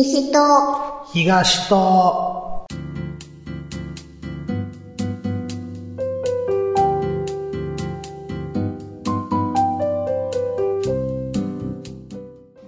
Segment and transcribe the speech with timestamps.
[0.00, 0.38] 西と
[1.12, 2.68] 東と、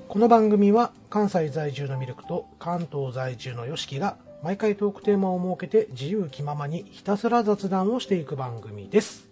[0.09, 9.29] この番組は関西在住のミルクと関東在住のヨシキが毎回トークテーマを設けて自由気ままにひたすら雑談をしていく番組です。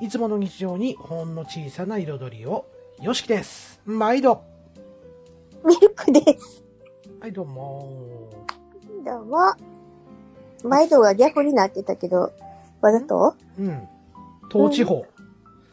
[0.00, 2.64] いつもの日常にほんの小さな彩りを、
[3.02, 3.82] ヨシキです。
[3.84, 4.42] 毎度。
[5.62, 6.61] ミルクです。
[7.22, 8.28] はい、どうも。
[9.06, 9.54] どうも。
[10.64, 12.32] 毎度が逆になってたけど、
[12.80, 13.36] わざと？
[13.60, 13.88] うん。
[14.50, 15.06] 東地方。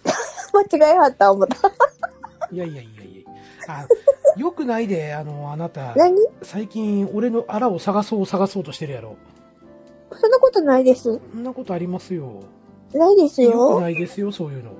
[0.71, 1.55] 間違いはった思った。
[2.51, 3.31] いやいやいやいや。
[3.67, 3.87] あ、
[4.39, 6.21] よくないで、あの、あなた、何？
[6.43, 9.15] 最近俺のあらを探そう探そうとしてるやろ。
[10.11, 11.19] そんなことないです。
[11.31, 12.43] そんなことありますよ。
[12.93, 13.81] ないですよくよ。
[13.81, 14.73] ないですよ、そういうの。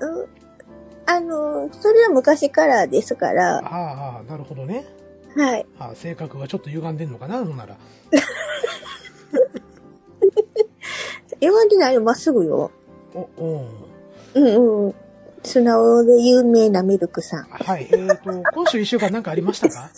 [0.00, 0.39] うん。
[1.12, 4.84] あの、それは昔からですから、ああ、なるほどね。
[5.36, 5.66] はい。
[5.78, 7.76] ああ性格がちょっと歪んでんのかな、ほんなら。
[11.40, 12.70] 言わんでないよ、まっすぐよ。
[13.14, 13.66] お、お
[14.34, 14.94] うんうん。
[15.42, 17.44] 素直で有名なミルクさん。
[17.44, 19.90] はい、えーと、 今週一週間なんかありましたか？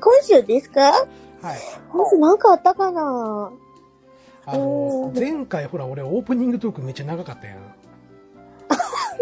[0.00, 0.80] 今週ですか？
[0.90, 1.06] はい。
[1.92, 3.50] 今週なんかあったかな？
[4.48, 7.58] あのう、ん前回ほら、俺オープニングトークめっちゃ長かったやん。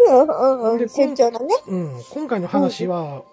[0.07, 0.79] うんうんうん。
[0.79, 1.55] ね。
[1.67, 3.23] うん、今回の話は、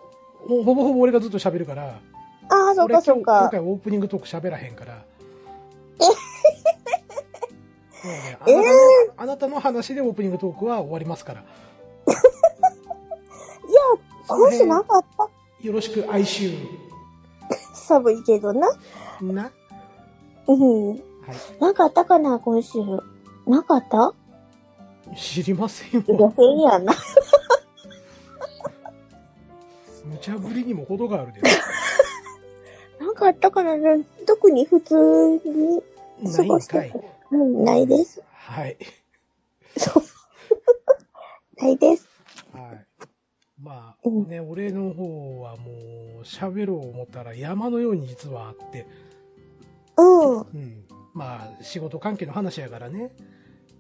[0.47, 2.01] もうほぼほぼ俺がずっと喋るから、
[2.49, 3.49] ああ、そっかそっか。
[3.51, 5.05] 回オープニングトーク喋らへんから。
[8.03, 8.75] もうねあえなたの
[9.17, 11.41] あなたの話でオープニングトークは終わりますから。
[11.41, 11.47] いや、
[14.27, 15.33] その今週なんかあった辺
[15.69, 16.53] よろしく哀愁
[17.75, 18.69] 寒いけどな。
[19.21, 19.51] な。
[20.49, 20.89] うん。
[20.91, 21.01] はい。
[21.61, 22.79] なんかあったかな、今週。
[23.47, 24.13] なんかあった？
[25.17, 26.95] 知りませんいやよ。、変やな。
[30.05, 31.41] 無茶ぶりにも程があるで。
[33.01, 33.73] なんかあったかな？
[34.27, 35.83] 特に普通に
[36.37, 36.93] 過ないんかい。
[37.31, 38.23] うん、ないです。
[38.33, 38.77] はい。
[39.77, 40.03] そう。
[41.63, 42.09] ないです。
[42.53, 42.87] はい。
[43.61, 45.73] まあうんね、俺の方はも
[46.21, 48.87] う喋ろう思ったら山のように実はあって、
[49.97, 50.41] うん。
[50.41, 50.85] うん。
[51.15, 53.15] まあ仕事関係の話やからね。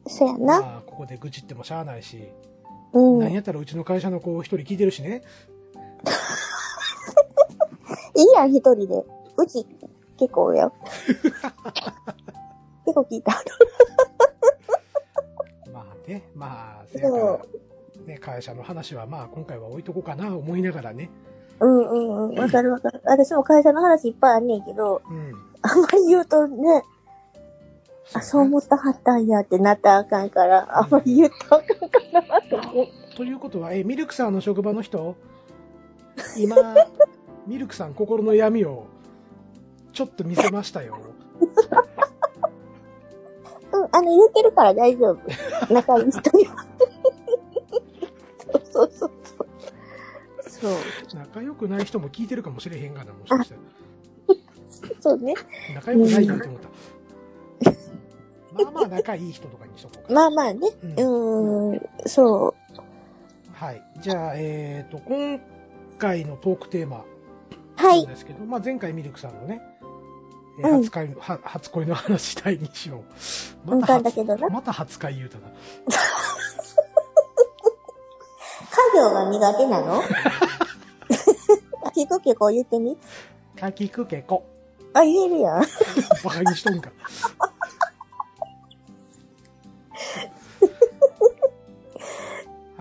[0.06, 0.60] そやな。
[0.60, 2.28] まあここで愚痴ってもしゃあないし、
[2.92, 3.16] うん。
[3.16, 5.22] いなんやったらうちの会社の子一人聞いてるしね。
[8.14, 9.04] いやん、一人で。
[9.36, 9.66] うち、
[10.18, 10.70] 結構や。
[12.84, 13.32] 結構聞いた。
[15.72, 17.38] まあね、まあ、せやから、
[18.06, 21.10] ね、会社の話はまあ今回は置いとこうかな思いながらね。
[21.60, 22.38] うんうんうん。
[22.38, 23.00] わかるわかる。
[23.04, 25.32] 私も会社の話いっぱいあんねんけど、うん。
[25.62, 26.82] あんまり言うとね、
[28.14, 31.98] あ、そう思ったはったんやってなったらあかんから、あんまり言ったらあかんか
[32.30, 32.86] なと思う。
[33.16, 35.16] ということは、え、ミルクさんの職場の人？
[36.36, 36.56] 今、
[37.46, 38.86] ミルクさん心の闇を
[39.92, 40.98] ちょっと見せましたよ。
[43.72, 45.72] うん、あの、言ってるから大丈夫。
[45.72, 46.66] 仲いい人には。
[48.52, 49.10] そうそうそう
[50.50, 50.76] そう。
[51.10, 51.18] そう。
[51.18, 53.60] 仲良くない人も聞いてるかもしれへんがな、もしかしたら。
[55.00, 55.34] そうね。
[55.74, 56.68] 仲良くないなって思った。
[58.54, 60.20] まあまあ仲いい人とかにしとこうかな。
[60.20, 60.68] まあまあね。
[60.98, 62.54] うんうーん、そう。
[63.52, 63.82] はい。
[64.00, 65.40] じゃあ、えっ、と、今
[65.98, 67.04] 回のトークテーマ
[67.76, 68.06] はい。
[68.06, 69.60] ですけど、まあ前回ミルクさんのね、
[70.58, 73.04] えうん初恋、は初恋の話第2章。
[73.66, 75.48] うんまかんだけどなまた初恋言うたな。
[75.48, 75.54] 家
[78.96, 80.02] 業が苦手なの？
[81.94, 82.96] 聞く結構言ってみ？
[83.58, 84.44] かきくけこ。
[84.94, 85.62] あ、言えるやん。
[86.24, 86.90] バカにしとんか。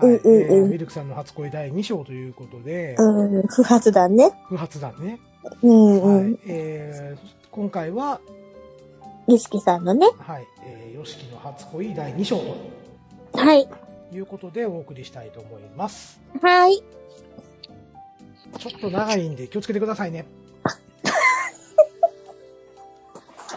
[0.06, 4.32] はい、ミルクさんの初恋第2章ということで、うん、不発だね。
[4.48, 5.18] 不発弾ね。
[5.62, 6.38] うんうはいん。
[6.46, 8.18] えー今回は、
[9.28, 10.06] ゆしきさんのね。
[10.18, 12.56] はい、えー、ヨシキの初恋第2章と
[13.38, 13.68] はい。
[14.10, 16.18] いうことでお送りしたいと思います。
[16.40, 16.82] はい。
[18.58, 20.24] ちょっと長いんで気をつけてくださいね。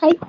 [0.01, 0.19] はい。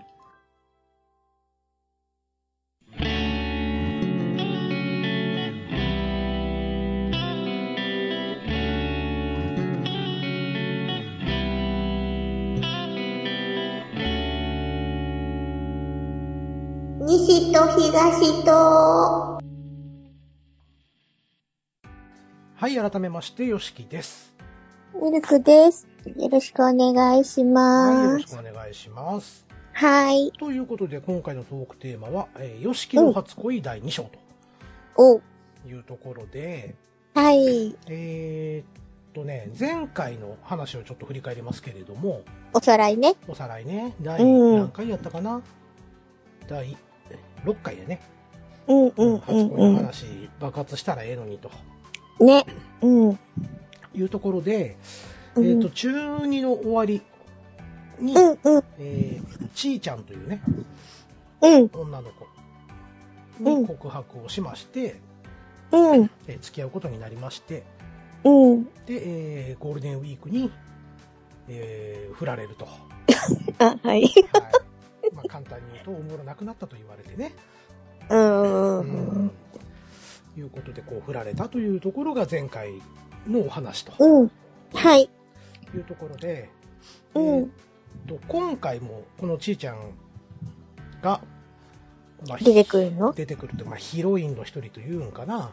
[17.56, 18.52] と東と。
[22.54, 24.36] はい、改めまして、ヨシキです。
[24.94, 25.88] ミルクです。
[26.04, 28.18] よろしくお願いしはい、よろ。
[28.18, 29.46] しくお願いします。
[29.72, 30.32] はい。
[30.38, 34.10] ということで、今回のトークテーマは、えー、ヨシキの初恋第2章
[34.96, 35.22] お、と
[35.66, 36.74] いうところで、
[37.14, 37.74] はい。
[37.88, 42.20] えーっとね、前回の話をちょっと振り返りますけれども、
[42.52, 43.14] おさらいね。
[43.26, 45.40] おさらいね、第うん何回やったかな、
[46.48, 46.76] 第
[47.46, 48.00] 6回やね。
[48.68, 50.04] うんうん初恋のうんう話、
[50.40, 51.50] 爆発したらええのにと
[52.22, 52.26] ん。
[52.26, 52.44] ね。
[52.82, 53.18] うん。
[53.94, 54.76] いうところで、
[55.34, 57.02] うんえーっと、中2の終わり
[58.00, 60.42] に、うんうんえーちーちゃんというね、
[61.40, 62.26] うん女の子
[63.40, 65.00] うんに告白をしまして、
[65.72, 67.62] うんえー付き合うことになりまして、
[68.24, 68.64] うん。
[68.64, 70.50] で、えーゴールデンウィークに、
[71.48, 72.66] えー振られると。
[72.66, 73.54] はい。
[73.58, 74.10] あ、はい。
[75.16, 77.32] まあ、簡単に言うと、おもろなくなったと言われてね。
[78.10, 78.16] う
[78.84, 79.30] ん。
[80.36, 82.74] いうことで、こう、振られたというところが前回
[83.26, 84.30] のお話とうん。
[84.74, 85.08] はい。
[85.74, 86.50] いうところで、
[87.14, 87.48] うんえーっ
[88.06, 89.78] と、今回も、このちーちゃん
[91.02, 91.20] が、
[92.28, 93.12] まあ出てくるの？
[93.12, 95.52] 出てくると、まあ、ヒロインの一人というんかな。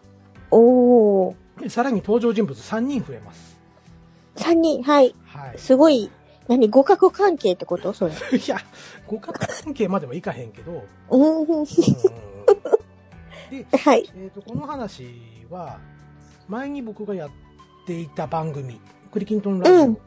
[0.51, 1.35] おー。
[1.61, 3.59] でさらに登場人物3人増えます。
[4.35, 5.13] 三人、はい。
[5.25, 5.57] はい。
[5.57, 6.09] すごい、
[6.47, 7.93] 何、互角関係ってこと？
[7.93, 8.13] それ。
[8.37, 8.57] いや、
[9.05, 10.83] 互角関係まではいかへんけど、
[13.51, 14.09] で、 はい。
[14.15, 15.05] えー、とこの話
[15.49, 15.79] は
[16.47, 17.29] 前に僕がやっ
[17.85, 18.79] ていた番組
[19.11, 19.97] 「クリキントンラジオ」うん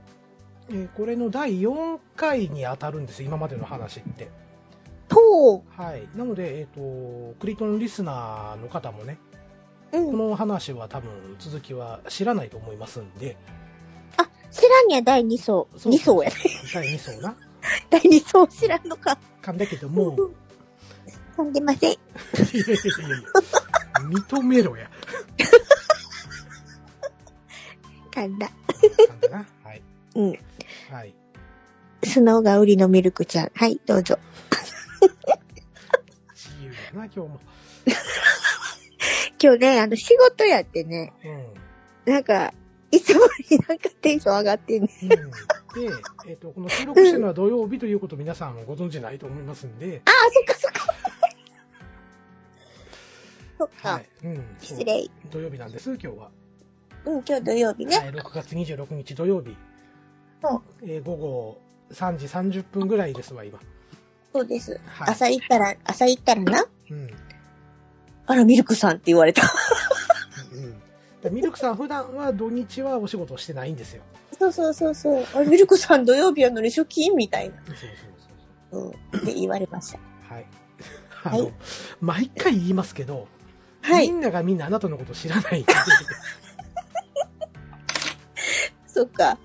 [0.69, 4.29] えーこれの第4回に当たるんです今までの話って
[5.07, 9.19] とはいなので、えー、とクリトンリスナーの方もね
[9.93, 9.99] う。
[9.99, 10.11] うん。
[10.11, 13.66] この話は多分続きは知らないと思いますんであ、
[14.51, 15.69] 知らんや、第二層。
[15.77, 16.37] そう二層やね。
[16.73, 17.37] 第2層な
[17.91, 19.19] 第二層知らんのか。
[19.43, 20.17] かんだけども
[21.37, 21.93] 噛んでません。
[21.93, 21.99] いや
[22.45, 22.77] いやいやい
[23.23, 23.29] や
[24.09, 24.89] 認めろや
[28.13, 28.49] 噛んだ。
[28.49, 28.53] か
[29.15, 29.83] んだなはい
[30.15, 30.39] うん。
[30.91, 31.15] はい
[32.05, 33.51] 素直が売りのミルクちゃん。
[33.55, 34.19] はい、どうぞ。
[36.35, 37.41] 自由やな今日も
[39.43, 41.29] 今日ね、あの、仕事やってね、う
[42.11, 42.53] んなんか、
[42.97, 44.91] いつもよりなんかテンション上がってんね。
[45.01, 45.95] うん、で、
[46.29, 50.81] えっとこの収録してるのは土曜日ということを皆さんご存知ないと思いますんで、あ、そっかそっか。
[53.59, 53.89] そっか。
[53.91, 55.09] はいうん、失礼。
[55.31, 56.31] 土曜日なんです今日は、
[57.05, 57.99] うん、今日土曜日ね。
[57.99, 59.57] はい、6月26日土曜日、
[60.43, 61.61] そうえー午後
[61.93, 63.59] 3時30分ぐらいですわ今、
[64.33, 64.81] そうです。
[64.87, 67.09] はい朝行ったら、朝行ったらな、うん
[68.29, 69.43] あら、ミルクさんって言われた。
[70.53, 70.77] うん、で
[71.31, 74.03] ミルクさん普段は土日はお仕事してないんですよ
[74.39, 75.25] そうそうそうそう。
[75.35, 77.57] あれ、ミルクさん土曜日やのに出勤みたいな。
[77.67, 77.91] そうそう
[78.71, 78.91] そううん。
[78.91, 79.99] って言われました。
[80.35, 80.47] はい
[81.25, 81.53] あの、はい
[82.01, 83.27] 毎回言いますけど、
[83.81, 84.11] はい。
[84.11, 85.65] みんながみんなあなたのこと知らない
[88.87, 89.39] そっか。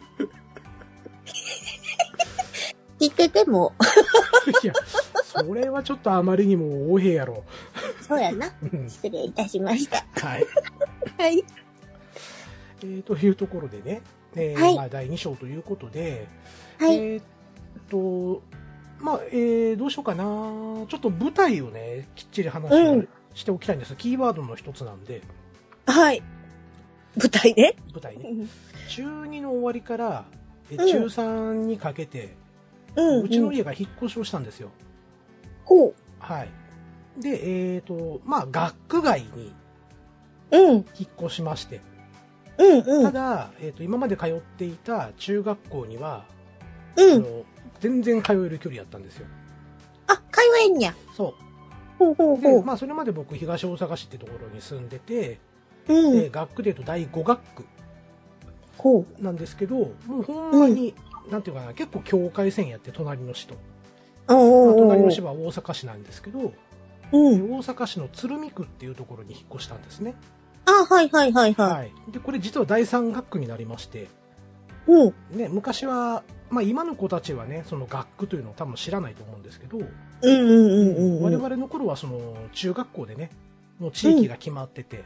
[3.00, 3.74] 知ってても、
[4.64, 4.74] いや
[5.24, 7.44] それはちょっとあまりにも横柄やろ
[8.08, 8.54] そうやな。
[8.62, 10.06] うん失礼いたしました。
[10.22, 10.46] はい
[11.18, 11.44] はい。
[12.84, 14.02] えーというところでね、
[14.36, 16.28] えーはいまあ、第2章ということで、
[16.80, 16.96] はい。
[16.96, 17.24] えーっ
[17.90, 18.42] と、
[19.00, 20.24] まあ、えーどうしようかな。
[20.24, 23.96] ちょっと舞台をね、きっちり話うんしておきたいんです。
[23.96, 25.22] キーワードの一つなんで、
[25.86, 26.22] はい。
[27.18, 27.76] 舞台ね。
[27.94, 28.30] 舞台ね。
[28.30, 28.50] うん。
[28.90, 30.26] 中2の終わりから、
[30.70, 32.36] えうん中3にかけて、
[32.96, 33.24] うん。
[33.24, 34.70] うちの家が引っ越しをしたんですよ。
[35.66, 35.94] ほう。
[36.20, 36.50] はい。
[37.20, 39.54] で、えーっと、まあ、学区外に
[40.52, 40.72] うん。
[40.74, 40.84] 引っ
[41.26, 41.82] 越しまして、
[42.58, 42.80] うん。
[42.80, 43.04] うん。
[43.04, 46.26] ただ、えーっと、今まで通っていた中学校には、
[46.96, 47.16] うん。
[47.16, 47.44] あの
[47.80, 49.26] 全然通える距離やったんですよ。
[50.08, 50.94] あ、通えんや。
[51.16, 51.34] そう。
[51.98, 52.64] ほうほうほで、う。
[52.64, 55.40] まあ、それまで僕、東大阪市ってところに住んでて、
[55.88, 56.20] うん。
[56.20, 57.66] で学区でいうと第5学区。
[59.20, 59.76] なんですけど、
[60.08, 60.96] もうほんまに、
[61.30, 63.56] なんていうかな、結構境界線やって、隣の市と。
[64.28, 66.54] おまあーおーおー隣の市は大阪市なんですけど、で
[67.12, 67.52] うん。
[67.52, 70.16] 大阪市の鶴見区っていうところに引っ越したんですね。
[70.66, 71.92] あ、はいはいはいははい。
[72.12, 74.08] で、これ実は第3学区になりまして、
[74.88, 74.92] い。
[74.92, 75.38] うん。
[75.38, 79.86] ね、昔は、まあ今の子たちはね、その学区というのを多分知らないと思うんですけど、うん
[80.22, 81.24] うんうんうん。
[81.24, 83.32] 我々の頃はその中学校でね、
[83.80, 85.04] もう地域が決まってて、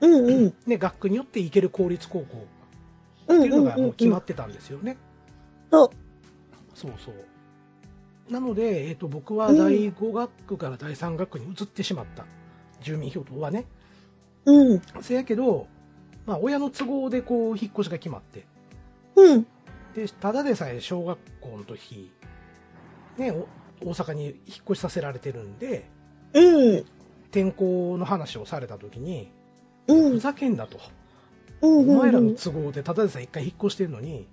[0.00, 0.54] うんうん。
[0.66, 2.46] ね、学区によって行ける公立高校
[3.28, 4.96] うんっていうのがもう決まっってたんですよね。
[5.70, 5.90] そう。
[6.74, 8.32] そうそう。
[8.32, 12.24] なので、えっ、と、僕は第5学区から第3学区に移ってしまった。
[12.80, 13.66] 住民票はね。
[14.44, 14.82] うん。
[15.00, 15.66] せやけど、
[16.26, 18.46] まあ、親の都合でこう、引っ越しが決まって。
[19.16, 19.46] うん。
[19.94, 22.10] で、ただでさえ小学校の時、
[23.18, 23.48] ね、お
[23.84, 24.34] 大阪に引っ
[24.64, 25.88] 越しさせられてるんで、
[26.32, 26.84] うん。
[27.30, 29.30] 転校の話をされた時に、
[29.88, 30.12] うん。
[30.12, 30.78] ふざけんなと。
[31.60, 31.90] うん。
[31.90, 34.28] お前らの都合でただでさえ一回引っ越してるのに、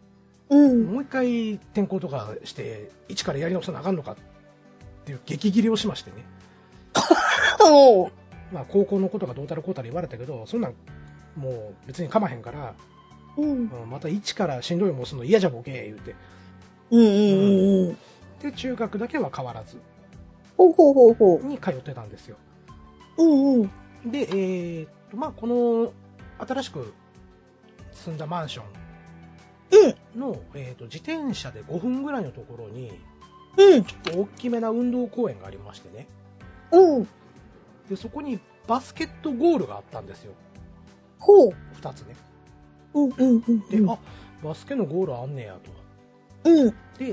[0.49, 0.85] うん。
[0.85, 4.15] もう一回転校とかして、一からやり直さなあかんのかっ
[5.05, 6.25] ていう激切りをしましてね。
[7.61, 8.18] おー
[8.51, 10.73] まあ、高校のことがどうたらこうたら言われたけど、そんなん
[11.35, 12.73] もう別にかまへんから、
[13.37, 13.49] うん。
[13.51, 13.53] う
[13.85, 16.15] んまた一からしんどい思いするの嫌じゃボケ言うて。
[16.91, 17.11] うんうんう
[17.85, 17.97] んうん。
[18.41, 19.77] で、中学だけは変わらず
[20.57, 22.37] ほうほうほうほに通ってたんですよ。
[23.17, 23.23] う。
[23.23, 23.63] うんう
[24.07, 24.11] ん。
[24.11, 25.93] で、えーっと、まあ、この、
[26.45, 26.93] 新しく
[27.91, 28.63] 住んだマンショ
[29.71, 29.95] うん。
[30.17, 32.91] ンの、えーっと、自転車で5分ぐらいのところに、
[33.57, 33.83] うん。
[33.83, 36.07] ちょっと大きめな運動公園がありましてね。
[36.71, 37.07] うん。
[37.89, 40.33] で、そこにバスケットゴールがあったんですよ。
[41.17, 41.49] ほう。
[41.81, 42.15] 2つね。
[42.93, 43.59] うんうんうん。
[43.69, 43.97] で、あ、
[44.43, 45.57] バスケのゴールあんねや
[46.43, 46.49] と。
[46.49, 46.69] うん。
[46.69, 47.03] で、え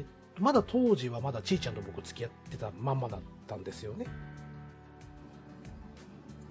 [0.00, 0.04] ー
[0.40, 4.06] まだ当時はまだちーちゃんと僕付き合ってたまんまだったんですよね。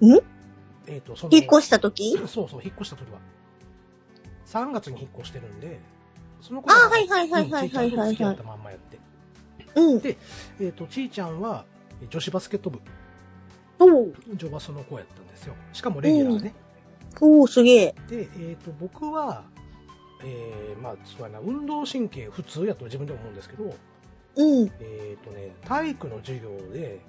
[0.01, 0.19] ん？
[0.87, 2.15] えーっと、その、引っ越した時？
[2.27, 3.19] そうそう、引っ越した時は。
[4.45, 5.79] 3月に引っ越してるんで、
[6.41, 8.99] そのあはいはいはいはいはいはいうんちーちゃんと付き合ったまんまやって。
[9.75, 10.01] うん。
[10.59, 11.65] えっ、と、ちーちゃんは
[12.01, 12.79] え女子バスケット部、
[13.83, 14.13] おう。
[14.35, 15.55] 女バスの子やったんですよ。
[15.73, 16.53] しかもレギュラーね。
[17.19, 17.95] おう、すげえ。
[18.09, 19.43] で、えっ、と、僕は、
[20.23, 23.75] えー、まあ、そうやな、運動神経普通やと自分でも思うんですけど、
[24.35, 24.71] うん。
[24.79, 26.99] えっ、とね、体育の授業で、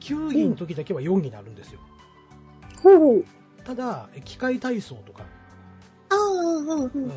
[0.00, 1.80] 球技の時だけは4になるんですよ。
[2.82, 3.24] ほう。
[3.64, 5.22] ただ、え機械体操とか、
[6.08, 7.12] ああ、うんううんん。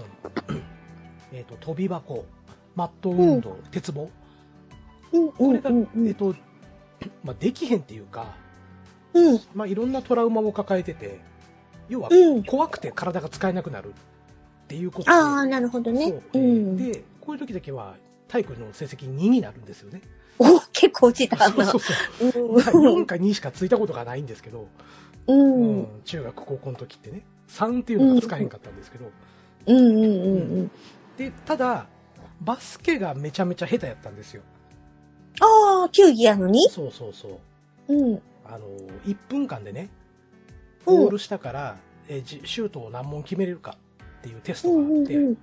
[1.32, 2.26] えっと、飛び箱、
[2.76, 4.10] マット運動、鉄棒、
[5.12, 6.36] うんうんこれが、うんえっと、
[7.24, 8.36] まあ、できへんっていうか、
[9.14, 9.40] うん。
[9.54, 11.20] まあ、いろんなトラウマを抱えてて、
[11.90, 16.22] 要はうん怖くて体が使えなくなるっていうことで、ああ、なるほどね。
[16.34, 16.78] そううん。
[16.78, 17.96] で、こういう時だけは
[18.28, 20.02] 体育の成績2になるんですよね。
[20.40, 21.66] お、結構落ちたな。
[21.66, 21.94] そうそ
[22.26, 22.44] うそう。
[22.48, 24.68] うん4か2しかついたことがないんですけど、
[25.28, 25.34] う。
[25.34, 29.12] うんん中学高校の時ってね、3っていうのがつかへんかったんですけど、
[29.68, 30.08] うんうんうんう
[30.64, 30.72] ん。
[31.18, 31.88] で、ただ、
[32.42, 34.42] バスケがめちゃめちゃ下手やったんですよ。
[35.40, 36.70] ああ、球技やのに？
[36.70, 37.40] そうそうそ
[37.88, 37.94] う。
[37.94, 38.22] うん。
[38.46, 38.68] あの、
[39.06, 39.90] 1分間でね、
[40.86, 41.78] うんゴールしたから、
[42.10, 43.78] えシュートを何本決めれるか
[44.20, 45.38] っていうテストがあって、うん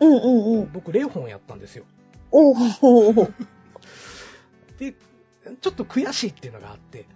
[0.00, 0.72] うんうん。
[0.72, 1.84] 僕0本やったんですよ。
[2.32, 3.34] おうほうほう。
[4.78, 4.94] で、
[5.60, 7.06] ちょっと悔しいっていうのがあって、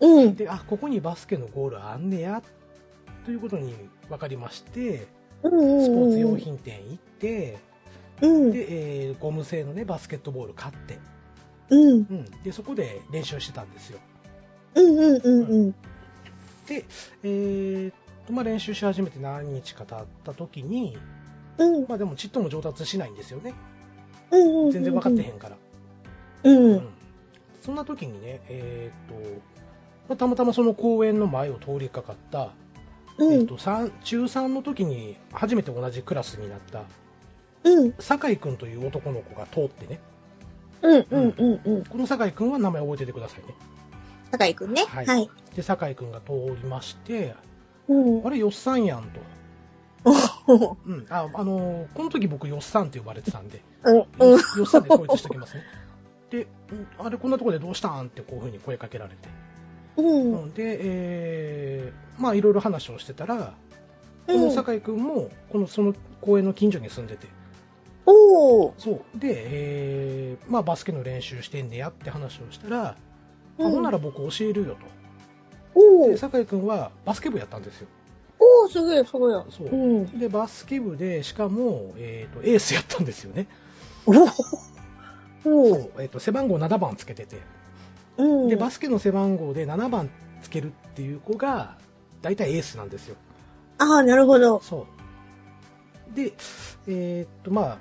[0.00, 0.34] うん。
[0.34, 2.42] で、あ、ここにバスケのゴールあんねや、
[3.24, 3.74] ということに
[4.08, 5.06] 分かりまして。
[5.44, 7.58] スポーツ用品店行って、
[8.22, 8.50] うん。
[8.50, 10.98] で、えーゴム製のね、バスケットボール買って、
[11.68, 11.90] うん。
[11.90, 12.24] うん。
[12.42, 14.00] で、そこで練習してたんですよ。
[14.74, 15.72] うんうんうんうん。
[16.66, 16.84] で、
[17.22, 17.94] えーっ
[18.26, 20.98] と、まあ、練習し始めて何日か経った時に、
[21.58, 21.86] うん。
[21.88, 23.54] まあでもちっとも上達しないんですよね。
[24.30, 24.70] うんうん。
[24.70, 25.56] 全然分かってへんから。
[26.44, 26.72] うん。
[26.72, 26.88] うん
[27.60, 29.40] そんな時にね、えーっと、
[30.06, 32.50] まあ、たまたまその公園の前を通りかかった、
[33.16, 33.32] うん。
[33.32, 36.82] えーっと、三中3の時に初めて同じクラスになった、
[37.62, 37.94] うん。
[37.98, 39.98] 酒井くんという男の子が通ってね、
[40.82, 41.84] うんうんうんうん。
[41.86, 43.54] この酒井くんは名前覚えててくださいね。
[44.38, 44.84] 酒井くんね。
[44.84, 45.30] はいはい。
[45.54, 47.34] で、酒井くんが通りまして、
[47.88, 48.30] うんあ。
[48.30, 49.20] れ、よっさんやんと。
[50.46, 51.06] おうん。
[51.08, 54.06] あ、あのーこの時僕よっさんって呼ばれてたんで、うんよ
[54.64, 55.62] っさんで統一しておきますね。
[56.30, 58.06] で、うんあれ、こんなとこでどうしたん？
[58.06, 59.28] ってこういうふうに声かけられて。
[59.96, 60.32] うん。
[60.42, 63.54] うんで、えーまあいろいろ話をしてたら、
[64.26, 64.50] このうん。
[64.52, 67.28] 酒井くんも、このその公園の近所に住んでて、
[68.06, 68.72] おー。
[68.78, 69.18] そう。
[69.18, 72.96] で、えーまあバスケの練習してんねやって話をしたら、あ
[73.58, 74.80] うんほんなら僕教えるよと。
[76.06, 76.16] で、おー。
[76.16, 77.88] 酒井くんはバスケ部やったんですよ。
[78.38, 79.44] おー、すごい、すごい。
[79.50, 80.00] そうう。
[80.00, 80.18] ん。
[80.18, 83.46] で、バスケ部で、しかも、えっ、と、エースやったんですよね。
[84.06, 84.32] おー。
[85.46, 86.02] おー。
[86.02, 87.38] えっ、と、背番号7番つけてて。
[88.16, 88.48] うん。
[88.48, 90.10] で、バスケの背番号で7番
[90.42, 91.76] つけるっていう子が、
[92.22, 93.16] 大体エースなんですよ。
[93.78, 94.60] ああ、なるほど。
[94.60, 94.86] そ
[96.12, 96.16] う。
[96.16, 96.32] で、
[96.86, 97.78] えーっと、まあ、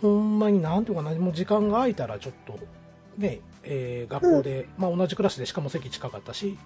[0.00, 2.58] ほんまになんていうかな、もう時間が空いたらちょっと、
[3.18, 6.56] ね、えー学校で、まあ同じクラスでしかも席近かったし、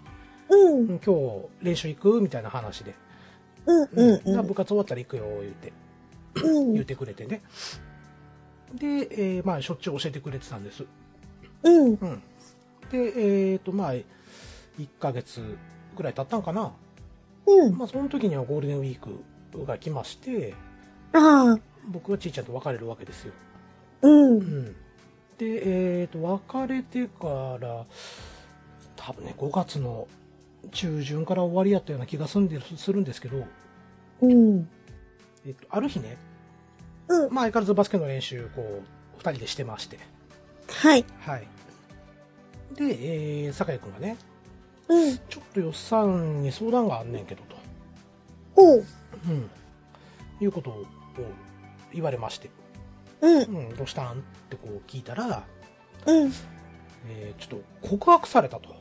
[0.49, 0.78] うん。
[0.78, 2.95] うん今日練習行くみたいな話で、
[3.66, 5.73] うんうんだから部活終わったら行くよ、言うて、
[6.42, 6.73] うん。
[6.75, 7.42] 言ってくれてね。
[8.75, 10.85] で、えーまあしょっちゅう教えてくれてたんです。
[11.62, 11.87] うん。
[11.87, 11.99] うん。
[12.90, 14.04] で、えーっと、まあ、1
[14.99, 15.42] ヶ月
[15.97, 16.73] ぐらい経ったんかな。
[17.47, 17.76] うん。
[17.76, 18.99] まあその時にはゴールデンウィー
[19.54, 20.54] クが来まして、
[21.12, 21.59] ああ。
[21.88, 23.33] 僕はちいちゃんと別れるわけですよ。
[24.02, 24.38] うん。
[24.38, 24.76] うん、
[25.40, 25.62] で、
[26.02, 27.87] えー、と別れてから
[28.94, 30.06] 多分ね5月の
[30.70, 33.47] 中旬から終わりやったような気がするんでするんですけど、
[34.20, 34.68] うん。
[35.47, 36.18] えっとある日ね、
[37.09, 37.32] うん。
[37.32, 38.82] まあ、相変わらずバスケの練習こ
[39.16, 39.99] う2人でしてまして、
[40.68, 41.06] はい。
[41.20, 41.49] はい、
[42.75, 44.18] で、えー、酒井君がね
[44.88, 45.16] うん。
[45.16, 47.56] ちょっとよっさんに相談があんねんけどと、
[48.54, 48.85] ほう。
[49.26, 49.50] うん、
[50.38, 50.85] いうことを
[51.94, 52.50] 言われまして、
[53.21, 53.43] うん。
[53.43, 54.12] うん、どうしたん？
[54.12, 54.15] っ
[54.49, 55.45] てこう聞いたら、
[56.07, 56.33] うん。
[57.09, 58.75] えーちょっと告白されたと。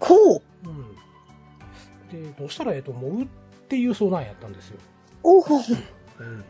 [0.00, 0.42] ほう？
[0.64, 3.26] うん、で、どうしたらええと思うっ
[3.68, 4.78] ていう相談やったんですよ。
[5.22, 5.42] おお。
[6.20, 6.44] うん。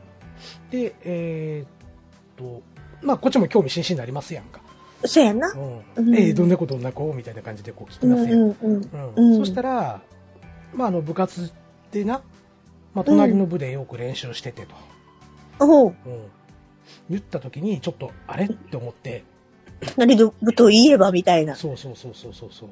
[0.70, 1.68] で、えーっ
[2.36, 2.62] と、
[3.02, 4.60] まあ、こっちも興味津々になりますやんか。
[5.04, 5.52] そうやな。
[5.52, 5.56] う
[6.00, 6.06] ん。
[6.08, 8.40] うんえーどんなことどんな子みたいな感じでこう聞きうんますやん。
[8.40, 8.90] うんうん。
[9.16, 10.02] うんうんそしたら、
[10.74, 11.52] まあ、あの、部活
[11.92, 12.22] でな、
[12.94, 14.74] まあ、隣の部でよく練習しててと。
[15.64, 15.94] おう。
[16.06, 16.22] うん。
[17.10, 19.24] 言った時に、ちょっと、あれって思って、
[19.96, 21.54] 何部といえばみたいな。
[21.56, 22.68] そうそうそうそうそうそう。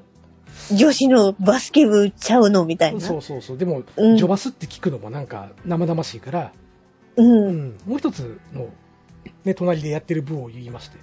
[0.76, 3.00] 女子のバスケ部ちゃうのみたいな。
[3.00, 3.58] そうそうそう。
[3.58, 6.52] でも、うんジョバスって聞くのもなんか生々しいから、
[7.16, 7.22] う。
[7.22, 8.68] うんん、もう一つの、
[9.44, 10.98] ね、隣でやってる部を言いまして、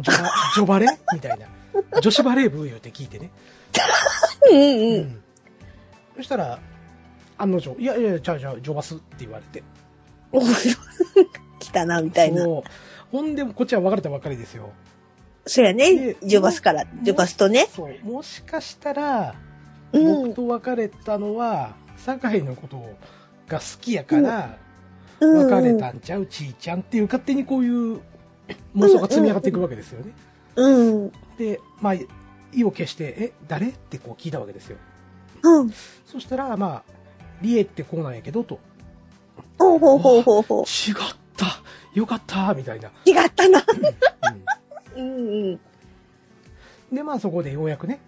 [0.00, 0.86] ジョバ、ジョバレ？
[1.12, 1.46] みたいな。
[2.00, 3.30] 女子バレー部言うて聞いてね。
[4.50, 5.02] うんううん。
[5.02, 5.22] ん。
[6.16, 6.60] そしたら、
[7.38, 9.62] 案の定、いやいや、じゃあじゃあ、ジョバスって言われて。
[11.68, 12.44] お来たな、みたいな。
[13.12, 14.70] ほんで、こっちは別れたばっかりですよ。
[15.46, 16.16] そうやねで。
[16.22, 17.66] ジョバスから、ジョバスとね。
[17.70, 18.04] そう。
[18.04, 19.34] もしかしたら、
[19.92, 20.32] うん。
[20.32, 22.76] 僕と別れたのは、酒井のこと
[23.46, 24.64] が好きやから、うん
[25.20, 28.00] 別れたんちゃう、ちーちゃんっていう勝手にこういう
[28.76, 30.12] 妄想が積み上がっていくわけですよね。
[30.56, 31.12] うん。
[31.38, 31.94] で、まあ、
[32.52, 33.68] 意を決して、え、誰？
[33.68, 34.76] ってこう聞いたわけですよ。
[35.42, 35.70] うん。
[36.04, 36.92] そしたら、まあ、
[37.40, 38.58] リエってこうなんやけど、と。
[39.58, 40.62] ほうほうほうほうほう。
[40.62, 40.94] 違っ
[41.36, 41.46] た
[41.94, 42.90] よかったみたいな。
[43.04, 43.60] 違ったな。
[44.96, 45.10] ううんう
[45.50, 45.52] ん。
[45.52, 45.60] ん
[46.92, 48.00] で、まあそこでようやくね、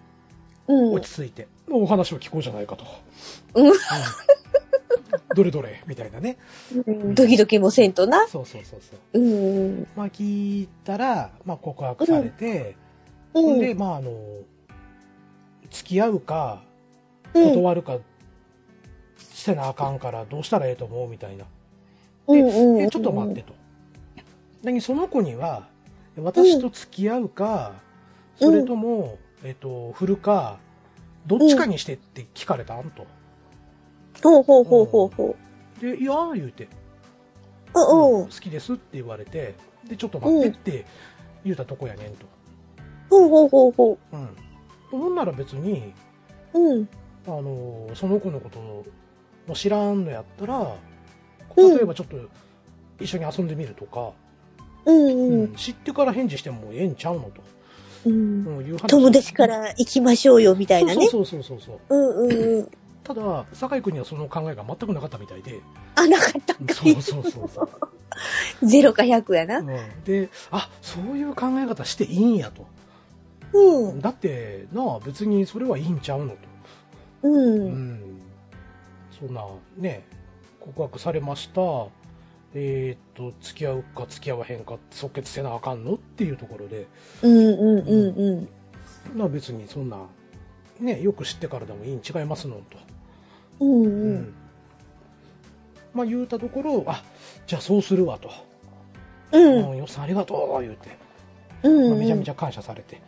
[0.67, 0.93] うん。
[0.93, 2.85] 落ち着いて、お話を聞こうじゃないかと。
[3.55, 3.73] うん
[5.35, 6.37] どれどれみたいなね。
[6.85, 8.27] うんドキドキもせんとな。
[8.27, 9.19] そうそうそうそう。
[9.19, 9.87] うん。
[9.95, 12.75] まあ聞いたら、まあ告白されて、
[13.33, 13.59] うん。
[13.59, 14.11] で、まああの、
[15.69, 16.63] 付き合うか、
[17.33, 17.99] うん、断るか、
[19.17, 21.09] してなあかんからどうしたらええと思う？
[21.09, 21.45] みたいな。
[22.27, 22.77] うんうんうん。
[22.79, 23.53] でちょっと待ってと。
[24.63, 25.67] だけどその子には、
[26.17, 27.87] 私と付き合うか、うん
[28.39, 30.59] それとも、えっと、振るか、
[31.25, 33.07] どっちかにしてって聞かれたんと。
[34.21, 35.35] ほうほうほうほうほ
[35.81, 37.79] で、いやー言うて、う。
[37.79, 38.27] うんうん。
[38.27, 39.55] 好きですって言われて、
[39.89, 40.85] で、ちょっと待ってって
[41.43, 42.27] 言うたとこやねんと。
[43.09, 44.29] ほうほうほうほうん。
[44.91, 45.93] ほんなら別に、
[46.53, 46.59] う。
[46.59, 46.89] うん。
[47.25, 48.59] あのーその子のこと
[49.47, 50.67] も知らんのやったら、うん
[51.57, 52.17] 例えばちょっと
[52.99, 54.11] 一緒に遊んでみるとか、
[54.85, 57.41] うんううんん知ってから返事してもええんちゃうのと、
[58.05, 58.47] うん。
[58.47, 61.07] うん、友達から行きましょうよ、みたいなね。
[61.07, 61.95] そうそうそうそうそう。
[61.95, 62.71] うんうんうん。
[63.03, 65.59] ただ、酒井君にはその考えが全くなかったみたいで、
[65.95, 67.01] あ、なかったんかいそう。
[67.01, 67.69] そうそうそう。
[68.65, 69.59] ゼロか100やな。
[69.59, 69.67] うん、
[70.05, 72.65] で、あ、そういう考え方していいんやと。
[73.53, 74.01] うん。
[74.01, 76.37] だって、なあ、別にそれはいいんちゃうのと。
[77.23, 77.29] う。
[77.29, 77.99] うんん。
[79.19, 79.43] そんな、
[79.77, 80.03] ね、
[80.59, 81.61] 告白されました。
[82.53, 86.87] えーっと、付き合うか付き合わへんか即決せなあかんのっていうところで、
[87.21, 88.49] うんうんうんうん。
[89.15, 89.97] まあ別にそんな、
[90.79, 92.63] ね、よく知ってからでもいいに違いますのと。
[93.59, 94.33] うんううん。
[95.93, 97.03] まあ言うたところ、あ、
[97.45, 98.31] じゃあそうするわと。
[99.31, 99.79] うん。
[99.79, 100.97] うん、さんありがとう言うて、
[101.63, 101.89] うん。
[101.89, 103.01] まあ、めちゃめちゃ感謝されて。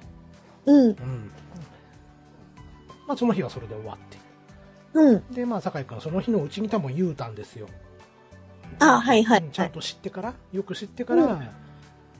[0.66, 0.86] うん。
[0.88, 1.32] うん。
[3.08, 4.29] まあその日はそれで終わって。
[4.94, 5.34] うん。
[5.34, 7.68] で、まあ酒井君はその日のうちに多分言うたんですよ。
[8.80, 11.42] あはいはいうんちゃんと知ってから、よく知ってから、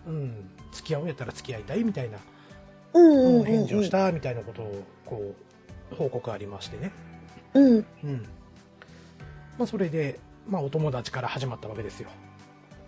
[0.08, 2.18] うん、付き合うんやったら付き合いたいみたいな、
[2.94, 3.44] うんうんうん。
[3.46, 5.36] 返事をしたみたいなことを、こ
[5.92, 6.92] う、報告ありましてね。
[7.54, 7.86] うん。
[8.04, 8.24] うん。
[9.58, 12.10] まあそれで、まあお友達から始まったわけですよ。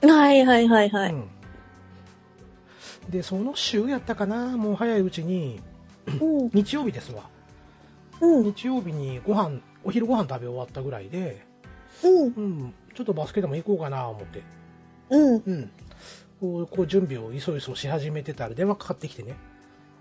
[0.01, 1.13] はいはいはいはい。
[1.13, 1.29] うん。
[3.09, 5.59] で、その週やったかな、もう早いうちに、
[6.19, 6.49] うん。
[6.53, 7.29] 日曜日ですわ。
[8.19, 8.43] うん。
[8.53, 11.45] 日曜日にご飯、お昼ご飯食べ終わったぐらいで、
[12.03, 12.23] うん。
[12.25, 14.41] うん、ちょっとバスケでも行こうかな思って、
[15.09, 15.43] うん。
[15.45, 15.71] うん。
[16.39, 19.35] こう、こう準備をいそいそし始めてたら電話かかってきてね。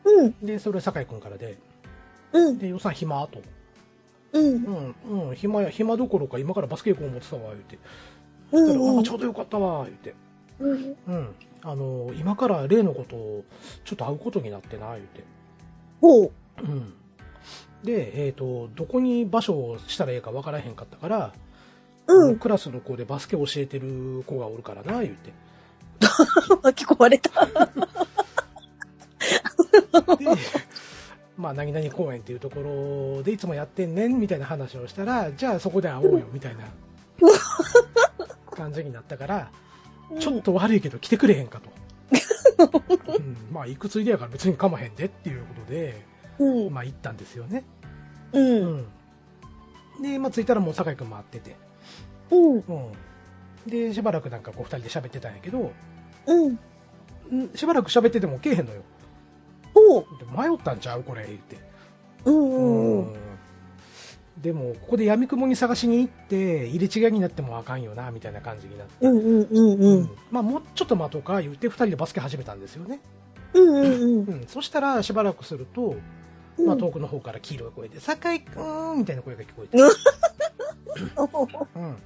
[0.05, 0.35] うん。
[0.43, 1.59] で、それ酒井君からで、
[2.33, 2.59] うん。
[2.59, 3.43] で、予算暇と。
[4.33, 4.95] うん。
[5.09, 7.79] うん、うん、暇や、暇どころか今からバスケ行こう思ってたわ、言って。
[8.53, 8.99] うそしたら、ん。
[8.99, 10.15] あ、ちょうどよかったわ、言って。
[10.61, 10.97] うん。
[11.09, 11.35] うん。
[11.63, 13.45] あの、今から例のことを、
[13.85, 15.25] ちょっと会うことになってな、言って。
[16.01, 16.33] ほう。
[16.63, 16.95] うん。
[17.85, 21.33] で、えっ、と、どこに場所をしたらいいかわからへんかったから、
[22.07, 22.39] うん。
[22.39, 25.33] クラスの子でバスケ教えてる子がおるからな、言って。
[26.63, 27.47] 巻き込まれた。
[30.17, 30.27] で、
[31.37, 36.65] まあ、何々公園っていうところでいつもやってんねん、みたいな話をしたら、じゃあそこで会おうよ、みたいな
[38.51, 39.51] 感じになったから、
[40.19, 41.71] ちょっと悪いけど来てくれへんかと。
[43.19, 46.05] うん、まあ、行くついでやから別に構へんでっていうことで、
[46.41, 46.73] うん。
[46.73, 47.65] まあ、行ったんですよね。
[48.33, 48.41] う。
[48.41, 48.87] うんん。
[50.03, 51.57] で、まあ、着いたらもう酒井くんも会ってて、
[52.31, 52.55] うん。
[52.57, 52.93] うん。
[53.67, 55.73] で、しばらくなんかこう二人で喋ってたんやけど、
[56.27, 56.53] うん。
[56.53, 58.83] んしばらく喋っててもけえへんのよ。
[59.75, 60.05] ほう。
[60.19, 61.59] で迷ったんちゃうこれ、言って。
[62.25, 63.01] うん。
[63.01, 63.17] うん。
[64.41, 69.07] でも、ここで闇雲に探しに行って、入れ違いになってもあかんよな、みたいな感じになって。
[69.07, 70.11] うんうんうんううんん。
[70.31, 73.01] まあ、もうちょっと待とうか、言って、二人でバスケ始めたんですよね。
[73.53, 74.45] うんうんうんうん。
[74.47, 76.03] そしたら、しばらくすると、うん。
[76.67, 79.79] まあ、遠くの方から黄色い声で、酒井くーんみたいな声が聞こえて。
[79.79, 79.87] う
[81.81, 81.97] ん。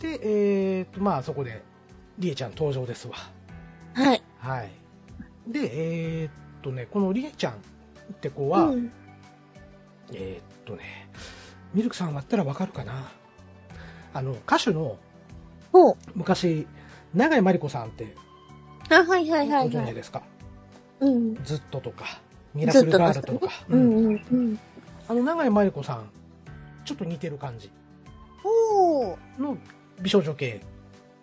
[0.00, 1.62] で、えーっと、まあ、そこで、
[2.18, 3.14] りえちゃん登場ですわ。
[3.94, 4.22] はい。
[4.38, 4.70] はい。
[5.46, 6.32] で、えーっ
[6.62, 7.56] とね、このりえちゃんっ
[8.20, 8.92] て子は、うん
[10.12, 11.08] えーっとね、
[11.74, 13.10] ミルクさんだったらわかるかな？
[14.14, 14.98] あの、歌手の。
[16.14, 16.66] 昔、
[17.12, 18.14] 永井真理子さんって
[18.88, 19.68] あ、はいはいごはいはい。
[19.70, 20.22] 存知ですか、
[21.00, 21.34] うん。
[21.44, 22.20] ずっととか、
[22.56, 23.52] ミラクルガールとか。
[23.68, 24.58] ううんんうんうん。
[25.08, 26.10] あの、永井真理子さん、
[26.84, 27.70] ちょっと似てる感じ
[28.44, 29.16] おー。
[29.38, 29.58] の
[30.00, 30.60] 美少女系。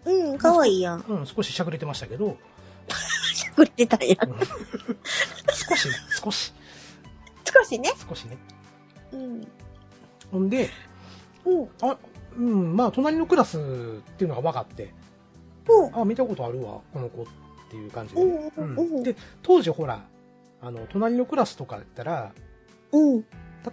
[0.06, 1.00] うん、かわいいやん。
[1.02, 2.38] うん、少ししゃくれてましたけど、
[3.34, 4.16] しゃくれてたんや。
[4.22, 4.36] うん
[5.70, 5.90] 少し、
[6.24, 6.54] 少し、
[7.46, 7.92] 少しね。
[8.08, 8.38] 少しね。
[9.14, 9.48] うん。
[10.32, 10.70] ほんで、
[11.46, 11.70] うん。
[11.82, 11.98] あ、
[12.38, 13.62] うん、まあ、隣のクラスっ
[14.18, 14.94] ていうのが分かって、
[15.68, 15.92] ほう。
[15.94, 17.26] あ、見たことあるわ、この子っ
[17.70, 18.22] ていう感じで。
[18.22, 20.04] うんで、当時ほら、
[20.64, 22.32] あの、隣のクラスとかだったら、
[22.94, 23.22] うん。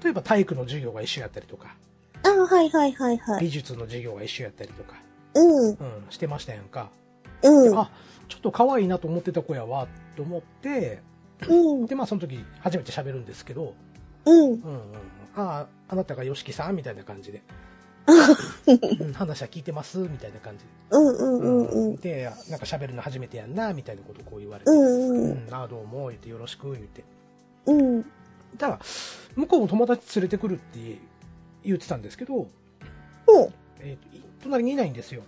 [0.03, 1.77] 例えば体育の授業が一緒やったりとか、
[2.25, 3.41] あ、はいはいはいはい。
[3.41, 4.97] 美術の授業が一緒やったりとか、
[5.35, 5.69] うん。
[5.71, 5.77] うん、
[6.11, 6.91] してましたやんか。
[7.43, 7.79] うん。
[7.79, 7.91] あ、
[8.29, 11.01] ちょっと可愛いなと思ってた子やわ、と思って、
[11.49, 11.87] うん。
[11.87, 13.75] で、まあその時初めて喋るんですけど、
[14.25, 14.53] うん。
[14.53, 14.81] うんうん、
[15.37, 17.43] あ、あなたが YOSHIKI さんみたいな感じで、
[18.07, 20.71] うん、話は聞いてますみたいな感じで。
[20.91, 21.97] うんうんうんうん。
[21.97, 25.49] で、なんか喋るの初めてやんな、みたいなことをこう言われて、うんううん。
[25.49, 27.05] ん、あどうも、言ってよろしく、言って。
[27.67, 28.05] うん。
[28.59, 28.81] ただ、
[29.37, 30.99] 向こうも友達連れてくるって
[31.63, 32.49] 言ってたんですけど、ほ
[33.29, 33.53] う。
[33.81, 35.23] えーとい隣にいないんですよ。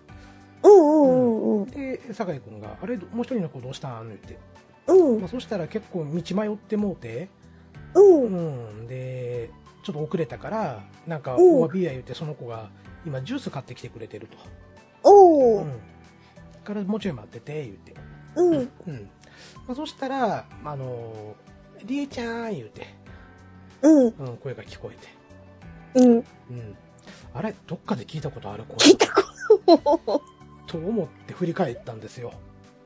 [0.62, 4.08] うんうんうんで、酒井君が、あれ、もう一人の子どうしたん？
[4.08, 4.38] 言って。
[4.86, 5.20] うん。
[5.20, 7.28] まあ、そしたら結構道迷ってもうて、
[7.94, 8.22] うん。
[8.24, 9.50] うん、で、
[9.82, 12.70] ちょっと遅れたから、なんか、うんお詫びや言って、その子が、
[13.04, 14.36] 今、ジュース買ってきてくれてると。
[15.02, 15.64] おー。
[15.64, 15.80] うん。
[16.64, 17.94] から、もうちょい待ってて、言って。
[18.36, 18.70] うん。
[18.86, 19.10] うん。
[19.66, 21.34] まあ、そしたら、あの、
[21.84, 22.86] りえちゃん、言うて、
[23.82, 24.06] うん。
[24.06, 24.96] うん、声が聞こえ
[26.00, 26.00] て。
[26.06, 26.12] うん。
[26.18, 26.24] うん。
[27.34, 28.64] あれ、どっかで聞いたことある？
[28.64, 28.76] 声。
[28.76, 29.22] 聞いたこ
[30.06, 30.22] と。
[30.68, 32.32] と思って振り返ったんですよ。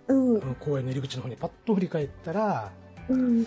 [0.08, 0.38] うんう。
[0.38, 2.72] ん公園の入り口の方にパッと振り返ったら、
[3.08, 3.46] うん。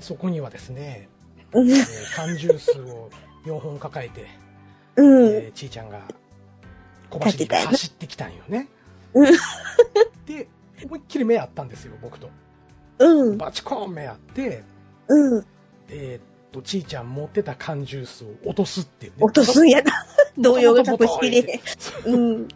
[0.00, 1.15] そこにはですね、うん
[1.60, 1.62] え。
[1.62, 3.10] ー缶ジュースを
[3.44, 4.26] 4本抱えて、
[4.96, 5.26] うん。
[5.28, 6.00] えーちーちゃんが
[7.10, 8.68] 小走りで走ってきたんよね。
[9.14, 9.26] うん
[10.26, 10.48] で、
[10.84, 12.28] 思いっきり目あったんですよ、僕と。
[12.98, 13.38] うん。
[13.38, 14.62] バチコーン目あって、
[15.08, 15.46] うん。
[15.88, 19.18] えーっと、ちーちゃん持ってた缶ジュースを落とすっていうね。
[19.20, 19.92] 落とすんやな。
[20.38, 21.60] 動揺が隠しきれへん。
[21.78, 22.48] そう うん。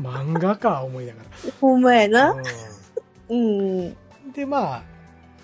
[0.00, 1.20] 漫画か、思いなが
[1.60, 2.34] ほんまやら。
[2.34, 2.42] な。
[3.28, 3.96] うんうん。
[4.32, 4.82] で、まあ、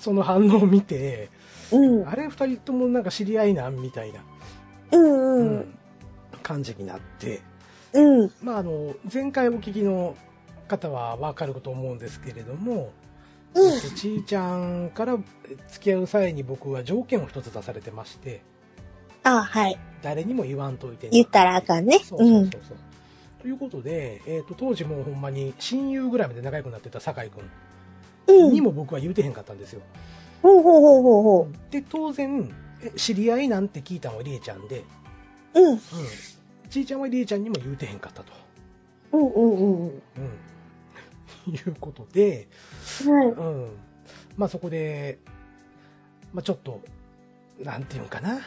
[0.07, 1.31] その反応を見て、
[1.73, 2.09] うん。
[2.09, 4.21] あれ二人ともなんか知り合いなんみたいな、
[4.93, 5.03] うん。
[5.03, 5.79] ううん。
[6.45, 7.43] 感じになって、
[7.93, 8.31] うん。
[8.41, 10.17] まああの、前回お聞きの
[10.69, 12.93] 方はわかると思うんですけれども、
[13.55, 15.17] うんえっとちーちゃんから
[15.69, 18.43] 付き合う際に僕は条件を一つ出されてまして、
[19.25, 19.77] あ、はい。
[20.03, 21.99] 誰にも言わんといてね言ったらあかんね。
[21.99, 22.51] そうそううん。
[22.51, 22.77] そうそう。
[23.43, 27.51] ということで、えっ、と、当時もうほんまに親友ぐらいまで仲良くなってた酒井君うん。
[28.27, 29.83] にも僕は言うてへんかったんですよ。
[30.43, 32.51] ほうほうほうほうほで、当然、
[32.83, 34.85] え知り合いなんて聞いたのはりえちゃんで、
[35.55, 35.61] う。
[35.61, 35.73] うん。
[35.73, 35.79] うん。
[36.69, 38.33] ちーちゃんはりえちゃんにも言うてへんかったと。
[39.13, 39.89] うんうんうん。
[39.89, 40.01] うん。
[41.55, 42.49] いうことで、
[43.07, 43.27] はい。
[43.29, 43.71] うん。
[44.37, 45.19] まあそこで、
[46.33, 46.81] まあちょっと、
[47.63, 48.41] なんていうんかな。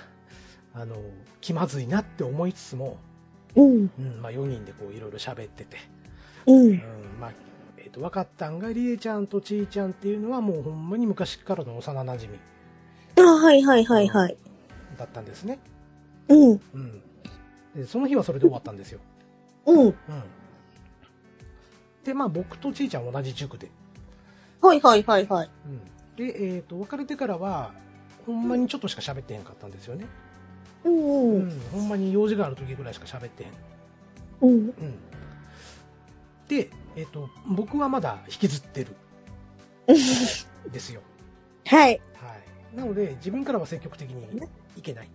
[0.73, 0.95] あの、
[1.41, 2.97] 気まずいなって思いつつも、
[3.55, 3.91] うん。
[3.99, 5.77] うん、まあ4人でこういろいろ喋ってて、
[6.45, 6.53] う。
[6.53, 6.81] うんん、
[7.19, 7.31] まあ、
[7.89, 12.39] えっ、と、分かったんが、りえちゃんとちーちゃんっていうのはもうほんまに昔からの幼馴染
[13.17, 14.37] あ、はいはいはいはい。
[14.95, 15.57] だったんですね。
[16.27, 16.61] うん。
[16.73, 17.01] うん。
[17.75, 18.99] で、その日はそれで終わったんですよ。
[19.65, 19.87] うん。
[19.87, 19.95] うん。
[22.03, 23.71] で、まあ僕とちーちゃんは同じ塾で、
[24.61, 25.49] はいはいはいはい。
[25.65, 25.81] うん。
[26.15, 27.73] で、えっ、と、別れてからは、
[28.27, 30.05] ほんまにちょっとしか喋ってへんかったんですよね。
[30.83, 31.47] うんううん。
[31.47, 31.59] ん。
[31.71, 33.49] ほんまに用事がある時ぐらいしか喋ってへん。
[34.41, 34.51] うん。
[34.51, 34.73] うん。
[36.47, 38.95] で、えっ、と、僕はまだ引きずってる。
[40.71, 41.01] ですよ。
[41.65, 42.01] はい。
[42.13, 42.35] は
[42.73, 42.77] い。
[42.77, 44.41] なので、自分からは積極的に
[44.75, 45.09] いけない。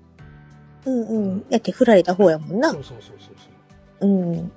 [0.86, 1.48] うんうん。
[1.48, 2.78] だって振られた方やもんなそ。
[2.78, 3.34] うそうそうそう
[4.00, 4.08] そう。
[4.08, 4.52] うん。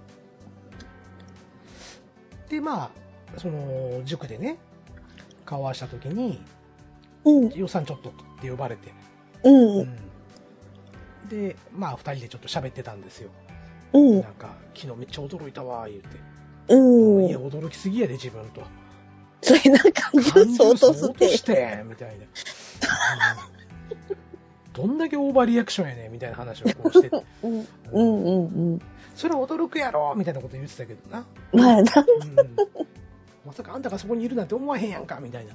[2.50, 2.84] で、ま
[3.36, 4.58] あ、その、塾でね、
[5.46, 6.42] 顔合わせた時に、
[7.26, 7.50] うん。
[7.50, 8.92] 予算ちょっとって呼ばれて、
[9.44, 9.50] う。
[9.50, 9.96] うん
[11.30, 13.30] で、まあ、二人でちょっと喋ってたんですよ。
[13.94, 16.08] うんなんか、昨日めっちゃ驚いたわ、言うて。
[16.70, 17.38] うんいや、。
[17.38, 18.62] 驚きすぎやで、自分と。
[19.42, 21.38] それなんか、ジュース落とすって。
[21.38, 22.14] して、みたいな。
[22.14, 22.28] うん
[24.78, 27.68] どんだけオーバーリアクションやねんみたいな話をこうしてて、うん。
[27.94, 28.82] うんうんうん。
[29.16, 31.26] それは驚くやろみたいなこと言ってたけどな。
[31.52, 31.82] まあな。
[31.82, 31.88] うん
[33.44, 35.54] まさかあんたがそこにいるなんて思わへんやんかみたいな。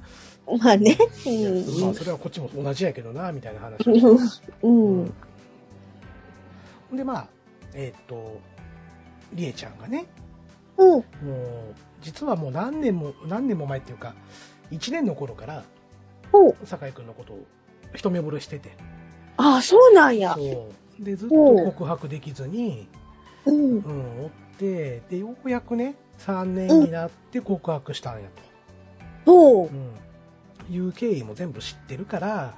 [0.58, 0.98] まあね。
[1.26, 1.50] いや
[1.82, 4.66] まあうそれはこっちも同じやけどな、みたいな話をして。
[4.66, 4.70] ん。
[4.70, 5.14] うん。
[6.90, 7.28] ほんでまあ、
[7.74, 8.40] えーっと、
[9.34, 10.06] りえちゃんがね、
[10.78, 10.88] うん。
[10.88, 11.04] もう、
[12.00, 14.14] 実はもう何年も、何年も前っていうか、
[14.70, 15.64] 1年の頃から。
[16.64, 17.46] 酒井くんのことを
[17.94, 18.70] 一目惚れしてて、
[19.36, 20.34] ああ、そうなんや。
[20.34, 21.04] そう。
[21.04, 22.88] で、ずっと告白できずに、
[23.44, 23.78] うん。
[23.78, 28.28] うん、追って、で、ようやくね、3年になって告白したんや
[29.26, 29.74] ほうと。。
[29.74, 30.74] うん。
[30.74, 32.54] いう経緯も全部知ってるから、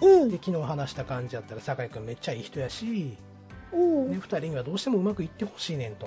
[0.00, 0.38] うんで、。
[0.42, 3.16] 昨日話した感じやったら、酒井くんめっちゃいい人やし、
[3.72, 4.16] うんね、。
[4.16, 6.06] 二人にはどうしてもうまくいってほしいねんと。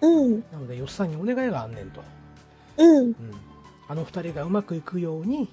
[0.00, 0.44] うん。
[0.52, 2.02] なので、よっさんにお願いがあんねんと。
[2.76, 3.06] うん。
[3.06, 3.16] うん。
[3.88, 5.48] あの二人がうまくいくように、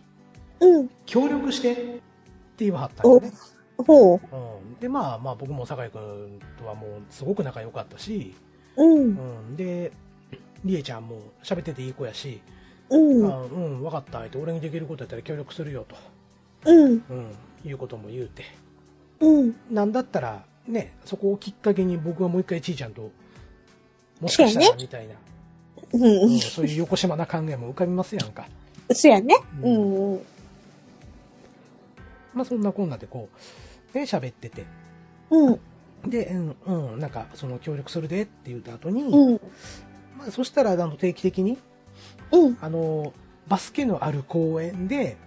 [0.59, 0.89] うん。
[1.05, 3.31] 協力してって言わはったんよね。
[3.77, 4.19] ほう。
[4.71, 4.79] うん。
[4.79, 8.35] で、まあまあ僕も酒井くんとはもうすごく仲良かったし、
[8.77, 8.97] うん。
[8.97, 9.03] う
[9.51, 9.55] ん。
[9.55, 9.91] で、
[10.63, 12.41] りえちゃんも喋ってていい子やし、
[12.89, 13.31] うん。
[13.31, 15.95] あうん、分かった、って俺にできることやったら協力するよと、
[16.65, 17.03] うん。
[17.09, 18.43] うん、いうことも言うて。
[19.19, 19.55] うん。
[19.71, 23.11] なんだったら、ね、そこをきっかけに僕はもう一回ちいちゃんと、
[24.25, 25.13] もしかしたらみたいな、
[25.93, 26.39] ううんん。
[26.39, 28.47] そういう横島な考えも浮かびますやんか。
[28.91, 29.35] そうやね。
[29.61, 30.19] ううんん。
[32.33, 33.29] まあそんなこんなでこ
[33.93, 34.65] う、ね、喋ってて。
[35.29, 35.59] うん。
[36.09, 39.41] で、うん、うん、なんかその協力するでって言った後に、うん。
[40.17, 41.59] まあそしたらあの定期的に、
[42.31, 42.57] うん。
[42.61, 43.13] あの、
[43.47, 45.17] バスケのある公園で、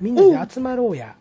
[0.00, 1.14] みんなで集まろうや、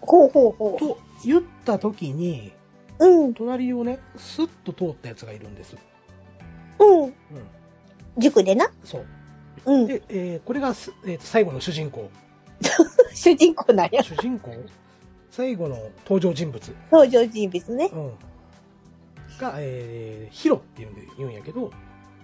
[0.00, 2.52] ほうほうほと言った時に、
[3.00, 3.04] う。
[3.06, 3.34] うん。
[3.34, 5.76] 隣をね、スッと通ったやつがいるんです。
[6.78, 7.04] うん。
[7.04, 7.12] うん。
[8.18, 8.70] 塾でな。
[8.84, 9.06] そう。
[9.66, 9.86] うん。
[9.86, 12.10] で、えーこれがす、えーと最後の主人公。
[13.14, 14.02] 主人公なんや。
[14.02, 14.54] 主人公？
[15.30, 16.74] 最後の登場人物。
[16.90, 17.90] 登場人物ね。
[17.92, 18.12] うん。
[19.38, 21.70] が、えーヒロっていうんで言うんやけど、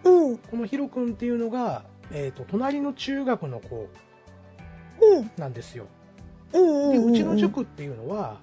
[0.04, 0.38] うん。
[0.38, 3.88] このヒロ君っていうのが、えっ、と、隣の中学の子
[5.00, 5.30] うん。
[5.36, 5.86] なんですよ。
[6.52, 6.92] うん。
[6.92, 7.12] で、うん。
[7.12, 8.40] うちの塾っていうのは、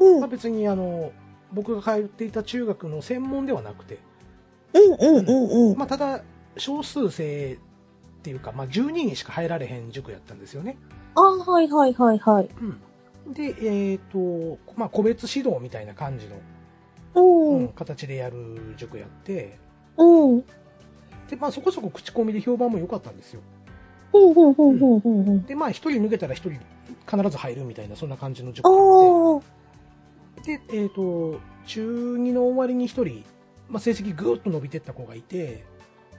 [0.00, 0.20] うん。
[0.20, 1.12] まあ、別にあの、
[1.52, 3.98] 僕が通っていた中学の専門ではなくて、
[4.74, 4.94] うん。
[4.94, 5.26] うん。
[5.26, 5.70] うん。
[5.70, 5.78] うん。
[5.78, 6.22] まあ、ただ、
[6.56, 7.58] 少数生っ
[8.22, 10.76] ていうか、まあ、12人しか入られへん塾やったんですよね。
[11.14, 12.48] ああ、はいはいはいはい。
[13.26, 13.32] うん。
[13.32, 16.36] で、えっ、と、まあ、個別指導みたいな感じの、
[17.14, 17.58] うん。
[17.58, 19.58] うん形でやる塾やって、
[19.96, 20.40] うん。
[21.30, 23.40] で、まあ、そこそこ口コミで評判も良かったんですよ。
[24.12, 24.32] うん。
[24.32, 24.52] うん。
[24.52, 24.78] うん。
[24.78, 25.00] うん。
[25.04, 25.42] うん。
[25.46, 26.60] で、まあ、一人抜けたら一人
[27.10, 29.40] 必ず入るみたいな、そんな感じの塾あやっあ。
[29.40, 29.46] て、
[30.46, 33.24] で、えっ、と、中2の終わりに一人、
[33.68, 35.64] まあ、成績ぐーっと伸びてった子がいて、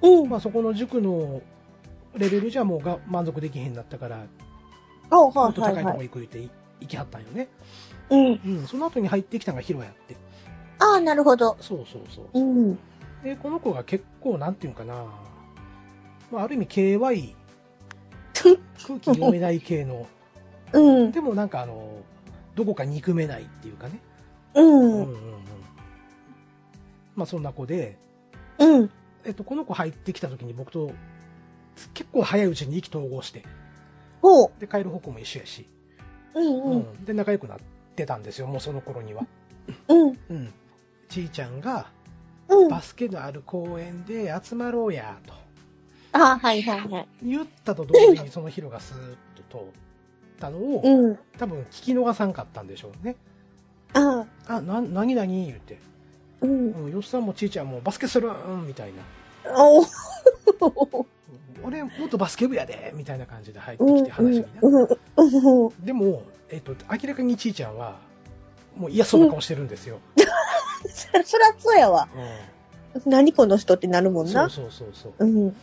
[0.02, 0.30] うん。
[0.30, 1.42] まあ、そこの塾の
[2.16, 4.26] レベルじゃもうが満足できへんなったから、
[5.10, 5.92] あもはっと高いと。
[5.94, 6.42] こ行くって
[6.82, 7.48] 行きはったんよね。
[8.10, 8.42] うん。
[8.46, 10.18] うん、その後に入ってきたのがヒロやって。
[10.80, 11.56] ああ、なるほど。
[11.62, 12.40] そうそうそう。
[12.40, 12.80] うん。
[13.24, 15.06] で、この子が結構、なんていうんかな、
[16.32, 17.34] まあ、ある意味 KY、
[18.86, 20.06] 空気読めない系の、
[20.74, 21.12] うん。
[21.12, 22.02] でもなんかあの、
[22.56, 24.02] どこか憎めないっていうかね。
[24.62, 25.04] ううんうんん。
[25.04, 25.34] うん。
[27.16, 27.98] まあそんな子で、
[28.60, 28.90] うん。
[29.26, 30.92] えっと、この子入ってきた時に僕と
[31.94, 33.44] 結構早いうちに意気投合して、
[34.22, 34.52] ほう。
[34.60, 35.68] で、帰る方向も一緒やし、
[36.34, 36.44] うん。
[36.44, 36.80] ううん。
[36.80, 37.06] ん。
[37.06, 37.58] で、仲良くなっ
[37.96, 39.26] てたんですよ、もうその頃には。
[39.88, 40.20] うん。
[40.30, 40.54] うん。
[41.10, 41.92] ちいちゃんが、
[42.50, 42.70] うん。
[42.70, 45.34] バスケのある公園で集まろうや、と
[46.14, 47.08] ああ、はいはいはい。
[47.24, 49.16] 言ったと同時にそのヒロがスーッ
[49.52, 49.68] と通っ
[50.40, 51.20] たのを、うん。
[51.38, 53.16] 多分聞き逃さんかったんでしょうね。
[53.94, 54.56] ああ。
[54.56, 55.78] あ、な、なになに言うて。
[56.42, 56.72] うん。
[56.72, 59.04] うん、よっさんもちいちゃんもバスケするんみたいな。
[59.60, 59.86] お
[61.64, 63.98] 俺もっとバスケ部やでみたいな感じで入ってうん。
[63.98, 65.66] きて話になうん。
[65.66, 65.86] うん。
[65.86, 67.98] でも、えっと、明らかにちいちゃんは、
[68.76, 70.00] もう嫌そうな顔してるんですよ。
[70.88, 72.08] そ そらそうやわ。
[72.96, 73.12] うん。
[73.12, 74.50] 何この人ってなるもんな。
[74.50, 75.26] そうそうそうそう。
[75.26, 75.56] うん。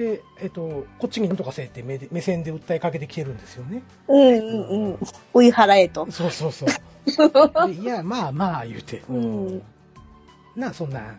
[0.00, 3.82] で、えっと、こっちになんとかせえって目で目線で訴えかけてきてるんですよね。
[4.08, 4.98] うんうんうん。
[5.34, 6.10] 追い払えと。
[6.10, 6.68] そうそうそう。
[7.68, 9.02] で いや、まあまあ言うて。
[9.10, 9.62] うん
[10.56, 11.16] な、そんな、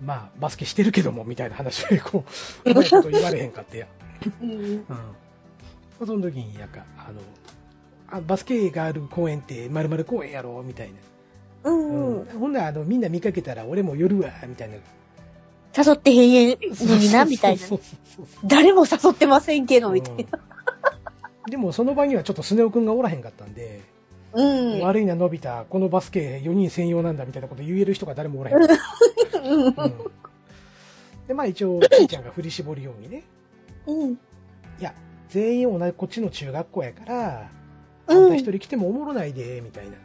[0.00, 2.24] まあ、バスケしてるけども、みたいな話で、こ
[2.64, 3.86] う、うまいこと言われへんかってや。
[4.40, 4.50] うん。
[4.50, 4.84] うん。
[6.06, 7.20] その時に、なんか、あの、
[8.10, 10.90] あバスケがある公園って、まる公園やろ、みたい
[11.64, 11.70] な。
[11.70, 12.24] うん。
[12.38, 14.76] ほんなら、あの、みんな見かけたら、俺も寄るわ、みたいな。
[15.84, 17.62] 誘ってへんのにな、みたいな。
[18.44, 20.22] 誰も誘ってませんけど、みたいな。
[20.22, 20.48] うん
[21.50, 23.80] でも、その場にはちょっとスネ夫くんがおらへんかったんで、
[24.32, 24.80] うん。
[24.80, 28.56] 悪いな、のび太、このバスケ4人専用なんだ、みたいなこと言える人が誰もおらへん。
[28.56, 29.74] うん。
[31.26, 33.22] で、まあ一応、ちいちゃんが振り絞るようにね、
[33.86, 34.12] うん。
[34.12, 34.16] い
[34.80, 34.94] や、
[35.28, 37.50] 全員同じこっちの中学校やから、
[38.06, 39.96] あんた一人来てもおもろないで、みたいな。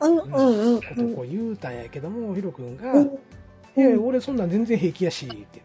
[0.00, 0.80] うんうんうん。
[0.80, 3.18] ことをこう言うたんやけども、ヒロ君が、うん
[3.76, 5.62] いや、俺そんなん全然平気やし、って。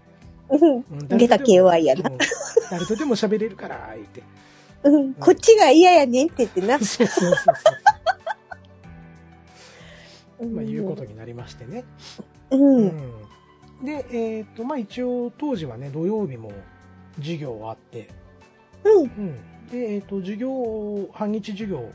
[1.18, 2.10] 出た KY やな。
[2.10, 2.18] うん
[2.72, 4.24] 誰とでも喋れるから、言って。
[4.84, 6.80] うんこっちが嫌やねんって言ってな。
[6.80, 7.56] そうそうそう
[10.39, 10.50] そう。
[10.50, 11.84] まあ、いうことになりましてね。
[12.52, 12.58] う。
[12.58, 12.91] うんん。
[13.84, 16.52] で、えっ、と、まあ一応、当時はね、土曜日も
[17.18, 18.10] 授業あって、
[18.84, 19.04] うん。
[19.04, 19.68] うん。
[19.70, 21.89] で、えっ、と、授業、半日授業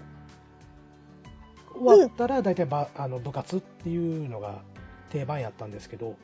[1.75, 4.62] 終わったら、大体ば、あの、部活っていうのが
[5.11, 6.16] 定番やったんですけど、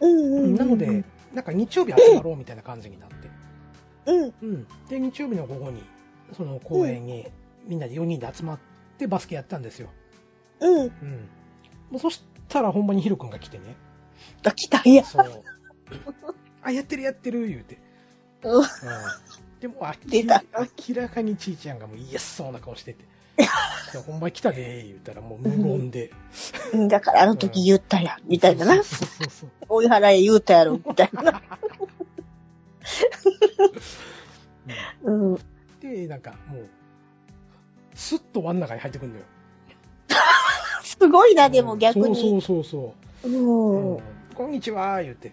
[0.00, 0.54] うんうん。
[0.54, 3.30] なので、、なんか日曜日集まろうみたいな感じになって、
[4.06, 4.34] うん。
[4.42, 4.66] うん。
[4.88, 5.82] で、日曜日の午後に、
[6.36, 7.26] その公園に
[7.66, 8.58] みんなで4人で集まっ
[8.98, 9.88] てバスケやったんですよ。
[10.60, 10.80] うん。
[10.80, 10.88] うん。
[11.90, 13.76] もうそしたらほんまにヒロ君が来てね。
[14.44, 15.04] あ、来たんや。
[15.04, 15.44] そう。
[16.62, 17.78] あ、やってるやってる言うて。
[18.42, 18.64] うんうん。
[19.60, 23.04] でも、明らかにちいちゃんがもう嫌そうな顔してて。
[23.42, 26.10] いやほんまに来たで言うたらもう無言で。
[26.72, 28.74] うんだからあの時言ったやん、みたいなな。
[28.76, 29.50] そうそうそう。
[29.68, 31.42] 追い払え言うたやろ、みたいな。
[35.04, 35.38] うん。
[35.80, 36.68] で、なんかもう、
[37.94, 39.24] スッと輪の中に入ってくんのよ。
[40.82, 42.14] すごいな、でも逆に。
[42.14, 42.94] そうそうそ
[43.24, 44.00] うそ
[44.32, 44.34] う。
[44.34, 45.32] こんにちは、言うて。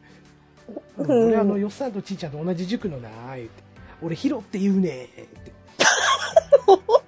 [0.97, 3.63] 俺、あの、よっさんとちいちゃんと同じ塾のな、言うて。
[4.01, 5.51] 俺、ヒロって言うね、って。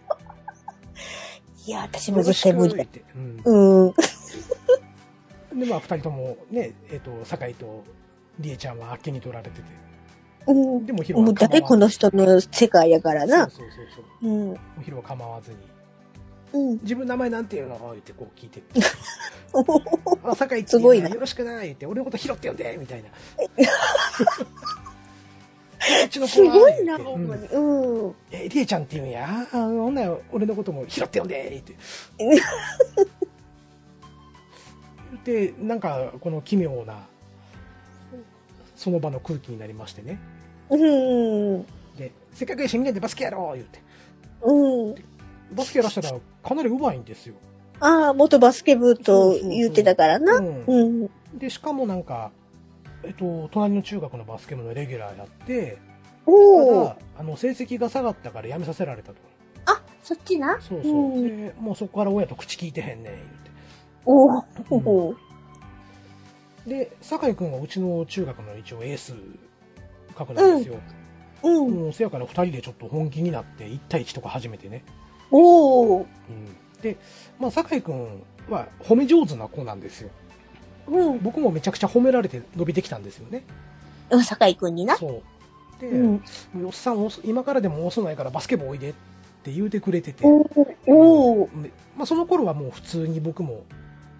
[1.65, 3.03] いや、私も絶対無理だうて。
[3.15, 3.93] うんうん。
[5.59, 7.83] で、まあ、二人ともね、えっ、と、酒井と
[8.39, 9.65] りえちゃんはあっけに取られてて。
[10.47, 10.85] うん。
[10.85, 13.49] でも、ヒロもう誰この人の世界やからな。
[13.49, 14.29] そうそうそうそう。
[14.29, 14.47] うん。
[14.49, 15.57] もうヒロは構わずに。
[16.53, 16.79] うん。
[16.81, 17.79] 自分名前なんて言うの？
[17.91, 18.61] 言ってこう聞いて。
[20.23, 23.09] あ、酒井ってすごいなよろしくないって、俺のことヒロって呼んでみたいな。
[26.27, 27.47] すはごいな、ほんまに。
[27.47, 28.15] うんうん。
[28.31, 29.27] え、りえちゃんって言うんや。
[29.27, 31.75] あ、ほんなら俺のこともヒロって呼んでって。
[32.19, 32.39] 言
[35.17, 37.07] って、なんか、この奇妙な、
[38.75, 40.19] その場の空気になりましてね。
[40.69, 41.63] うん。
[41.97, 43.79] で、せっかくやしみんなでバスケやろう言って。
[44.41, 44.95] うん。
[45.55, 47.35] バスケやらしたらかなり上手いんですよ。
[47.79, 50.37] ああ、元バスケ部と言ってたからな。
[50.37, 51.09] うんうん。
[51.37, 52.31] で、しかもなんか、
[53.03, 55.77] えっと、隣の中学のバスケ部のレギュラーやって、
[56.25, 59.15] たおおだ。、あの、成績が下がったから辞めさせられたと。
[59.65, 60.59] あ、そっちな？
[60.61, 60.91] そうそう。
[60.91, 63.51] うんで、もうそこから親と口聞いてへんねん、言って。
[64.05, 64.37] お
[65.09, 65.15] お。
[66.65, 69.13] で、酒井くんはうちの中学の一応エース
[70.15, 70.75] 格なんですよ。
[71.43, 71.71] うん。
[71.71, 74.83] もうせやから二人でちょっと本気になって1対1とか始めてね。
[75.29, 75.97] おお。
[75.99, 76.07] うん、
[76.81, 76.97] で、
[77.39, 80.09] まあ、酒井くんは褒め上手な子なんですよ。
[80.87, 81.19] うん。
[81.19, 83.43] 僕もめちゃくちゃ褒められて伸びてきたんですよね。
[84.09, 84.97] うん、酒井くんにな。
[84.97, 85.21] そ
[85.79, 85.81] う。
[85.81, 86.13] で、うん。
[86.61, 88.93] よっさん、遅今からでも遅ないからバスケ部おいでっ
[89.43, 90.23] て言うてくれてて、
[90.87, 91.49] お
[91.97, 93.63] まあ、その頃はもう普通に僕も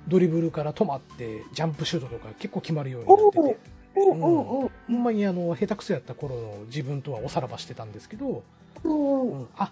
[0.07, 3.59] ドリブルから止まってジャンプシュートとか結構決まるようになってて、
[3.95, 8.43] うんうんうんほんまにあの下手くそやった頃の自分とはおさらばしてたんですけど、
[8.83, 9.21] うん。
[9.31, 9.69] うんあ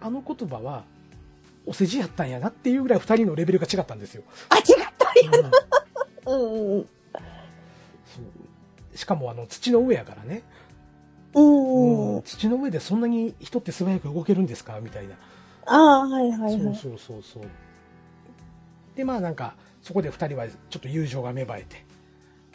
[0.00, 0.84] あの言葉は
[1.66, 4.22] お世辞やったんやなっていうぐらい2人のレベルが違ったんですよ。
[4.50, 4.64] あ、違っ
[4.98, 5.50] たうん
[6.26, 6.86] うんうん
[8.04, 8.20] そ
[8.92, 10.42] うしかもあの土の上やからね、
[11.34, 12.16] うん。
[12.16, 12.22] うん。
[12.22, 14.78] 土の上でそんなに人って素早く動けるんですか？
[14.80, 15.16] みたいな。
[15.66, 16.60] ああ、はいはいはい。
[16.60, 17.42] そうそうそうそう。
[18.96, 21.84] で、まあなんか、そこで二人はちょっと友情が芽生えて、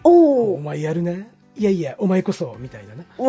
[0.04, 0.10] お
[0.54, 0.60] おお。
[0.62, 1.12] 前やるな。
[1.12, 1.26] い
[1.58, 3.04] やいや、お前こそ、みたいなな。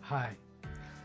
[0.00, 0.36] はい。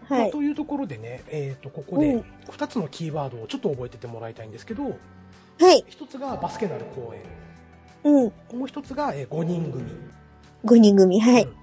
[0.09, 0.29] まはい。
[0.29, 4.97] あというところでね、えっ、と、ここでうん二つのキーワードをちょっと覚えててもらいたいんですけど、
[5.63, 5.85] はい。
[5.87, 7.21] 一つがバスケなる公演、
[8.03, 8.57] うん。
[8.59, 9.91] もう一つが、えー、5人組。
[10.65, 11.19] 5人組。
[11.21, 11.43] はい。
[11.43, 11.53] うん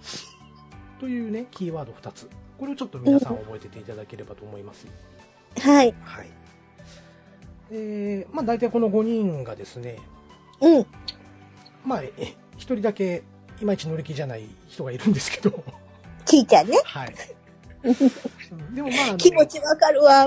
[1.01, 2.29] というね、キーワード二つ。
[2.59, 4.87] これをちょっと皆さん覚えてていただければと思います。
[5.59, 5.95] はい。
[6.03, 6.29] はい。
[7.71, 9.99] えー、まあ大体この5人がですね、
[10.61, 10.87] うん。
[11.87, 12.13] まあ、え
[12.59, 13.23] 一人だけ
[13.63, 15.65] いまいち乗り気じゃない人がいるんですけど、
[16.27, 16.79] ちいちゃんね。
[16.85, 17.15] はい。
[17.83, 17.90] う
[18.71, 20.27] んでもまああの、気持ちわかるわ。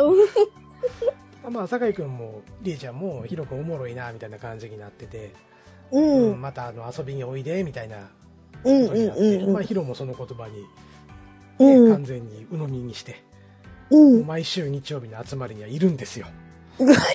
[1.46, 5.34] うんまあ、酒井くんも、りえちゃんも、ヒロくんおもろいな、みたいな感じになってて、
[5.92, 6.42] ううんん。
[6.42, 8.10] またあの遊びにおいで、みたいな
[8.64, 9.64] うんことになって、まあ、うんうん。
[9.64, 10.62] ヒロもその言葉に、
[11.60, 13.24] ねうん完全に鵜呑みにして、
[13.90, 14.26] うん。
[14.26, 16.28] 毎週日曜日の集まりにはいるんですよ。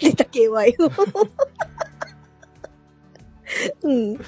[0.01, 0.93] 出た KY よ。
[3.83, 4.15] うん。
[4.15, 4.21] で、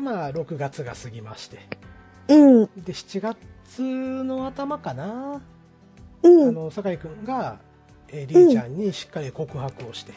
[0.00, 1.58] まあ、6月が過ぎまして、
[2.28, 2.66] うん。
[2.76, 3.82] で、7月
[4.22, 5.42] の頭かな、
[6.22, 6.48] うん。
[6.48, 7.58] あの、酒井くんが、
[8.12, 10.12] えー、りえちゃんにしっかり告白をして、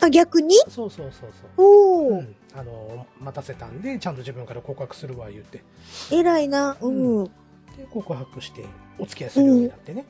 [0.00, 0.56] あ、逆に？
[0.68, 1.66] そうそうそうそう。
[1.66, 5.62] おお、うん、あの待たせたんでちゃんと自分から告白するわ言って。
[6.10, 6.76] 偉いな。
[6.80, 7.24] うん。
[7.24, 7.30] で
[7.90, 8.64] 告白して
[8.98, 10.04] お付き合いするようになってね、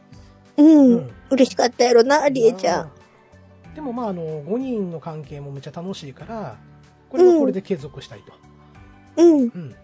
[0.57, 0.67] うん。
[0.67, 1.11] うん。
[1.31, 2.93] 嬉しかったやろな、りえちゃん。
[3.75, 6.57] でもまああの5人の関係もめっちゃ楽しいから
[7.09, 8.33] これはこれで継続したいと、
[9.17, 9.41] うん。
[9.41, 9.75] うん。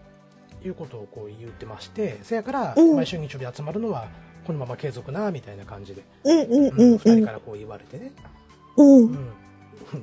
[0.63, 2.19] いうことをこう言ってまして。
[2.23, 2.95] せやからうん。
[2.95, 4.07] 毎週日曜日集まるのは
[4.45, 8.11] このまま継続なみたいな感じで、うんうんうんうんう2人んからこう言われてね、
[8.77, 9.11] ううん、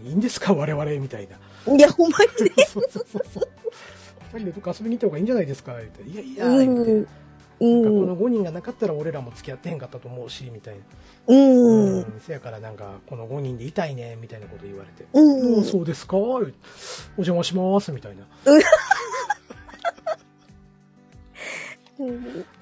[0.05, 0.53] いいんですか？
[0.55, 1.29] 我々みたい
[1.67, 1.73] な。
[1.73, 1.79] ん。
[1.79, 2.25] いや、ほんまに
[2.57, 2.65] ね。
[2.67, 3.49] そうそうそうそう。
[4.35, 5.73] 二人でどっか遊びに行った方がいいんじゃないですか？
[5.79, 7.01] 言っていやいや、ってん。
[7.01, 7.07] う
[7.61, 8.07] こん。
[8.07, 10.81] の5人がなかったら俺らも付き合ってへんかったと思うし、みたいな。
[11.35, 12.21] うん。
[12.21, 15.07] せやからなんか、この5人でいたいね、みたいなこと言われて。
[15.13, 16.17] うんもうそうですか？
[16.19, 16.41] お
[17.17, 18.25] 邪魔します、みたいな。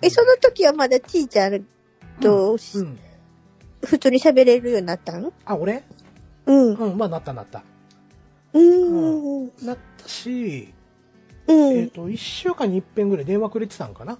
[0.02, 1.64] え、その時はまだちーちゃん
[2.20, 2.98] とうん。
[3.84, 5.32] 普通に喋れるようになったん？
[5.44, 5.82] あ、俺？
[6.46, 6.74] うん。
[6.74, 7.62] うん、まあなったなった。
[8.52, 9.42] うん。
[9.42, 9.50] うん。
[9.66, 10.72] なったし、
[11.46, 11.76] うん。
[11.78, 14.18] えっと、1週間に一遍ぐらい電話くれてたんかな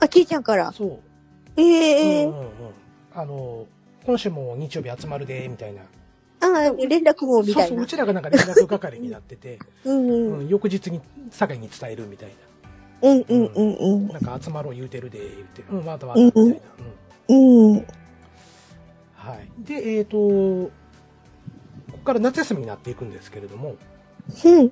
[0.00, 0.72] あ、ちーちゃんから？
[0.72, 1.60] そう。
[1.60, 2.48] ええうんうんうん。
[3.14, 3.66] あの、
[4.04, 5.82] 今週も日曜日集まるで、みたいな。
[6.44, 7.86] あ連絡網みそうそう、たいなう。
[7.86, 10.38] ちらがなんか連絡係になってて、 うんうん。
[10.40, 11.00] うん、翌日に
[11.30, 12.30] 酒井に伝えるみたい
[13.02, 14.14] うんうんうんうんな。
[14.14, 16.54] なんか集まろう言うてるで、言って、うん、またまた、みたいな。
[17.28, 17.72] うん。
[17.74, 17.86] うん。
[19.14, 19.48] はい。
[19.58, 20.70] で、えっ、と、こ
[21.92, 23.76] こから夏休みになっていくんですけれども、
[24.44, 24.68] うん。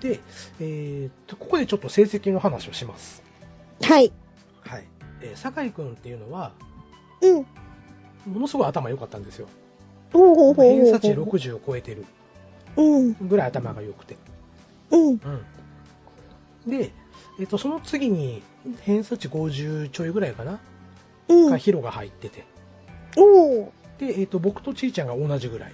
[0.00, 0.20] で、
[0.60, 3.22] えっ、と、ここでちょっと成績の話をします。
[3.82, 4.12] はい。
[4.62, 4.84] はい。
[5.20, 6.52] えー酒井くんっていうのは、
[7.20, 7.46] うん。
[8.32, 9.48] ものすごい頭良かったんですよ。
[10.12, 10.54] ほうほう。
[10.54, 12.04] 偏差値60を超えてる
[12.76, 13.12] うん。
[13.28, 14.16] ぐらい頭が良くて。
[14.90, 15.08] うん。
[15.08, 15.20] うん。
[16.66, 16.92] で、
[17.38, 18.42] えっ、と、その次に、
[18.82, 20.60] 偏差値50ちょいぐらいかな、
[21.28, 21.50] うん。
[21.50, 22.44] がヒロが入ってて。
[23.16, 23.68] おー。
[23.98, 25.72] で、えっ、と、僕とちーちゃんが同じぐらい。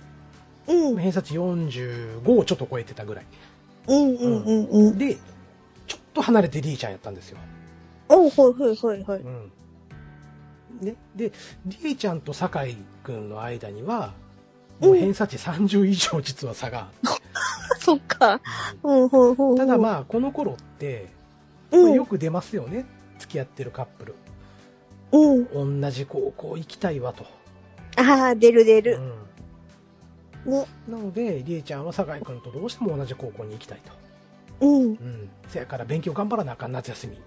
[0.69, 0.97] うん。
[0.97, 3.27] 偏差値45をちょっと超えてたぐらい。
[3.89, 4.99] うんうんうんうん。
[4.99, 5.17] で、
[5.87, 7.39] ちょっと離れてりーちゃんやったんですよ。
[8.09, 9.21] おー、はいはいはいはい。
[9.21, 9.51] うん。
[10.81, 11.33] ね、で、
[11.67, 14.13] りーちゃんと酒井くんの間には、
[14.81, 16.89] もう偏差値30以上実は差が
[17.81, 18.41] そっか。
[18.83, 19.57] うん、ほうほう。
[19.57, 21.18] ただあ、まあ、この頃って、ま
[21.71, 21.93] うん。
[21.93, 22.87] あよく出ますよね。
[23.19, 24.15] 付き合ってるカップル。
[25.13, 25.81] うん。
[25.81, 27.25] 同じ高校行きたいわと。
[27.97, 28.99] ああ、出る出うる。
[28.99, 30.51] ん。
[30.51, 30.67] ね。
[30.89, 33.93] なので、りえちゃんは酒井くんとどうしても同じ高校に行きたいと。
[34.67, 34.83] うん。
[34.85, 35.31] うん。
[35.49, 37.21] せやから勉強頑張らなあかん夏休み。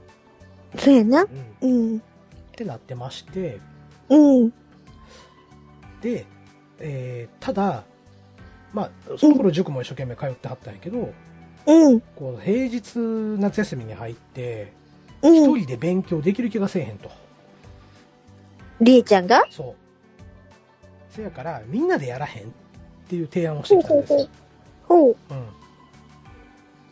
[0.78, 1.26] そうやな。
[1.62, 1.70] うん。
[1.70, 1.98] うん。
[1.98, 2.02] っ
[2.56, 3.60] てなってまして、
[4.10, 4.50] うん。
[6.02, 6.26] で、
[6.80, 7.84] えーただ、
[8.74, 11.14] まあ、その頃塾も一生懸命通ってはったんやけど、
[11.68, 12.00] うん。
[12.02, 14.74] こう平日夏休みに入って、
[15.22, 15.36] うん。
[15.36, 17.10] 一人で勉強できる気がせえへんと。
[18.80, 19.46] りえちゃんが？
[19.50, 19.76] そう。
[21.10, 22.48] せやから、みんなでやらへんっ
[23.08, 24.28] ていう提案をしてきたんですよ。
[24.88, 25.10] ほう。
[25.10, 25.16] うん。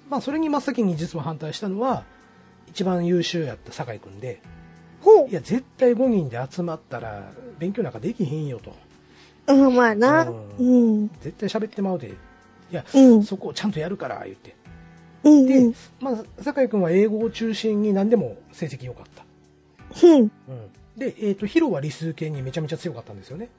[0.09, 2.03] まあ、それに真っ先に実は反対したのは、
[2.67, 4.41] 一番優秀やった酒井くんで、
[5.01, 8.76] ほいや、絶対5人で集まったら、勉強なんかできへんよと。
[9.47, 9.53] う。
[9.53, 10.24] うん、まあな。
[10.24, 10.63] うう
[11.03, 11.07] ん。
[11.22, 12.09] 絶対喋ってまうで。
[12.09, 12.13] い
[12.72, 13.24] や、うん。
[13.24, 14.55] そこをちゃんとやるから、言って。
[15.24, 15.45] うん。
[15.45, 15.76] でうん。
[15.99, 19.26] まあ、酒井くんは英語を中心に何でも成績良かった。
[20.07, 20.22] うん。
[20.22, 20.32] うん。
[20.97, 23.49] で、えっ、と、ヒロは理数系にめちゃめちゃ強かったんですよね。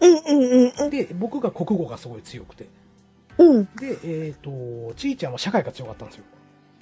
[0.00, 0.16] うん。
[0.16, 0.72] うん。
[0.78, 0.90] うん。
[0.90, 2.66] で、僕が国語がすごい強くて。
[3.38, 3.64] うん。
[3.76, 4.50] で、えっ、と、
[4.94, 6.24] ちーちゃんは社会が強かったんですよ。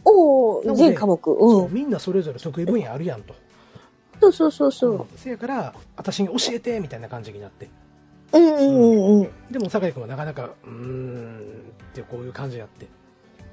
[0.04, 1.24] おー、なので全科目。
[1.24, 1.72] そううん。
[1.72, 3.34] みんなそれぞれ得意分野あるやんと。
[4.20, 7.68] そうそうそうそうんせやから、私に教えて、みたいな感じになって。
[8.32, 8.38] う。
[8.38, 9.30] うんうんうん。
[9.50, 11.38] でも、酒井くんはなかなか、うーん、
[11.90, 12.86] ってこういう感じやって。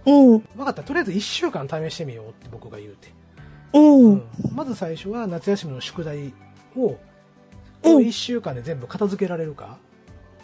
[0.06, 0.40] うん。
[0.40, 3.10] 分かった、とりあえず1週間試してみようって僕が言うて。
[3.74, 4.00] うん。
[4.12, 4.24] うん
[4.54, 6.34] まず最初は夏休みの宿題
[6.76, 6.98] を、うん
[7.82, 9.78] この1週間で全部片付けられるか、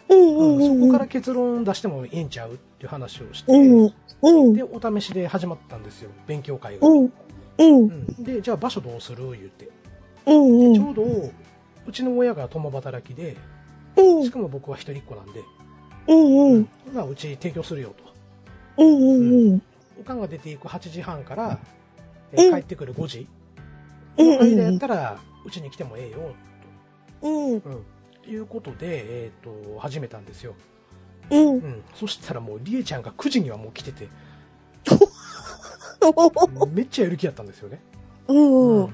[0.08, 0.80] うんうんうん。
[0.80, 3.94] そこから結論出してもいいんちゃうっていう話をして、うん。
[4.22, 4.54] うん。
[4.54, 6.88] で、お試しで始まったんですよ、勉強会が。
[6.88, 7.00] うん。
[7.02, 7.12] うん。
[7.58, 9.32] うんで、じゃあ場所どうする？
[9.32, 9.70] 言って。
[10.26, 10.74] うん。
[10.74, 11.04] ちょうど、
[11.86, 13.36] うちの親が共働きで、
[13.98, 14.24] うん。
[14.24, 15.44] しかも僕は一人っ子なんで、
[16.08, 16.52] うん。
[16.54, 16.70] うん。
[16.94, 18.05] まあ、うち提供するよと。
[18.78, 19.52] うん。
[19.52, 19.62] うん。
[20.00, 21.60] おかんが出ていく8時半から、
[22.32, 23.28] えーうん帰ってくる5時
[24.18, 26.36] うんの間やったら、うちに来てもええよ、
[27.22, 27.62] うん。
[27.62, 27.74] と、う
[28.30, 30.56] ん、いうことで、えっ、と、始めたんですよ。
[31.30, 31.50] うん。
[31.54, 31.84] うん。
[31.94, 34.08] そしたらもう、りえちゃんが9時にはもう来てて、
[36.74, 37.80] めっちゃやる気やったんですよね。
[38.28, 38.84] うん。
[38.84, 38.94] うん。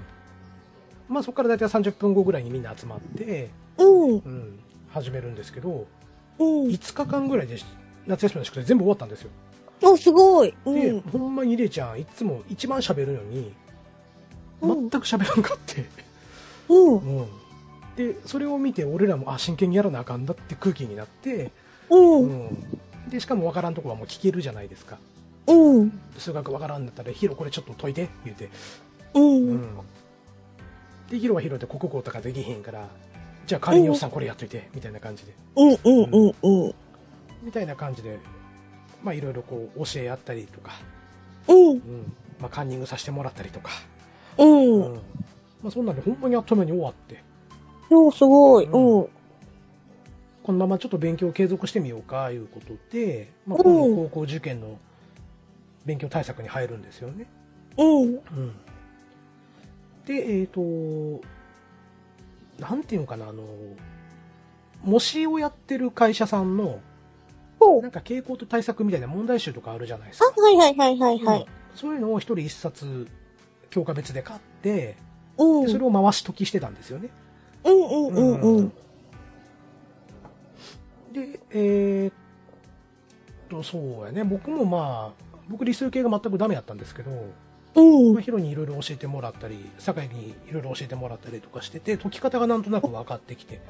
[1.09, 4.11] まあ、そこから大体30分後ぐらいにみんな集まって、うん。
[4.13, 4.59] うん、
[4.89, 5.87] 始めるんですけど、
[6.39, 6.45] うん。
[6.67, 7.57] 5日間ぐらいで
[8.07, 9.29] 夏休みの宿題全部終わったんですよ。
[9.81, 10.53] お、すごい。
[10.65, 11.01] うで、ん。
[11.01, 13.53] ほんまにりえちゃん、いつも一番喋るのに、
[14.61, 15.85] うん全く喋らんかって。
[16.69, 16.97] うん。
[16.97, 17.27] うん。
[17.95, 21.51] で、それを見て、俺らも、あ、真剣にやらなあかんだって空気になって、
[21.89, 21.97] う。
[21.97, 23.09] うんん。
[23.09, 24.97] で、しかもわからんとこはもう聞けるじゃないですか。
[25.47, 25.99] うん。
[26.17, 28.49] 数学わからんだったら、ヒロこれちょっと解いて、言うて。
[29.15, 29.19] う。
[29.19, 29.61] うんん。
[31.09, 32.87] で、ヒロはヒロで国語とかできへんから、
[33.47, 35.33] じゃあ仮におっさんこれやっといて、みたいな感じで。
[35.55, 36.75] うんうんうんうん。
[37.41, 38.19] みたいな感じで、
[39.03, 40.73] まあいろいろこう教え合ったりとか、
[41.47, 41.79] うんうん。
[42.39, 43.71] まあカンニングさせてもらったりとか、
[44.37, 44.43] う。
[44.43, 44.95] うんん。
[45.61, 47.23] まあそんなんでほんまにあっという間に終わって、
[47.89, 48.65] よう、すごい。
[48.65, 49.07] ううん。
[50.43, 54.79] このままちょっと勉強を継続してみようか、いうことで、まあうん今度高校受験の
[55.85, 57.27] 勉強対策に入るんですよね。
[57.77, 58.03] うん。
[58.03, 58.21] うん。
[60.05, 60.61] で、えっ、と、
[62.59, 63.43] なんていうのかな、あの、
[64.83, 66.79] 模試をやってる会社さんの、
[67.81, 67.87] な。
[67.87, 70.41] んか傾向と対策みたいな問題集とかあるじゃないですあ、か。
[70.41, 71.45] はいはいはいはいはうんい。
[71.75, 73.07] そういうのを一人一冊、
[73.69, 74.97] 教科別で買って、
[75.37, 75.65] うん。
[75.65, 77.09] でそれを回し解きしてたんですよね。
[77.63, 78.69] うんうんうんうん。
[81.13, 82.13] で、えーっ
[83.49, 84.23] と、そうやね。
[84.23, 87.11] 僕もまあ、僕理数系が全くダメだったんですけど、
[87.75, 93.61] うんまあ、ヒロにいろいろ教えてもらったり、酒井にいろいろ教えてもらったりとかしてて、解き方がなんとなく分かってきて、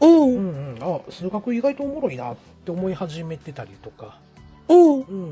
[0.00, 0.06] う。
[0.06, 4.18] んうんうん、あ、数学意外とおもろいなって思い始めてたりとか、
[4.68, 4.74] う。
[4.74, 5.30] んうん。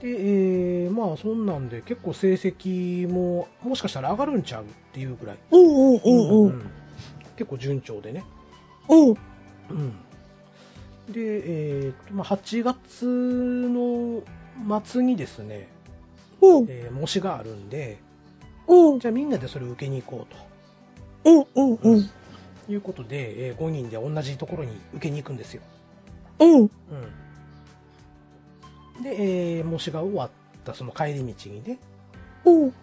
[0.00, 6.70] で、えー、まあそんなんで結構成績ももしかしたら上がるんちゃうっていうぐらい、うんうんうんうん。
[7.36, 8.24] 結構順調でね。
[8.88, 8.94] う。
[8.94, 9.92] んうん。
[11.12, 14.22] で、えーと、まあ8月の
[14.84, 15.68] 末にですね、
[16.40, 16.62] う。
[16.62, 17.98] んえー模試があるんで、
[18.66, 18.96] う。
[18.96, 20.50] んじゃあみんなでそれを受けに行こうと。
[21.30, 22.10] うんうんうん
[22.70, 25.62] いうことで、えー5人で同じところに受けに行くんですよ。
[26.38, 26.70] うんうん。
[29.02, 30.30] で、えー模試が終わっ
[30.64, 31.78] たその帰り道にね、
[32.44, 32.74] うん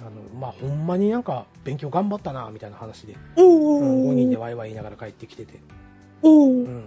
[0.00, 5.60] あの、まあ、ほんまになんか勉強頑張ったな、みたいな話で、うんうん、5人でうんワイワイ言いながら帰ってきてて、
[6.22, 6.84] うんうん。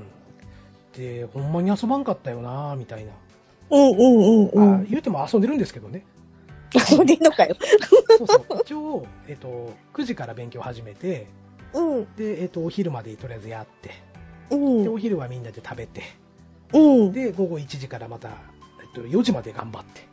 [0.93, 3.11] で、ほんまに遊ばんかったよな、みたいな。
[3.69, 4.03] うんう
[4.45, 6.05] んうんあ言うても遊んでるんですけどね。
[6.91, 7.55] 遊んでんのかよ
[8.17, 8.61] そうそう。
[8.63, 11.27] 一応、えっと、9時から勉強始めて、
[11.73, 12.15] うん。
[12.15, 13.91] で、えっと、お昼までとりあえずやって、
[14.51, 14.83] うん。
[14.83, 16.03] で、お昼はみんなで食べて、
[16.73, 17.11] うん。
[17.11, 18.35] で、午後1時からまた、えっ
[18.93, 20.07] と、4時まで頑張って、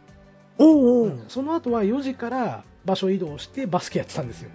[0.59, 1.13] うんううん。
[1.15, 4.51] んその後は4時から場所移動してバスケやってたんですよ。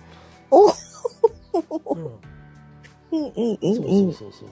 [0.51, 0.65] お。
[0.65, 2.05] うん。
[3.11, 4.45] うんうんうんそうそうそうそ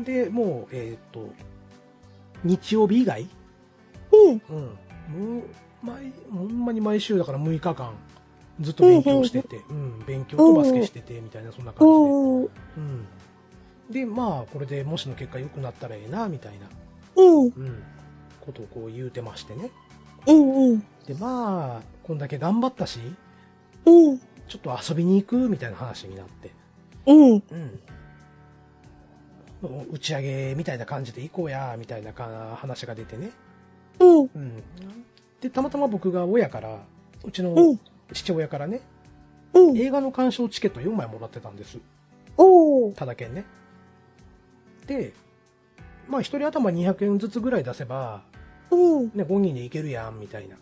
[0.00, 0.04] う。
[0.04, 1.28] で、もう、えっと、
[2.44, 3.28] 日曜日以外
[4.12, 4.42] うん。
[4.50, 5.34] うん。
[5.34, 5.42] もう、
[5.82, 7.94] 毎、ほんまに毎週だから6日間、
[8.60, 12.00] ずっと勉強してて、うん、勉強とバスケしてて、みたいな、そんな感じで。
[12.00, 12.48] うんう
[12.80, 13.06] ん。
[13.90, 16.66] で、まあ、これで模試の結果良くなったらええな、みたいな、
[17.16, 17.82] うんうん、
[18.40, 19.70] ことをこう言うてましてね。
[20.26, 23.00] うんうんで、まあ、こんだけ頑張ったし、
[23.84, 26.52] うんちょっと遊びに行くみたいな話になって、
[27.06, 27.80] うんうん。
[29.90, 33.30] 打ち上げみたいな感じで行こうや、みたいなか話が出てね。
[33.98, 34.62] うんうん。
[35.40, 36.78] で、たまたま僕が親から、
[37.24, 37.80] うちのうん
[38.12, 38.80] 父親からね、
[39.54, 41.78] うん映画の鑑賞チケット4枚もらってたんです。
[42.36, 43.44] おーただけんね。
[44.86, 45.12] で、
[46.08, 48.22] まあ一人頭200円ずつぐらい出せば、
[48.70, 50.56] うんね、5人で行けるやん、みたいな。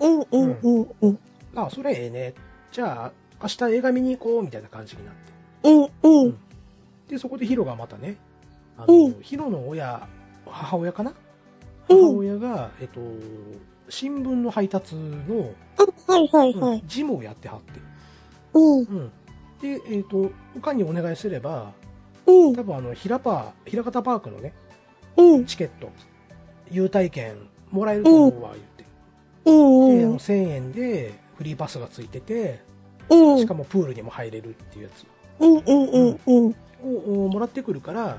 [0.00, 1.18] うんうんうんうん
[1.54, 2.34] あ、それええね。
[2.72, 5.32] じゃあ、明日映画見に行こう、みたいな感じになって。
[5.68, 6.38] うんうん
[7.08, 8.16] で、そこでヒロがまたね、
[8.76, 10.06] あの、うんヒロの親、
[10.46, 11.12] 母親かな？
[11.88, 13.00] うん母親が、えっと、
[13.88, 17.80] 新聞の配達の、あはいはいうんはい事務をやってはって。
[18.54, 18.78] うん。
[18.80, 19.12] うん。
[19.60, 21.72] で、えっと、おかんにお願いすれば、
[22.26, 22.56] うん。
[22.56, 24.52] 多分あの、ひらパー、ひらかたパークのね、
[25.16, 25.44] うん。
[25.44, 25.90] チケット、
[26.70, 27.36] 優待券
[27.70, 28.84] もらえると思うわ、言って。
[29.46, 32.60] うんで、あの、うん1000円でフリーパスがついてて、
[33.10, 33.38] うん。
[33.38, 35.06] しかもプールにも入れるっていうやつ。
[35.40, 36.54] うんうんうんうん。
[36.82, 38.18] をおもらってくるから、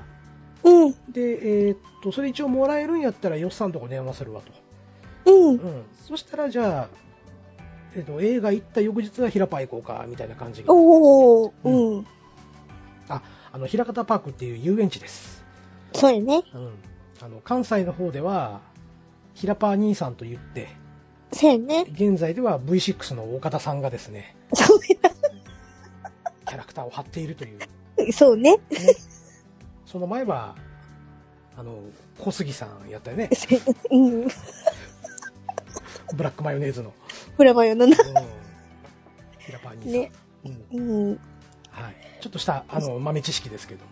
[0.62, 0.92] うん。
[1.10, 4.52] で、えーっと、それ一応もらえるんやったら、よっさんとこ電話するわと。
[5.26, 5.48] うん。
[5.50, 5.84] うん。
[6.06, 6.88] そしたら、じゃあ、
[7.94, 10.68] えーっと、映画行った翌日は平パー行こうか、みたいな感じに。
[10.68, 12.06] おおうん。
[13.08, 15.44] あ、あの、平方パークっていう遊園地です。
[15.92, 16.42] そうやね。
[16.54, 16.70] うん。
[17.20, 18.60] あの、関西の方では、
[19.34, 20.68] 平パー兄さんと言って、
[21.32, 21.86] そうやね。
[21.92, 27.58] 現在では V6 の岡田さんがですね、そうキャラクターを張っているという、
[28.04, 28.58] やそうね。
[29.86, 30.56] その前は、
[31.56, 31.78] あの、
[32.18, 33.30] 小杉さんやったよね。
[33.90, 34.28] うん
[36.14, 36.92] ブラックマヨネーズの。
[37.36, 38.14] プラマヨのなうん。
[39.38, 39.92] 平パー兄さん。
[39.92, 40.12] ね
[40.72, 41.08] うん。
[41.08, 41.20] うん
[41.70, 41.94] はい。
[42.20, 43.90] ちょっとした、あの、豆知識ですけども。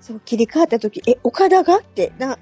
[0.00, 2.38] そう 切り替わった時え岡田がってな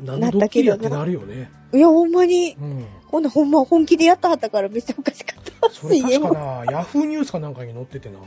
[0.00, 1.50] 何のドッキリやってなるよね。
[1.72, 2.86] いやほんまにうん。
[3.06, 8.18] ほんなほんま本気でやったはったからめっちゃおかしかったそれ確かな、 ヤフーニュースかなんかに載っててな。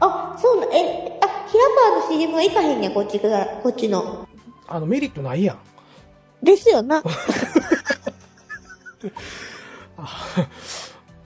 [0.00, 1.64] あそうなえあヒラ
[2.02, 4.26] パーの CM はいかへんねんこっちがこっちの
[4.66, 5.58] あの、メリットないやん。
[6.42, 7.02] ですよな
[9.98, 10.48] あ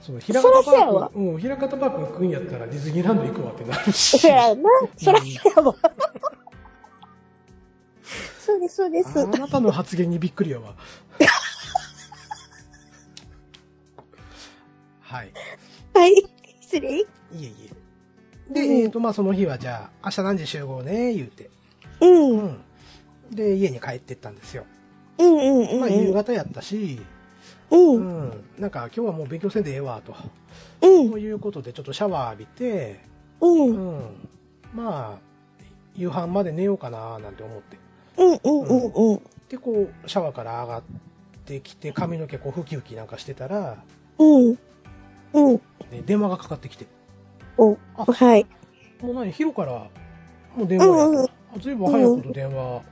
[0.00, 4.18] そその、平方パーク、うん、平方パーク行くんやったらディズニーランド行くわってなるし。
[4.18, 4.70] そやな。
[4.96, 5.76] そらそうやわ。
[8.38, 9.20] そうです、そうです。
[9.20, 10.74] あなたの発言にびっくりやわ。
[15.00, 15.32] はい。
[15.94, 16.14] はい。
[16.60, 17.00] 失礼。
[17.00, 17.04] い
[17.34, 17.54] えい
[18.50, 18.52] え。
[18.52, 21.50] で、うんえっ、と、まあ、その日はじゃあ、明日何時集合ね、言うて。
[22.00, 22.10] うん。
[22.10, 22.60] うんうん。
[23.30, 24.64] で、家に帰ってったんですよ。
[25.20, 25.80] うんうん。
[25.80, 27.00] まあ、夕方やったし、
[27.70, 27.76] う。
[27.76, 28.44] うんん。
[28.58, 30.14] なんか、今日はもう勉強せんでええわ、と。
[30.82, 31.18] うんと。
[31.18, 33.00] いうことで、ちょっとシャワー浴びて、
[33.40, 33.50] うん。
[33.50, 34.28] うんうん。
[34.74, 35.30] まあ、
[35.94, 37.78] 夕飯まで寝ようかな、なんて思って。
[38.16, 39.20] うんうんうん。
[39.48, 40.82] で、こう、シャワーから上がっ
[41.44, 43.82] てきて、髪の毛こう、ふきふきなんかしてたら、
[44.18, 44.58] うん。
[45.32, 45.54] うん。
[45.90, 46.86] ね、電話がかかってきて。
[47.58, 48.46] お、あはい。
[49.02, 49.88] もう何、昼から、
[50.56, 52.82] もう電話やうんうんあずいぶん早いこと電話、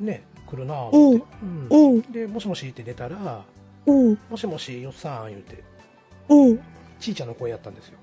[0.00, 1.24] ね、来るなぁ思って。
[1.70, 2.00] うんうん。
[2.12, 3.44] で、もしもしって出たら、
[3.86, 4.18] うん。
[4.30, 5.62] もしもし、よっさん、言うて、
[6.28, 6.60] うん。
[6.98, 7.98] ちいちゃんの声やったんですよ。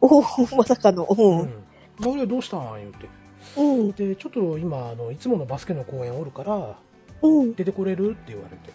[0.00, 0.20] お
[0.56, 1.04] まさかの。
[1.04, 1.14] う。
[1.16, 1.64] うんん。
[2.06, 2.74] 俺どうしたん？
[2.76, 3.08] 言うて。
[3.56, 3.92] うん。
[3.92, 6.76] で、ちょっと今、あの、いつものバスケの公園おるから、
[7.22, 7.54] うん。
[7.54, 8.10] 出てこれる？
[8.10, 8.72] って言われて。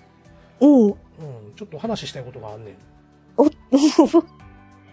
[0.61, 0.85] うん。
[0.87, 0.95] うん、
[1.55, 2.75] ちょっと話したいことがあんねん。
[3.37, 3.55] お、と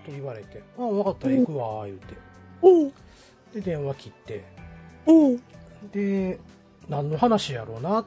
[0.08, 2.14] 言われて、あ、わかったら行くわ、言うて。
[2.62, 2.92] うん。
[3.54, 4.44] で、電話切って。
[5.06, 5.36] うん。
[5.92, 6.38] で、
[6.88, 8.04] 何の話やろうなっ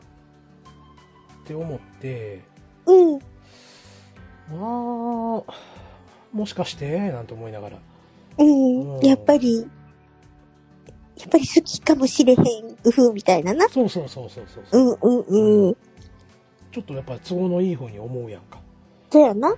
[1.45, 2.41] て思って、
[2.85, 3.19] うん。
[4.49, 5.43] あー、
[6.33, 7.77] もしかしてなんて思いながら。
[8.37, 8.99] うん。
[9.01, 9.63] やっぱり、や
[11.27, 12.39] っぱり好きかもしれへん、
[12.83, 13.69] うふみたいなな。
[13.69, 15.09] そうそうそうそうそうう。
[15.09, 15.77] んうんうん。
[16.71, 18.59] ちょっとやっぱ都合のいい風に思うやんか。
[19.11, 19.49] そうやな。
[19.49, 19.57] うん。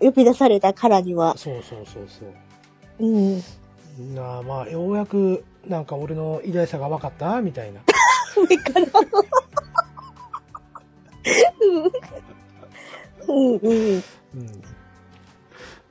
[0.00, 1.36] 呼び出されたからには。
[1.36, 3.06] そうそうそうそう。
[3.06, 3.36] う
[4.00, 4.14] ん。
[4.14, 7.80] なあまあ、ようやく、なんか俺の偉大さが分かったみたいな。
[8.36, 8.86] 上から。
[13.28, 13.94] うんうん。
[13.94, 14.02] うん。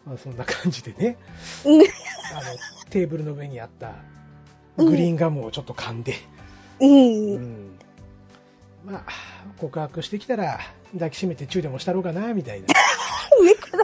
[0.06, 1.18] まあそんな感じでね。
[1.66, 2.42] うんあの、
[2.90, 3.94] テーブルの上にあった
[4.78, 6.16] グリーンガムをちょっと噛んで。
[6.80, 6.86] う。
[6.86, 7.80] うんん。
[8.86, 9.04] まあ、
[9.58, 10.60] 告白してきたら
[10.94, 12.68] 抱きしめてチューでもしたろうかな、みたいな。
[13.42, 13.84] 上から。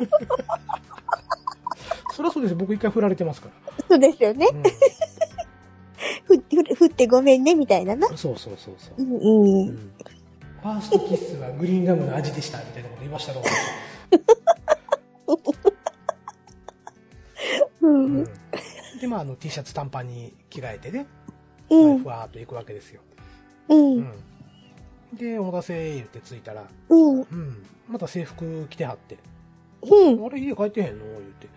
[2.14, 2.56] そりゃそうです。
[2.56, 3.74] 僕一回振られてますから。
[3.88, 4.48] そうですよね。
[4.48, 4.74] ふって、
[6.38, 8.08] ふふってごめんね、みたいなな。
[8.08, 9.04] うん、そうそうそうそうう。
[9.04, 9.70] んううん。
[9.70, 9.92] ん。
[10.62, 13.42] ファーストキスはグリーンガムの味でした、みたいなこと言いましたろ
[17.82, 18.24] うんん。
[19.00, 21.08] で、まあ、あの、T シャツ短パンに着替えてね、
[21.70, 22.08] うんふ。
[22.08, 23.02] わーっと行くわけですよ。
[23.70, 23.76] う。
[23.76, 24.12] うんん。
[25.14, 27.22] で、お待たせ言って着いたら、うん。
[27.22, 27.66] うん。
[27.88, 29.18] また制服着てはって、
[29.82, 30.26] うん。
[30.26, 31.06] あれ家帰ってへんの？
[31.06, 31.48] 言って。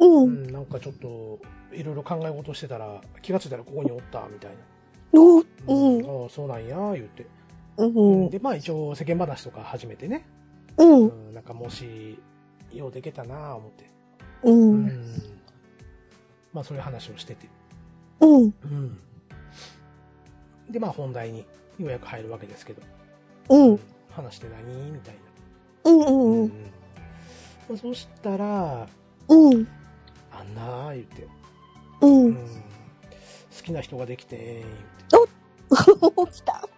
[0.00, 0.04] う。
[0.06, 1.38] うんん、なんかちょっと、
[1.72, 5.20] いろいろ考え事してたら、気がついたらここにおった、みたいな。
[5.20, 6.22] おうん。
[6.22, 7.26] ああ、そうなんや、言って。
[7.76, 7.86] う
[8.26, 8.30] ん。
[8.30, 10.26] で、まあ一応世間話とか始めてね。
[10.76, 10.84] う。
[10.84, 12.18] うんん、なんかもし、
[12.72, 13.90] ようできたな思って。
[14.44, 14.50] う。
[14.50, 15.22] うんん。
[16.52, 17.48] まあそういう話をしてて。
[18.20, 18.42] うん。
[18.42, 18.98] うん。
[20.70, 21.40] で、まあ本題に
[21.78, 22.82] ようやく入るわけですけど。
[23.48, 23.80] うん。
[24.10, 25.14] 話して何みたい
[25.84, 25.98] うん。
[26.00, 26.06] な。
[26.06, 26.48] うん。
[26.48, 28.86] まあ、そしたら、
[29.28, 29.66] うん。
[30.32, 31.39] あんなー言って。
[32.00, 32.06] う。
[32.06, 32.34] うんん。
[32.36, 32.42] 好
[33.62, 34.64] きな人ができて、
[35.10, 35.30] 言って。
[36.32, 36.68] 来た。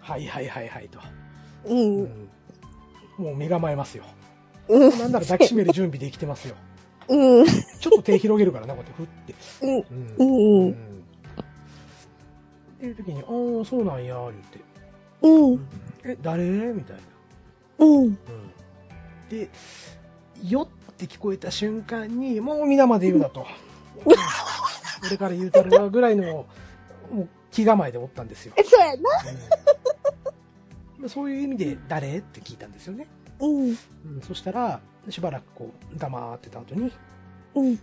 [0.00, 0.98] はいはいはいはいと。
[1.64, 1.74] う。
[1.74, 2.28] うんん。
[3.18, 4.04] もう身構えますよ。
[4.68, 4.98] うん。
[4.98, 6.56] なんなら抱きしめる準備できてますよ。
[7.08, 7.46] うん。
[7.46, 9.66] ちょっと手広げるからな、こうやって振って。
[9.66, 10.16] うん。
[10.18, 10.66] うん。
[10.66, 10.66] う。
[10.66, 10.72] うんん。
[10.72, 10.74] っ
[12.80, 14.60] ていう時に、ああ、そうなんや、言って。
[15.22, 15.68] うん。
[16.04, 16.44] え、誰？
[16.72, 17.02] みたいな。
[17.86, 18.04] うん。
[18.04, 18.18] うん。
[19.28, 19.50] で、
[20.48, 20.68] よっ
[21.00, 23.46] て聞こえた瞬間に、もう皆まで言うなと。
[25.06, 26.46] 俺から言うたるわぐらいの、
[27.10, 28.54] もう気構えでおったんですよ。
[28.56, 29.10] そうやな。
[31.00, 32.18] うん、そういう意味で、誰？
[32.18, 33.06] って聞いたんですよね。
[33.40, 33.68] うん。
[33.68, 33.76] うん、
[34.26, 36.92] そしたら、しばらくこう、黙ってた後に、
[37.54, 37.78] うん。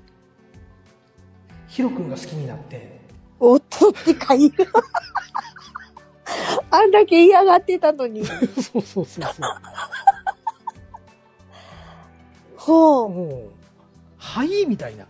[1.67, 2.99] ヒロ君が好きになって、
[3.39, 4.51] おっとってかい。
[6.69, 8.25] あんだけ嫌がってたのに。
[8.25, 9.25] そうそうそうそう。
[12.67, 13.09] ほう。
[13.09, 13.51] もう、
[14.17, 15.05] はいみたいな。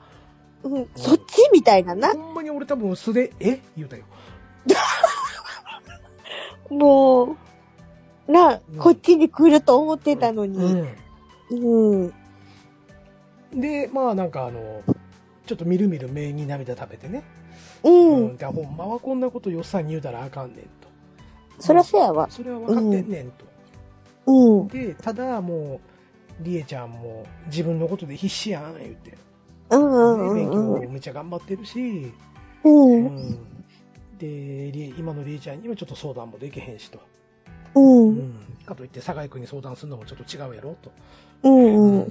[0.61, 0.87] うん。
[0.95, 2.13] そっちみたいなな。
[2.13, 3.59] ほんまに俺多分素で、え？
[3.75, 4.03] 言うたよ。
[6.69, 7.35] も
[8.27, 10.57] う、なうん、こっちに来ると思ってたのに。
[11.49, 12.03] うん。
[12.03, 12.05] う
[13.55, 13.59] ん。
[13.59, 14.83] で、まあなんかあの、
[15.47, 17.23] ちょっとみるみる目に涙食べてね。
[17.83, 17.89] う。
[17.89, 20.67] うんでほんまはこんなことよっさんに言うたらあかんねんと。
[21.57, 22.27] そらそうやわ。
[22.29, 23.45] それは分かってんねんと。
[24.27, 24.67] うん。
[24.67, 25.96] で、ただもう、
[26.41, 29.17] りえちゃんも自分のことで必死やん、言って。
[29.69, 30.67] うんうんうん。
[30.67, 32.11] もめっちゃ頑張ってるし、
[32.63, 32.69] う。
[32.69, 33.39] うんん。
[34.17, 34.67] で、
[34.97, 36.99] 今のりえちゃんにはちょっと相談もできへんしと。
[37.75, 37.79] う。
[37.79, 38.33] うんん。
[38.65, 40.91] かといって、酒井君に相談するのもちょっと違うやろと。
[41.43, 41.75] うん。
[41.75, 42.03] うん。
[42.03, 42.07] っ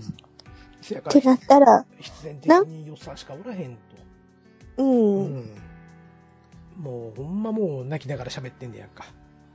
[0.81, 3.81] せやから、ったら、必然的に予算しかおらへんと。
[4.79, 4.83] う。
[4.85, 5.47] うんん。
[6.77, 9.07] もう、ほんまもう泣きながら喋ってんねやんか。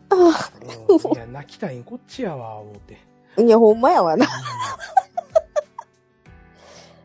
[0.09, 2.97] あうん、いや、泣きたいんこっちやわ、思って。
[3.38, 4.27] あ、いや、ほんまやわな。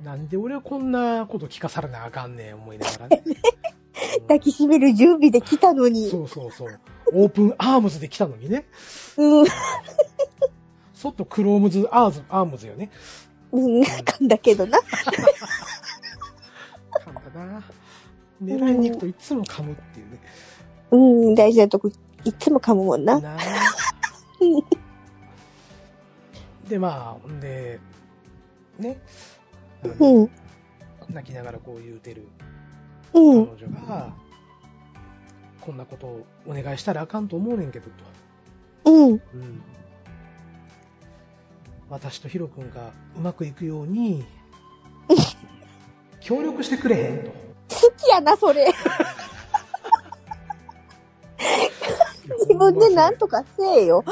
[0.02, 3.22] なんで俺はこんなこと聞かされなあかんねん、思いながらね。
[3.26, 3.34] うん
[4.22, 6.10] 抱きしめる準備で来たのに。
[6.10, 6.80] そうそうそう。
[7.12, 8.66] open arms で来たのにね。
[9.16, 9.46] うん。
[10.92, 12.90] そっと close アーズ、 arms よね。
[13.52, 13.82] うん。
[13.82, 14.78] 噛んだけどな。
[17.00, 17.62] 噛んだな。
[18.42, 20.20] 狙いに行くといつも噛むっていうね。
[20.90, 20.96] う
[21.32, 21.34] ん。
[21.34, 21.90] 大事なとこ、
[22.24, 23.20] いつも噛むもんな。
[23.20, 23.38] なあ
[26.68, 27.78] で、まあ、ほんで、
[28.78, 28.98] ね。
[29.98, 30.30] うん。
[31.10, 32.26] 泣きながらこう言うてる
[33.14, 33.46] うん。
[33.46, 34.12] 彼女が、
[35.60, 37.86] こんなことをお願いしたらあかんと思うねんけど
[38.84, 38.90] と。
[38.90, 39.12] うん。
[39.12, 39.20] うん。
[41.88, 44.26] 私とヒロ君がうまくいくように、
[46.20, 47.30] 協力してくれへんと。
[47.30, 48.72] 好きやな、それ。
[52.40, 54.04] 自分でなんとかせえよ。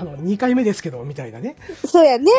[0.00, 1.56] あの、2回目ですけど、みたいなね。
[1.86, 2.30] そうやね。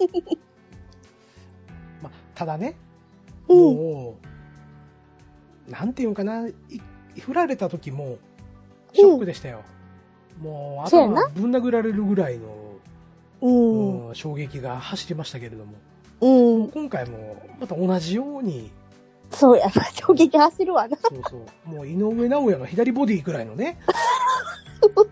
[0.00, 0.08] うん
[2.02, 2.76] まあ、ただね、
[3.48, 3.56] うん。
[3.58, 4.16] も
[5.68, 6.54] う、なんていうんかな、い
[7.20, 8.18] 振られた時も、
[8.92, 9.62] ショックでしたよ。
[10.40, 12.46] もう、そうやな頭ぶん殴られるぐらいの、
[13.40, 14.08] うん。
[14.08, 15.74] うん衝撃が走りましたけれども、
[16.20, 16.68] うん。
[16.68, 18.70] 今回も、また同じように、
[19.30, 19.72] そうやな。
[19.92, 20.96] 衝撃走るわな。
[20.96, 21.36] そうそ
[21.66, 23.78] う、もう井上尚弥の左ボディぐらいのね、
[24.94, 25.06] もう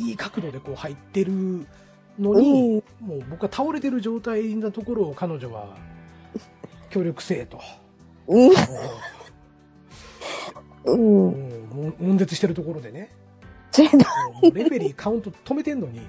[0.00, 1.66] いい角度でこう入ってる
[2.18, 2.82] のうに、ん。
[3.00, 5.76] もう僕は倒れてる状態なところを彼女は
[6.88, 7.60] 協力せえと。
[8.26, 8.48] う
[10.96, 11.10] ん。
[11.70, 13.10] もう悶絶してるところでね、
[13.70, 13.98] そうやな。
[14.40, 16.00] もうレフェリーカウント止めてんのに、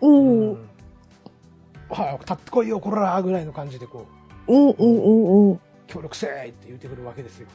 [0.00, 0.50] うん。
[0.50, 0.68] うん。
[1.88, 4.06] 早く立ってこいよ、こらーぐらいの感じでこ
[4.48, 4.70] う、うん。
[4.70, 5.50] うん。
[5.50, 5.60] うん。
[5.86, 7.48] 協力せえって言ってくるわけですよ。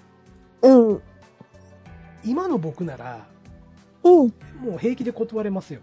[0.61, 1.01] うん。
[2.23, 3.27] 今の僕なら、
[4.07, 4.33] うん。
[4.69, 5.81] もう平気で断れますよ。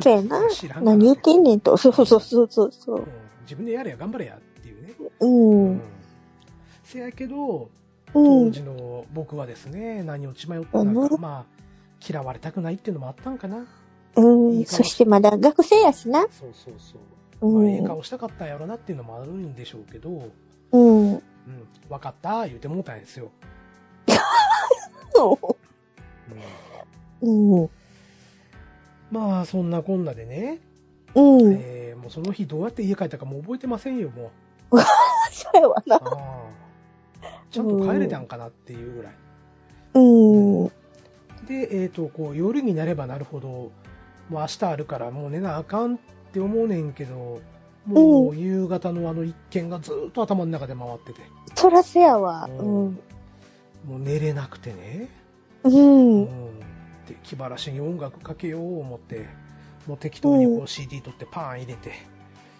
[0.00, 0.48] そうやな。
[0.50, 1.76] 知らん何言ってんねんと。
[1.76, 3.06] そうそうそうそうそううん。
[3.42, 4.94] 自分でやれや頑張れやっていうね。
[5.20, 5.26] う。
[5.26, 5.80] うん
[6.84, 7.68] せやけど、う
[8.12, 8.52] 当ん。
[8.52, 11.44] 時の僕はですね、何を血迷ったのか、うんまあ、
[12.06, 13.66] 嫌われたくないっていうのもあったんかな。
[14.16, 14.64] うん。
[14.64, 16.22] そしてまだ学生やしな。
[16.22, 17.52] そうそうそう。
[17.52, 17.82] まあ、うんええ。
[17.82, 20.28] 顔したかったんやろなっていうのもあるんでしょうけど、
[20.72, 21.14] うん。
[21.14, 21.22] うん、
[21.88, 23.30] 分かった言うてもうたんですよ。
[25.14, 25.36] うん、
[27.22, 27.70] うん。
[29.10, 30.58] まあ、そんなこんなでね、
[31.14, 31.52] うん。
[31.52, 34.32] えーもうその日どうやって家帰ったかもう覚えてませんよ、も
[35.30, 36.00] そう やわな。
[37.50, 39.12] ちゃんと帰れたんかなっていうぐらい。
[39.94, 40.66] うん。
[41.46, 43.70] で、えっ、と、こう、夜になればなるほど、も
[44.30, 45.98] う明日あるからもう寝なあかんっ
[46.32, 47.40] て思うねんけど、
[47.86, 51.20] もう夕方のあの一件がずっと頭の中で回ってて、
[51.54, 52.48] そらせやわ。
[52.48, 52.98] ううんん。
[53.86, 55.08] もう寝れなくてね、
[55.64, 55.68] う。
[55.68, 55.72] う
[56.22, 56.22] ん
[57.04, 57.06] ん。
[57.06, 59.26] で、気晴らしに音楽かけよう思って、
[59.86, 61.92] もう適当にこうう CD 取ってパーン入れて、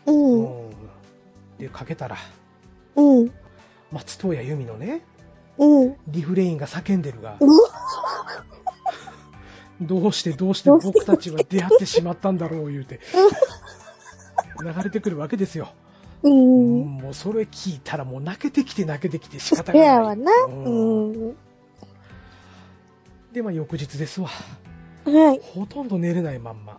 [0.07, 0.13] う。
[0.13, 0.71] うんん。
[1.59, 2.17] で、かけたら、
[2.97, 3.31] うん。
[3.91, 5.03] 松任谷由実のね、
[5.59, 5.97] うん。
[6.09, 7.47] リフレインが叫んでるが、う
[9.85, 13.01] どうしてどうして僕たちは出会ってしまったんだろう言うて、
[14.63, 15.69] 流れてくるわけですよ。
[16.23, 16.29] う。
[16.29, 19.89] うんん、もうそれ聞いたらもう泣けてきて泣けてきて仕方せがない。
[19.89, 20.33] やわな。
[20.47, 21.37] うんうん。
[23.33, 24.29] で、まあ翌日ですわ。
[25.05, 25.41] はい。
[25.43, 26.79] ほとんど寝れないまんま。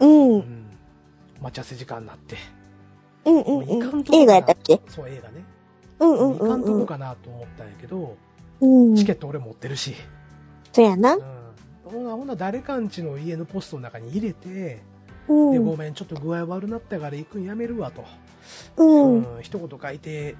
[0.00, 0.06] う。
[0.06, 0.70] うんん。
[1.40, 2.36] 待ち合わせ時間になって。
[3.24, 4.04] うんうんもういかうんん。
[4.04, 4.80] とこかな映画やったっけ？
[4.88, 5.44] そう、映画ね。
[6.00, 8.16] うんうんいかんとうんこかなと思ったんやけど、
[8.60, 8.96] うん。
[8.96, 9.94] チケット俺持ってるし。
[10.72, 11.18] そうやなう。
[11.18, 11.22] ん。
[11.84, 14.82] ほな、ほな誰かんちの家のポストの中に入れて、
[15.28, 15.78] うで、ごん。
[15.78, 18.04] めん、ちょっと具合悪なったから行くんやめるわと。
[18.76, 19.36] うん。
[19.36, 20.36] うん、一言書いて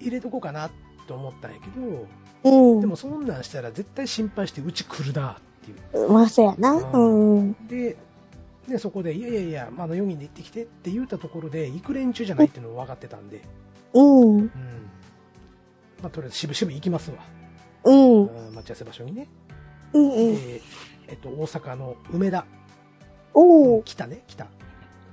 [0.00, 0.70] 入れとこうかな
[1.08, 2.06] と思ったんやけど、
[2.44, 2.80] うん。
[2.80, 6.08] でもそんなんしたら絶対心配してうち来るなっていう。
[6.10, 6.72] まあ、そうやな。
[6.72, 7.52] うん。
[7.68, 7.96] で、
[8.68, 13.42] でそこで、いやいやいや、まあ、あの4人で行ってきてって言ったところで、行く連中じゃないっていうのも分かってたんで、
[13.94, 14.36] うん。
[14.38, 14.50] うん。
[16.02, 17.16] まあ、とりあえず渋々行きますわ。
[17.84, 18.26] うん。
[18.26, 19.28] うん待ち合わせ場所にね。
[19.92, 20.10] うん。
[20.10, 20.34] うん。
[20.34, 20.60] で、
[21.08, 22.44] えっと、大阪の梅田。
[23.34, 23.82] おー。
[23.84, 24.46] 北ね、北。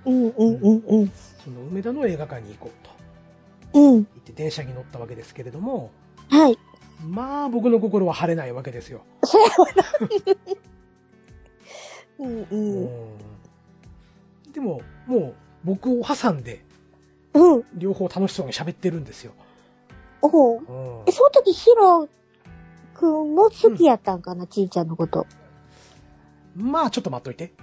[0.05, 1.11] うんうんうんうん。
[1.43, 2.87] その梅田の映画館に行こう
[3.73, 3.79] と。
[3.79, 3.93] うん。
[3.93, 5.91] 言って電車に乗ったわけですけれども、
[6.29, 6.57] はい。
[7.03, 9.01] まあ僕の心は晴れないわけですよ。
[9.23, 9.45] そな。
[12.19, 12.47] うんう。
[12.51, 12.87] うんん
[14.53, 16.63] でも、もう僕を挟んで、
[17.33, 17.63] うん。
[17.75, 19.33] 両方楽しそうに喋ってるんですよ。
[20.21, 22.07] おううんえ、その時、ヒロ
[22.93, 25.25] くんも好きやったんかな、ちいちゃんのこと。
[26.55, 27.53] まあちょっと待っといて。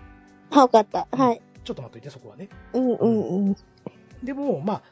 [0.51, 1.07] わかった。
[1.12, 1.41] はい。
[1.64, 2.49] ちょっと待っといて、そこはね。
[2.72, 3.57] うんうんうん。
[4.22, 4.82] でも、まあ、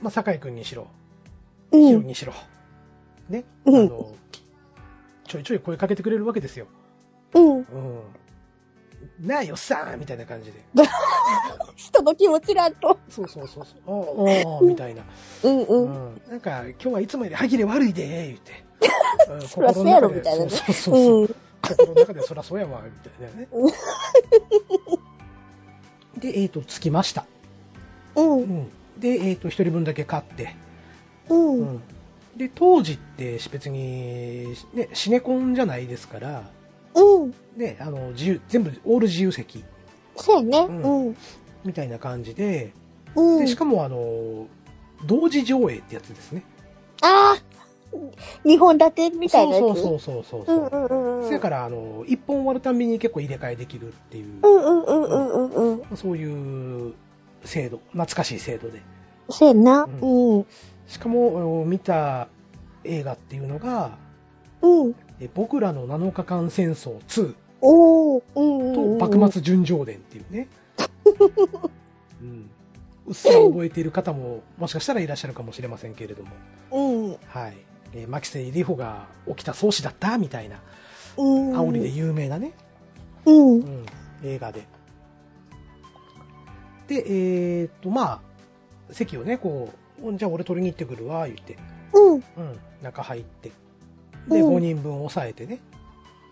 [0.00, 0.86] まあ、酒井くんにしろ、
[1.72, 1.86] うん。
[1.86, 2.59] ヒロにしろ、ね、うん
[3.38, 4.14] あの、
[5.26, 6.66] ちょいちょい声かけてくれるわけですよ。
[7.34, 7.56] うん。
[7.58, 7.66] うん。
[9.20, 10.58] なあよっさんみたいな感じで。
[11.76, 12.98] 人の気持ちがあと。
[13.08, 13.80] そうそうそうそう。
[13.86, 15.02] おーおーみたいな。
[15.44, 15.64] うんう。
[15.64, 16.20] うんん。
[16.28, 18.64] なんか、今日はいつもより歯切れ悪いでー、言って。
[19.30, 21.20] うんそらそうやろみたいなねそうそうそうそう。
[21.22, 21.34] うん。
[21.62, 23.48] 心の中でそらそうやわ、みたいなね。
[26.32, 27.26] で、えっ、と、着きました。
[28.14, 28.38] うん。
[28.38, 28.70] うん。
[28.98, 30.56] で、えっ、と、一人分だけ買って。
[31.28, 31.34] う。
[31.34, 31.82] うんん。
[32.36, 36.50] で、当時って別に、ね、シネコンじゃないですから、
[36.94, 37.34] うん。
[37.56, 39.64] ね、あの、自由、全部、オール自由席
[40.16, 40.58] そうやね。
[40.68, 41.16] うんうん。
[41.64, 42.72] みたいな感じで、
[43.14, 43.38] うん。
[43.40, 44.46] で、しかもあの、
[45.06, 46.42] 同時上映ってやつですね。
[47.02, 47.42] ああ
[48.44, 49.58] 二本立てみたいな。
[49.58, 50.60] そうそうそうそうそうう。
[50.60, 51.24] んうんうんうん。
[51.24, 55.96] それから、あの、一本終わるたんびに結構入れ替えできるっていう、うんうんうんうんうんうん。
[55.96, 56.94] そういう
[57.44, 58.80] 制度、懐かしい制度で。
[59.28, 59.82] そうやな。
[59.84, 60.46] ううん。
[60.90, 62.26] しかも、見た
[62.82, 63.96] 映画っていうのが、
[64.60, 64.94] うん。
[65.20, 68.22] え僕らの7日間戦争2おー。
[68.34, 68.98] うんうんうん。
[68.98, 70.48] と幕末純情伝っていうね。
[72.20, 72.50] うん。
[73.06, 76.30] うっすら覚えている方も、もしかしたらいらっしゃるかもしれませんけれども。
[76.72, 77.16] うん。
[77.26, 77.54] はい。
[77.94, 80.60] えー牧瀬里穂が起きた創始だったみたいな、
[81.16, 81.52] うん。
[81.56, 82.52] 煽りで有名なね、
[83.26, 83.58] うんう。
[83.58, 83.86] ん、
[84.24, 84.66] 映画で。
[86.88, 88.20] で、えーっと、ま
[88.88, 89.79] あ、席をね、こう、
[90.16, 91.56] じゃあ俺取りに行ってくるわ、言って、
[91.92, 92.14] うん。
[92.14, 92.22] うん、
[92.82, 93.50] 中入って。
[94.28, 95.58] で、うん5人分抑えてね。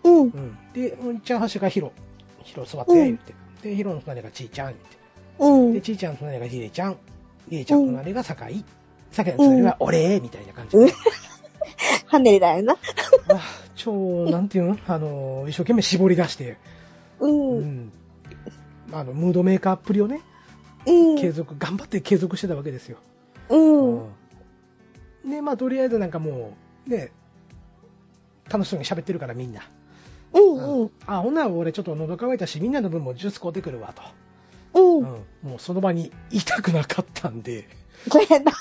[0.03, 0.21] うん。
[0.21, 0.57] うん。
[0.73, 1.91] で、ちゃん端がヒロ。
[2.43, 3.33] ヒロ座って、言って。
[3.61, 4.97] で、ヒロの隣がちーちゃん、言って。
[5.39, 5.81] うんで、。
[5.81, 6.97] ちーちゃんの隣がひでちゃん。
[7.49, 8.63] ひでちゃんの隣が酒井。
[9.11, 10.83] 酒井の隣は俺、みたいな感じで。
[10.83, 10.89] うん
[12.05, 12.73] ハネレだよな。
[12.73, 13.39] あ
[13.75, 13.93] 超、
[14.25, 14.77] なんていうの？
[14.87, 16.57] あの、一生懸命絞り出して、
[17.19, 17.27] う。
[17.27, 17.91] うんん。
[18.91, 20.21] あの、ムードメーカーっぷりをね、
[20.87, 21.17] うん。
[21.17, 22.97] 継続、頑張って継続してたわけですよ。
[23.49, 24.03] うん。
[24.03, 24.19] うん
[25.25, 27.11] で、まあ、とりあえずなんかもう、ね、
[28.49, 29.61] 楽しそうに喋ってるからみんな。
[30.33, 30.81] うん。
[30.81, 30.91] うん。
[31.05, 33.93] あ、ほんなら俺ちょっと喉乾いたし、みんなの分もジュース買うてくるわ
[34.73, 34.79] と。
[34.79, 34.97] うん。
[34.99, 35.49] うん。
[35.49, 37.67] もうその場にいたくなかったんで、
[38.09, 38.51] そうやな。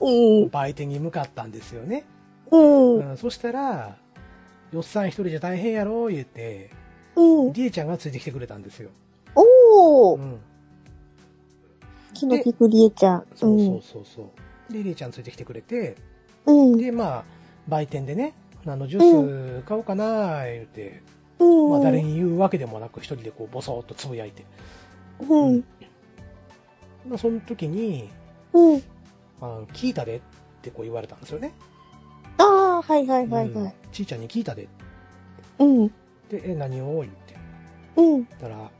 [0.00, 0.50] ううんん。。
[0.50, 2.04] 売店に向かったんですよね。
[2.50, 3.10] うん。
[3.10, 3.96] うん、そしたら、
[4.72, 6.70] よっさん一人じゃ大変やろ、言って、
[7.16, 7.52] うん。
[7.52, 8.90] りえちゃんがついてきてくれたんですよ。
[9.34, 10.20] おー。
[10.20, 10.40] うん。
[12.14, 13.26] 気の利くりえちゃん。
[13.34, 14.22] そうそうそうそ
[14.70, 14.72] う。
[14.72, 15.96] で、りえちゃんついてきてくれて、
[16.46, 16.78] うん。
[16.78, 17.24] で、まあ、
[17.68, 18.34] 売店でね、
[18.64, 21.02] 何のジュース買おうかな、言って、
[21.38, 21.70] うん。
[21.70, 24.44] まあ、誰に言うわけでもなく、一人でこう、ボソーっとつぶやいて。
[25.20, 25.64] うん。
[27.08, 28.08] まあ、その時に、
[28.52, 28.82] うん。
[29.40, 30.20] あの聞いたでっ
[30.62, 31.52] てこう言われたんですよね。
[32.38, 33.74] ああ、はいはいはいうんはい。
[33.92, 34.68] ちいちゃんに聞いたで。
[35.58, 35.88] うん。
[36.30, 37.00] で、え、何を？
[37.02, 37.34] 言って。
[37.96, 38.24] うん。
[38.24, 38.70] たら、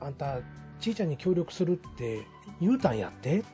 [0.00, 0.40] あんた、
[0.80, 2.22] ちいちゃんに協力するって
[2.60, 3.46] 言うたんやってって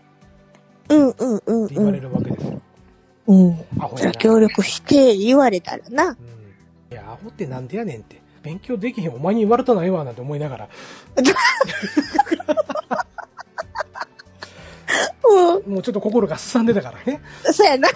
[0.90, 2.02] うんうんうん言われうん。
[2.02, 2.60] るわけですよ。
[3.26, 3.50] うん。
[3.78, 4.00] アホやな。
[4.00, 6.08] じゃあ協力して言われたらな。
[6.08, 6.16] うん。
[6.92, 8.22] いや、アホってなんでやねんって。
[8.42, 10.68] 勉強できへんお前に言われたないわなんて思いながら、
[15.66, 17.20] うもうちょっと心がすさんでたからね。
[17.48, 17.52] ん。
[17.52, 17.88] そうやな。
[17.88, 17.92] う。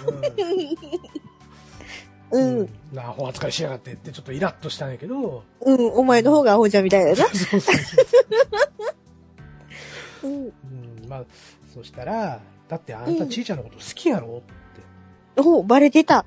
[2.38, 2.68] うんん。
[2.92, 5.92] なアホ扱いしやがってってちょっとイラッとしたんやけど、うん。
[5.92, 7.16] お前の方がアホじゃみたいだな。
[7.28, 7.72] そうそうそ
[10.22, 10.24] う。
[10.24, 10.52] うん。
[11.16, 11.24] うん、まあ、
[11.74, 14.42] そしたら、だってあんたちいちゃんのこと好きやろ
[15.36, 16.24] おバレてた。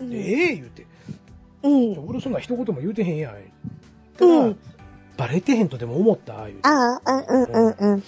[0.00, 0.10] うん。
[0.10, 0.22] で、うん。
[0.22, 0.86] ええ言うて。
[1.62, 2.08] うん。
[2.08, 3.34] 俺そんな一言も言うてへんやん。
[4.16, 4.58] ただ、うん
[5.14, 6.60] バレてへんとでも思った言うて。
[6.62, 8.02] ああ、うんうんうん。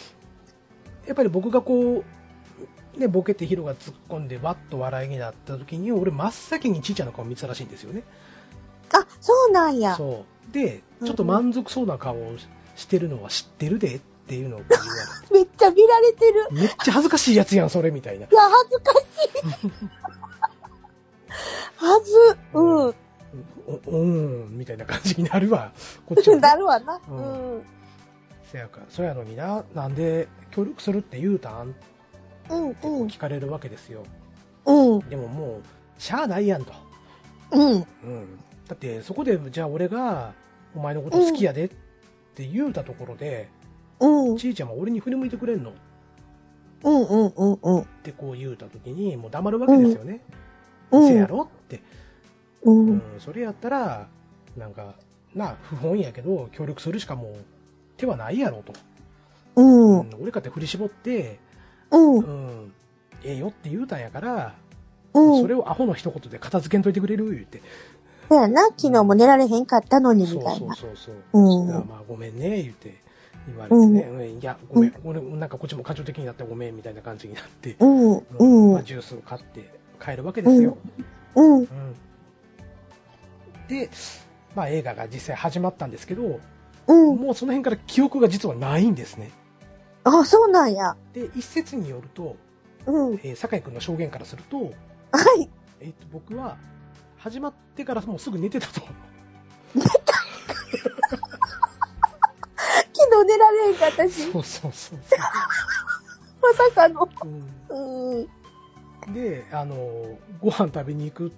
[1.06, 2.02] やっぱり僕がこ
[2.96, 8.04] う、ね、ボケてヒロが突っ込んでわっと笑いになった時に、俺真っ先にちいちゃんの顔見てたらしいんですよね。
[8.90, 9.94] あ、そうなんや。
[9.96, 10.52] そう。
[10.52, 12.36] で、うんちょっと満足そうな顔を
[12.76, 14.85] してるのは知ってるでっていうのを言わ
[15.33, 16.45] めっちゃ見られてる。
[16.45, 18.27] れて、めっちゃ恥ずかしいやつやん、それ、みたいな。
[18.27, 19.95] いや、恥ずかしい。
[21.77, 22.39] はず。
[22.55, 22.95] うん。
[23.66, 24.05] お、う
[24.47, 25.72] ん、みたいな感じになるわ、
[26.07, 27.01] こっちはね、 なるわな。
[27.09, 27.62] ううんん。
[28.51, 31.75] せやから、そやのにな、なんで協力するって言うたん？
[32.51, 32.75] うんうん。
[33.07, 34.05] 聞かれるわけですよ。
[34.66, 35.01] うん。
[35.09, 35.62] でももう、
[35.99, 36.72] しゃあないやんと。
[37.53, 37.72] うん。
[37.72, 37.85] うん。
[38.68, 40.33] だって、そこで、じゃあ俺が、
[40.75, 41.68] お前のこと好きやでっ
[42.35, 43.49] て言うたところで、
[44.07, 44.36] うん。
[44.36, 45.70] ちいちゃんは俺に振り向いてくれんの？
[45.70, 45.72] っ
[46.84, 47.84] うんうんうんうん。
[48.02, 50.20] てこう言うた時に、もう黙るわけですよね。
[50.90, 51.09] うん。
[51.09, 51.80] せやろって。
[52.62, 52.70] う。
[52.70, 54.09] うんん、それやったら、
[54.57, 54.94] なんか、
[55.34, 57.34] な、不本意やけど、協力するしかもう
[57.96, 58.72] 手はないやろと。
[59.57, 60.00] うん。
[60.00, 61.38] うん俺かって振り絞って、
[61.90, 62.18] うん。
[62.18, 62.72] うん、
[63.24, 64.55] ええよって言うたんやから、
[65.14, 65.40] うん。
[65.40, 67.62] それをアホの一言で片付けんといてくれる言って。
[68.28, 70.74] そうやな、昨日も寝られへんかったのに、そうみたいな。
[70.74, 71.40] そうそうそう。
[71.40, 72.94] うんあまあ、ごめんね、言って、
[73.47, 79.70] 言われてね、うんいや、ごめん、俺、なんかこっちも感情的になってごめん、みたいな感じになって、うん、うん、まあ、ジュースを買って
[80.03, 80.76] 帰るわけですよ。
[81.34, 81.68] うん、うん
[83.68, 83.88] で、
[84.55, 86.40] まあ、映画が実際始まったんですけど、
[86.86, 87.16] うん。
[87.16, 89.30] もうその辺から記憶が実はないんですね。
[90.05, 90.97] あ、そうなんや。
[91.12, 92.36] で、一説によると、
[92.86, 93.14] うん。
[93.22, 94.70] えー酒井君の証言からすると、は
[95.40, 95.49] い。
[95.80, 96.57] えっと、僕は、
[97.16, 98.82] 始まってからもうすぐ寝てたと。
[103.14, 104.98] 昨日寝られへんかったし、そうそうそう
[106.42, 107.00] まさかの。
[107.00, 108.18] そう、うん。
[108.18, 108.28] うん
[109.12, 109.76] で、あの、
[110.40, 111.30] ご飯食べに行くっ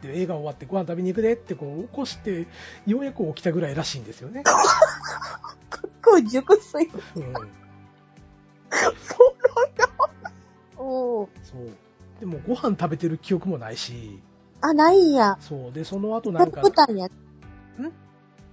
[0.00, 2.46] て、映画終わってご飯食べに行くでってこう起こして、
[2.86, 4.42] ようやく起きたぐらいらしいんですよね。
[6.02, 6.90] こう熟睡。
[7.16, 7.34] うん。
[10.78, 11.70] おそう。
[12.20, 14.22] でもご飯食べてる記憶もないし、
[14.62, 15.36] あ、ないんや。
[15.40, 15.72] そう。
[15.72, 17.08] で、その後なんか眠、たんや。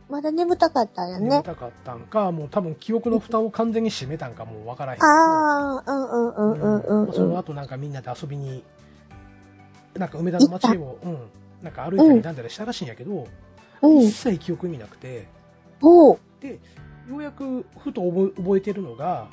[0.09, 1.29] まだ眠たかったんやね。
[1.29, 5.03] 眠たかったんか、もう多分記憶の蓋を完全に閉めたんかもうわからへん。
[5.03, 8.63] ああ、うんうんうんうんうんまあその後なんかみんなで遊びに、
[9.95, 11.17] なんか梅田の街を、うん、
[11.61, 13.27] なんか歩いたりなんだりしたらしいんやけど、
[13.81, 13.97] うん。
[13.97, 14.03] うん。
[14.03, 15.27] 一切記憶になくて、
[15.81, 16.19] おう。
[16.39, 16.59] で、
[17.09, 19.27] ようやくふと覚え覚えてるのが、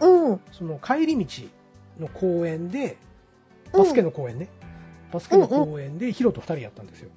[0.00, 0.40] うん。
[0.52, 1.44] その帰り道
[2.00, 2.96] の公園で、
[3.72, 4.48] バスケの公園ね。
[5.12, 7.10] バスケの公園でヒロと二人やったんですよ。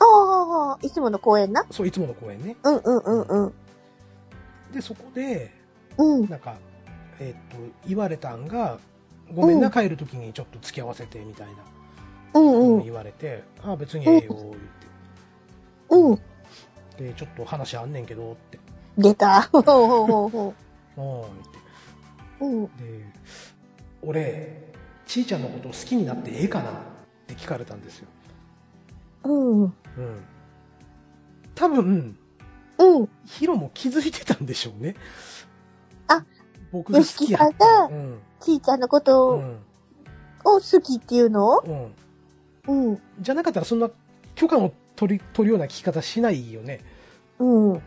[0.00, 1.66] ああ、いつもの公園な？
[1.70, 2.56] そう、いつもの公園ね。
[2.62, 3.54] うんうんうんうん。
[4.72, 5.52] で、そこで、
[5.96, 6.28] うん。
[6.28, 6.56] なんか、
[7.18, 8.78] えっと、言われたんが、
[9.34, 11.54] ごめんな、うん帰るときにちょっと付き合わせて、みたいな。
[12.34, 12.84] うんうん。
[12.84, 14.58] 言われて、ああ、別にええよ、言って。
[15.90, 16.16] うん。
[16.98, 18.58] で、ちょっと話あんねんけど、って。
[18.98, 19.42] 出た。
[19.42, 20.54] ほうほうほうほ
[20.98, 21.58] ああ、言って。
[22.40, 22.44] う。
[22.44, 22.64] うん。
[22.64, 22.72] で、
[24.02, 24.72] 俺、
[25.06, 26.72] ちーちゃんのこと好きになってええかなっ
[27.26, 28.08] て聞かれたんですよ。
[29.26, 29.62] うん。
[29.64, 29.72] うん。
[31.54, 32.16] 多分、
[32.78, 33.08] うん。
[33.24, 34.94] ヒロも気づいてたんでしょうね。
[36.08, 36.24] あ、
[36.72, 38.18] 僕が好きやさんがうん。
[38.40, 39.58] ちーちゃんのこうとん。
[40.44, 41.56] を好きっていうの？
[41.58, 41.94] を
[42.66, 42.88] うん。
[42.90, 43.02] うん。
[43.20, 43.90] じゃなかったらそんな
[44.34, 46.80] 許可を取り、取るような聞き方しないよね。
[47.38, 47.72] うん。
[47.72, 47.80] うん。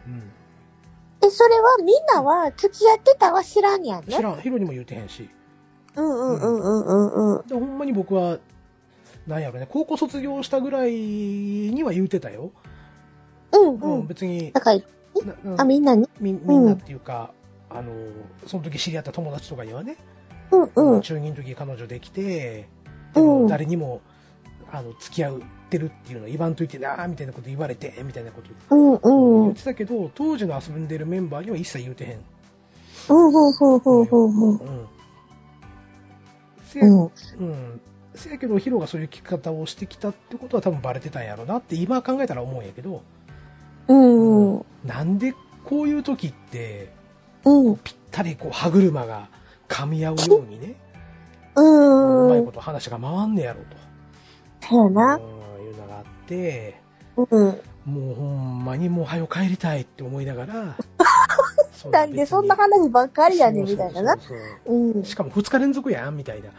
[1.22, 4.16] え、それはみんなは付き合ってたは知らんやんね。
[4.16, 4.42] 知らん。
[4.42, 5.30] ヒロにも言うてへんし。
[5.96, 7.48] うんうんうんうんうんうん。
[7.48, 8.40] で、ほんまに僕は、
[9.30, 12.52] なんやろね、高校卒業したぐらいには言うてたよ。
[13.54, 14.08] うんう、うんん。
[14.08, 14.72] 別に、だか
[15.58, 16.10] あ、みんなに？
[16.20, 17.32] みみんなっていうか、
[17.70, 17.92] あの、
[18.48, 19.98] その時知り合った友達とかにはね、
[20.52, 21.02] うんうん。
[21.02, 22.68] 中2の時彼女できて、
[23.14, 24.02] でうんも誰にも、
[24.72, 29.56] あの、付き合ってるっていうの言わんといてな、みたいなこと言われて、みたいなことうんう言っん。
[29.56, 32.12] てたけど、当時の遊んでるメンバーには一切言うてへん。
[32.14, 34.52] うんほうほうほうほうほう。
[34.52, 34.88] うん。
[36.82, 37.82] ううん。
[38.20, 38.24] ん。
[38.24, 43.04] せやけど、ヒロがそういう聞き方をしてきたってことは多分バレてたんやろなって今考えたら思うんやけど、
[43.88, 44.66] うんうん。
[44.86, 46.94] なんでこういう時って、
[47.46, 47.78] うん。
[47.78, 49.30] ぴったりこう歯車が
[49.68, 50.76] 噛み合うようにね、
[51.56, 52.42] うまうん。
[52.42, 53.78] いこと話が回んねやろと。
[54.68, 55.16] そうやな。
[55.16, 55.40] うん
[55.70, 56.82] いうのがあって、
[57.16, 57.62] うん。
[57.86, 60.76] もうほんまにもう早く帰りたいって思いながら、
[61.80, 64.18] そなんでそんな話ばっかりやねんみたいなな。
[65.06, 66.50] しかも2日連続やんみたいな。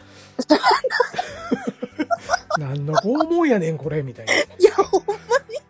[2.57, 4.33] 何の拷問やねんこれみたいな。
[4.33, 5.13] いや、ほんま
[5.47, 5.61] に。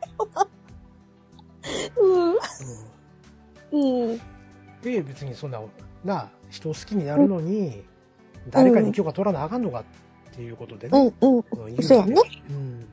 [3.74, 4.12] うん。
[4.12, 4.22] うん。
[4.82, 5.60] で、別にそんな、
[6.06, 7.84] な、人を好きになるのに、
[8.50, 9.84] 誰かに許可取らなあかんのかっ
[10.34, 11.14] ていうことでね。
[11.20, 11.36] うん。
[11.36, 11.84] うん。
[11.84, 12.16] そうやね
[12.50, 12.88] うん。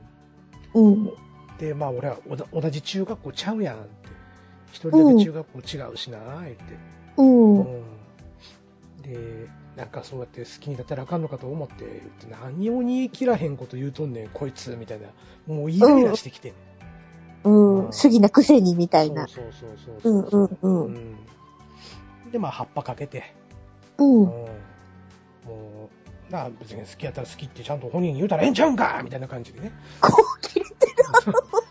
[0.73, 1.13] うん。
[1.57, 2.17] で、まあ俺は
[2.51, 3.87] 同じ中学校ちゃうやん。
[4.71, 6.63] 一人だけ中学校違うしな、言って。
[7.17, 7.59] うん。
[7.59, 7.83] うん。
[9.01, 15.07] で、なんかそうやって好きになったらあかんのかと思って、言って何を言い切らへんこと言うとんねん、こいつ、みたいな。
[15.47, 16.53] もうイライラしてきて。
[17.43, 17.85] うん。
[17.85, 19.27] 好きなくせにみたいな。
[19.27, 20.67] そうそうそうそうう。
[20.67, 20.95] んうんうん。
[20.95, 21.15] うん
[22.31, 23.33] で、まあ、葉っぱかけて、
[23.97, 24.21] うん。
[24.21, 24.25] うん
[25.45, 25.89] も
[26.29, 29.71] う、なあ、別に好きやったら好きってちゃんと本人に言うたらええんちゃうんかみたいな感じでね。
[29.99, 30.75] こう切れて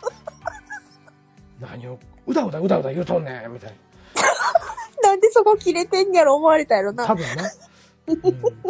[1.61, 3.75] 何を、うだうだうだうだ言うとんねんみたい
[5.03, 7.05] なんでそこ切れてんやろ思われたやろな。
[7.05, 7.09] な。
[7.09, 7.51] 多分な。
[8.07, 8.69] うん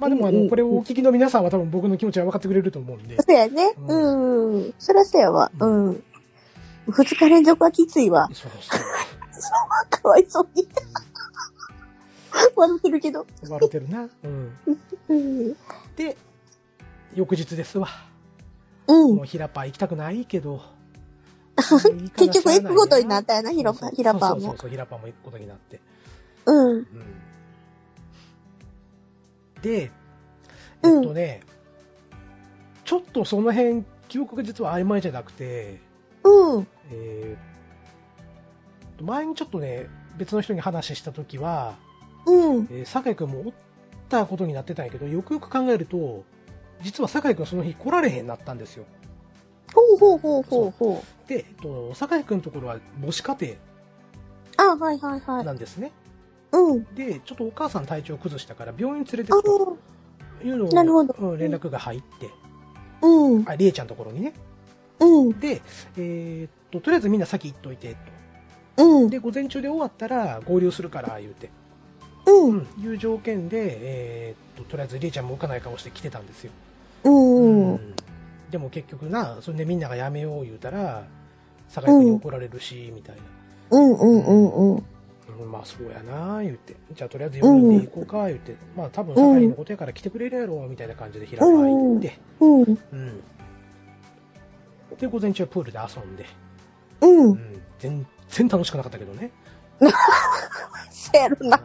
[0.00, 3.16] まあでも、あの、これをお聞きの皆さんは多分僕の気持ちは分かってくれると思うんで。
[3.16, 3.74] そうやね。
[3.86, 4.74] うん。
[4.78, 5.52] そらそうやわ。
[5.60, 6.02] うん。
[6.88, 8.26] 二日連続はきついわ。
[8.32, 9.90] そうそう。
[9.90, 10.66] かわいそうに。
[12.56, 13.26] 笑ってるけど。
[13.42, 14.08] 笑ってるな。
[14.24, 14.58] うん。
[15.08, 15.56] うん。
[15.96, 16.16] で、
[17.14, 17.88] 翌日ですわ。
[18.86, 19.26] うんもう。
[19.26, 20.62] ヒラパー行きたくないけど。
[21.62, 24.40] 結局行くことになったよな、ヒラパそうヒラパーも。
[24.40, 25.80] そうそうそう、ヒラパーも行くことになって。
[26.46, 26.76] うん。
[26.76, 26.86] うん。
[29.62, 29.90] で、
[30.82, 31.42] えっとね、
[32.84, 35.80] ちょっとその辺記憶が実は曖昧じゃなくて、
[36.24, 36.66] うん。
[36.90, 37.50] えー
[39.02, 39.86] 前にちょっとね、
[40.18, 41.76] 別の人に話した時は、
[42.26, 42.68] うん。
[42.70, 43.52] えー酒井くんもおっ
[44.10, 46.24] たことになってたんやけど、よくよく考えると、
[46.82, 48.84] 実は酒井くんその日来られへんなったんですよ。
[49.74, 51.28] ほうほうほうほうほう。
[51.28, 53.58] で、えっと、酒井くんのところは母子家
[54.56, 55.20] あ、はいはいはい。
[55.20, 55.92] 庭なんですね。
[56.52, 56.84] うん。
[56.94, 59.76] で、ちょっとお母さん体調崩したから病院連れてあくと
[60.44, 62.30] いうのを、なるほどうん連絡が入って、
[63.02, 63.48] うん。
[63.48, 64.32] あ、りえちゃんのところにね。
[64.98, 65.38] うん。
[65.40, 65.62] で、
[65.96, 67.96] えーっと、とりあえずみんな先行っといて、
[68.76, 69.10] うんと。。
[69.10, 71.50] で、午前中で終わったら合流するから、言うて。
[72.26, 72.30] う。
[72.30, 76.52] うんん、いう条件で、えーっと、とりあえずりえちゃんも浮かない顔して来てたんですよ。
[77.04, 77.74] うん。
[77.74, 77.94] うん
[78.50, 81.04] でも結局な、それでみんながやめよう言うたら、
[81.68, 83.22] 酒井君に怒られるし、みたいな。
[83.70, 84.74] うんうんうんうん。
[84.76, 84.84] うん
[85.50, 86.76] まあそうやな言って。
[86.92, 88.56] じゃあとりあえず4人で行こうか言って。
[88.76, 92.18] まあ多分酒井のことやから来てくれるやろ、みたいな感じで平場行って。
[92.40, 92.62] うん。
[92.62, 93.22] うん。
[94.98, 96.26] で、午前中はプールで遊んで。
[97.00, 97.06] う。
[97.06, 97.62] うんん。
[97.78, 99.30] 全然楽しくなかったけどね。
[100.90, 101.56] せやろな。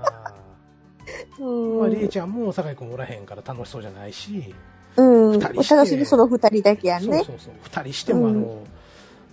[1.82, 2.10] まあ、りえん。
[2.10, 4.54] ちゃんも酒井君おらへんから楽しそうじゃないし。
[4.98, 5.38] うん。
[5.38, 7.18] お楽しみその二人だけやんね。
[7.18, 7.54] そうそうそう。
[7.64, 8.64] 二人してもあの、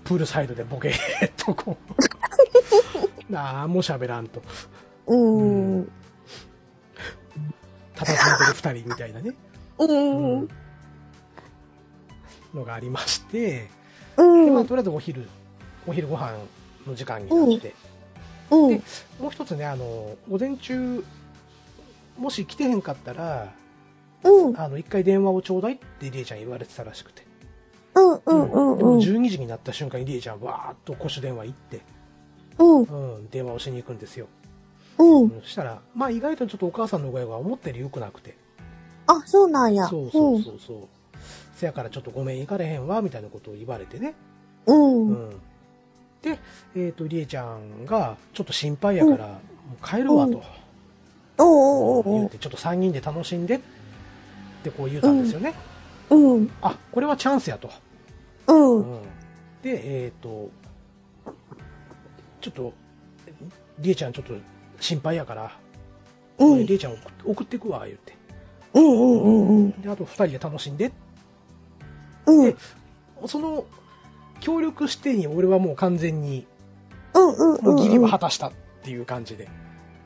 [0.04, 1.76] プールサイドでボケーっとこ
[3.28, 3.32] う。
[3.32, 4.42] なあ、もう喋らんと。
[5.06, 5.76] うん。
[5.78, 5.92] うん。
[7.94, 9.34] たたずんでる二人みたいなね。
[9.78, 10.48] うん。
[12.54, 13.68] のがありまして、
[14.16, 14.44] うん。
[14.46, 15.28] でまあ、とりあえずお昼、
[15.86, 16.32] お昼ご飯
[16.86, 17.74] の時間になって、
[18.50, 18.78] うん。
[18.78, 18.82] で
[19.18, 21.04] もう一つね、あの、午前中、
[22.18, 23.52] もし来てへんかったら、
[24.24, 24.60] うん。
[24.60, 27.26] あの、一回電話をちょうだいってりえちゃん言われてたらしくて。
[27.94, 28.20] うん。
[28.24, 28.72] うん。
[28.72, 28.78] うん。
[28.78, 28.98] でもうん。
[28.98, 31.80] 12時になった瞬間にりえちゃんわーっと公衆電話行って、
[32.58, 32.82] うん。
[32.82, 34.26] うん、電話をしに行くんですよ。
[34.98, 35.40] うん。
[35.42, 38.36] そしたら、まあ意外とちょっとお母さんの具合が思ったより良くなくて。
[39.06, 39.86] あ、そうなんや。
[39.88, 40.88] そうそうそうそう。
[41.56, 44.14] せやからちょっとごめん行かれへんわ、みたいなことを言われてね。
[44.66, 44.76] うん。
[44.76, 45.28] うん。
[45.28, 45.40] うん。
[46.22, 46.38] で、
[46.76, 49.40] えっ、と、りえちゃんが、ちょっと心配やから、も
[49.82, 50.42] う帰るわと、
[51.38, 53.81] おうおうおう言って、ちょっと3人で楽しんでって
[54.70, 55.54] こう言うたんですよね。
[56.10, 56.50] うん。
[56.60, 57.70] あ、これはチャンスやと。
[58.48, 58.76] うん。
[58.78, 59.02] うん。
[59.62, 60.50] で、えっ、と、
[62.40, 62.72] ちょっと、
[63.78, 64.34] りえちゃんちょっと
[64.80, 65.56] 心配やから、
[66.38, 66.66] うん。
[66.66, 68.14] りえちゃん送って送ってくわ、言って。
[68.74, 69.70] うんうんうんうん。
[69.82, 70.92] で、あと2人で楽しんで。
[72.26, 72.44] うん。
[72.44, 72.56] で、
[73.26, 73.64] その、
[74.40, 76.46] 協力してに俺はもう完全に、
[77.14, 77.64] うんうんうん。
[77.64, 78.52] もう義理は果たしたっ
[78.82, 79.48] ていう感じで。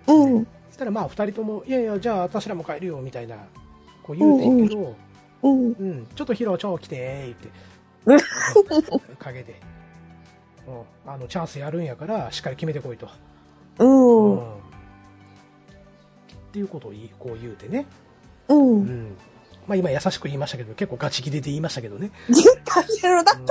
[0.06, 0.44] うん。
[0.68, 3.36] そしたらまあ2人とも、いやいや、じゃあ私らも帰るよ、みたいな、
[4.06, 4.96] こう言うてんけど、
[5.42, 5.66] うん。
[5.66, 7.34] うん、ちょっとヒロ超来て、
[8.06, 8.26] 言って。
[9.18, 9.60] 陰で。
[10.66, 13.08] うん、あの、チャンスやるんやから、しっかり決めてこいと。
[13.78, 14.36] うん。
[14.36, 14.66] うん
[16.46, 17.84] っていうことを言いこう言うてね。
[18.48, 18.54] う。
[18.54, 19.16] うんん。
[19.66, 22.10] まあ今優しく言いましたけど、結構ガチ切れで言いましたけどね。
[22.64, 23.32] 大変やろな。
[23.32, 23.46] うん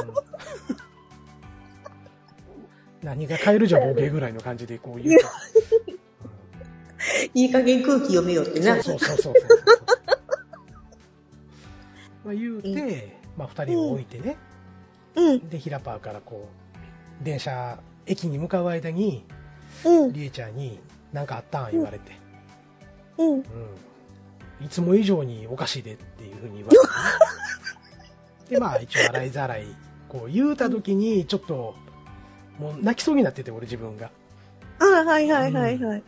[3.03, 5.27] 何が変えるじゃボケぐらいの感じでこう言うと。
[7.35, 8.81] いい加減空気読めよってな。
[8.81, 9.33] そうそうそうそう。
[12.25, 14.35] まあ言うて、まあ二人を置いてね。
[15.15, 15.49] うん。
[15.49, 16.49] で、ヒラパーからこ
[17.21, 19.23] う、電車、駅に向かう間に、
[19.85, 20.11] うん。
[20.11, 20.79] りえちゃんに、
[21.13, 22.11] なんかあったん言われて。
[23.17, 23.33] うん。
[23.35, 23.43] うん。
[24.59, 26.91] いつも以上におかしいでっていうふうに言われて、ね。
[28.49, 29.65] で、まあ一応洗いざらい、
[30.09, 31.75] こう言うた時に、ちょっと、
[32.57, 34.09] もう泣きそうになってて、俺自分が。
[34.79, 36.03] あはいはいはいはい。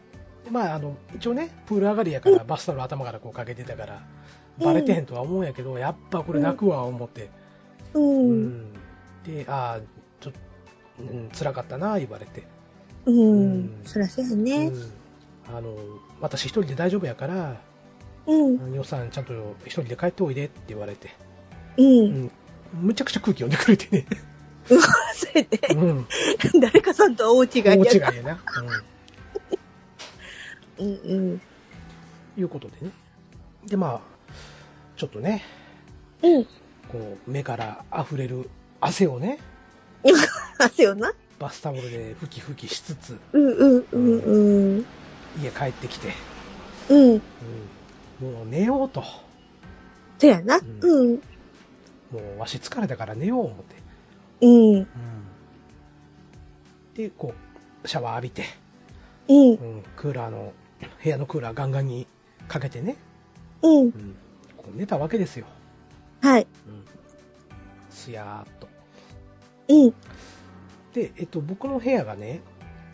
[0.46, 4.02] でまああの、一応ね、プール上がりやから、バスタオル頭からこうかけてたから、
[4.60, 7.30] バレてへんとは思うんやけど、やっぱこれ泣くわ、思って。
[7.94, 8.00] う。
[8.00, 8.74] うんん。
[9.24, 9.82] で、ああ、
[10.20, 10.40] ちょっと、
[11.00, 12.44] うん、辛かったな、言われて。
[13.06, 13.82] うん。
[13.86, 14.70] そらそうやうね。
[14.70, 14.74] ん。
[15.56, 15.76] あの、
[16.20, 17.62] 私一人で大丈夫やから、
[18.26, 18.72] うん。
[18.72, 19.34] ニオさんちゃんと
[19.66, 21.10] 一人で帰っておいでって言われて。
[21.78, 21.82] う。
[21.84, 22.32] うんん。
[22.74, 24.06] むちゃくちゃ空気読んでくれてね。
[24.68, 24.80] そう
[25.34, 25.48] やね。
[25.76, 26.08] うん。
[26.60, 28.14] 誰かさんとは大違いや大違いな。
[28.14, 28.40] やな。
[30.80, 30.88] うん。
[30.88, 31.42] うんうん。
[32.38, 32.92] いうことでね。
[33.66, 34.17] で、まあ、
[34.98, 35.44] ちょっとね、
[36.24, 36.44] うん。
[36.90, 38.50] こう、目から溢れる
[38.82, 39.38] 汗をね、
[40.58, 41.14] 汗よな。
[41.40, 44.86] バスタオルで拭き拭きしつつ、うんうんうんうん。
[45.40, 46.14] 家帰ってきて、
[46.90, 47.12] うん。
[47.12, 47.22] うん、
[48.34, 49.04] もう寝ようと。
[50.18, 50.58] そうやな。
[50.58, 51.14] うん。
[51.14, 53.76] もうわし疲れたから寝よう思って。
[54.42, 54.76] うん。
[54.78, 54.88] うん。
[56.96, 57.36] で、こ
[57.84, 58.46] う、シャワー浴びて、
[59.28, 59.50] うん。
[59.52, 60.54] うん、クーラーの、
[61.04, 62.08] 部屋のクーラーガンガンに
[62.48, 62.96] かけてね、
[63.62, 63.82] うん。
[63.82, 64.16] うん、
[64.72, 65.46] こたわけですよ。
[66.22, 66.48] はい。
[66.68, 66.86] うん。
[67.90, 68.68] すやーっと。
[69.70, 69.94] うん。
[70.94, 72.42] で、えっと、僕の部屋がね、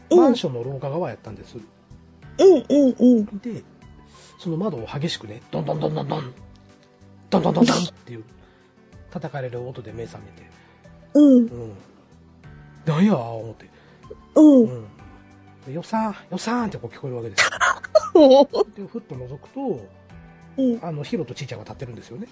[0.10, 1.58] うんマンションの廊下側やったんです。
[1.58, 3.26] うんうんうん。
[3.40, 3.64] で、
[4.38, 6.34] その窓を激しくね、ドンドンドンドンドン、
[7.30, 8.24] ドンドンドンドンっていう
[9.10, 10.50] 叩かれる音で目覚めて。
[11.14, 11.46] うん。
[11.46, 11.74] うん。
[12.86, 13.70] なんや思って。
[14.36, 14.64] うん。
[14.64, 14.88] うん。
[15.66, 17.44] で、よさん、よさんってこう聞こえるわけです
[18.16, 18.50] よ。
[18.76, 19.88] で、ふっと覗くと、
[20.58, 20.80] うん。
[20.82, 22.28] あの、ヒロとちいちゃんが立ってるんですよね。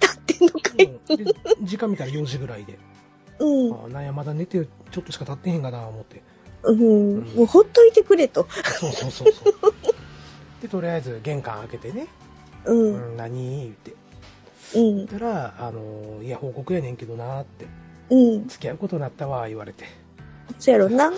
[0.00, 0.84] 立ってんのかい。
[0.84, 2.78] うん、で、時間見たら4時ぐらいで。
[3.38, 3.84] うん。
[3.86, 6.22] あなんや、まだ寝てちょっとしか経ってへんかな思って。
[6.62, 7.20] うん。
[7.34, 8.46] もうほっといてくれと。
[8.78, 9.74] そうそうそうそう。
[10.62, 12.08] で、とりあえず玄関開けてね、
[12.64, 12.74] う。
[12.74, 13.94] うんん、何言って。
[14.74, 15.08] うん言っ。
[15.08, 17.66] たら、あの、いや、報告やねんけどなって、
[18.10, 18.48] うん。
[18.48, 19.84] 付き合うことになったわ、言われて。
[20.58, 21.08] そうやろな。
[21.08, 21.14] うん。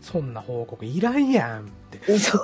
[0.00, 1.70] そんな報告いらんやん。
[2.18, 2.38] そ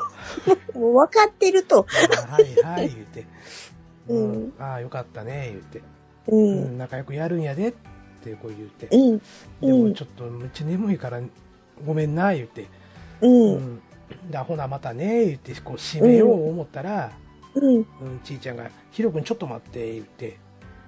[0.75, 0.79] う。
[0.79, 1.87] もう分かってると。
[2.29, 3.25] あはいはい、言って。
[4.09, 5.79] うんああ、よかったね、言って。
[6.29, 6.37] う。
[6.37, 7.75] うんん、仲良くやるんやでっ
[8.23, 8.89] てこう言って。
[8.95, 9.19] うん。
[9.61, 11.21] でもちょっとめっちゃ眠いから
[11.85, 12.67] ごめんな、言って。
[13.21, 13.27] う。
[13.29, 13.81] うんん。
[14.31, 17.13] で、ほなまたね、言って、こう閉めよう思ったら、
[17.55, 17.77] うん。
[17.77, 17.85] うん、
[18.23, 20.39] ちいちゃんが、ヒロ君ちょっと待って、言って、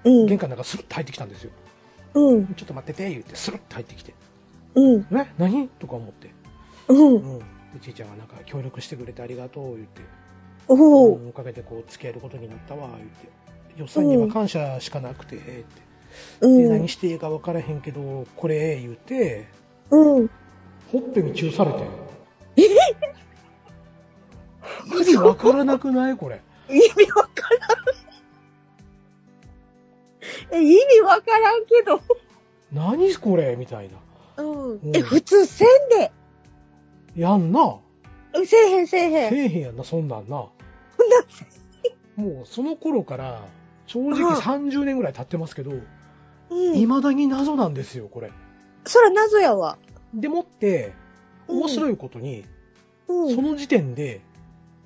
[0.03, 0.25] うん。
[0.27, 1.51] 玄関の中スルッと入ってきたんですよ。
[2.13, 2.47] うん。
[2.55, 4.13] ちょっと待ってて、言って、スルッと入ってきて。
[4.75, 5.07] うん。
[5.11, 5.27] え？
[5.37, 5.67] 何？
[5.79, 6.29] とか思って。
[6.87, 7.15] うん。
[7.15, 7.41] うん。
[7.77, 10.01] で、ちいちゃんがなんか協力してくれてありがとう、言って。
[10.67, 11.31] おお。
[11.31, 13.27] かげでこう付き合えることになったわ、言って。
[13.79, 15.63] よっさんには感謝しかなくて、って。
[16.41, 16.89] うで、ん何。
[16.89, 19.45] していいか分からへんけど、これ、言って、
[19.91, 20.29] うん。
[20.91, 21.79] ほっぺにチューされて。
[22.55, 22.63] え？
[22.63, 22.69] 意
[25.01, 26.41] 味分からなくないこれ。
[26.69, 27.29] 意味わか
[30.49, 30.59] らん。
[30.59, 32.01] え、意味わからんけど。
[32.71, 33.55] 何これ？
[33.55, 33.97] みたいな。
[34.43, 34.95] うんうん。
[34.95, 36.11] え、普通せんで。
[37.17, 37.77] やんな。
[38.33, 39.33] うんせえへんせえせへん。
[39.33, 40.45] えへんやんな、そんなんな。
[42.15, 43.41] もうその頃から、
[43.85, 45.71] 正直うん30年ぐらい経ってますけど、
[46.49, 46.73] うん。
[46.75, 48.31] 未だに謎なんですよ、これ。
[48.85, 49.77] そら謎やわ。
[50.13, 50.93] でもって、
[51.47, 52.43] うん面白いことに、
[53.07, 53.35] うん。
[53.35, 54.21] その時点で、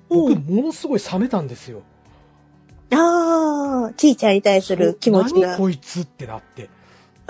[0.08, 1.82] 僕、うんものすごい冷めたんですよ。
[2.94, 5.58] ああ、ちいちゃんに対する気持ちが何。
[5.58, 6.68] こいつってなって。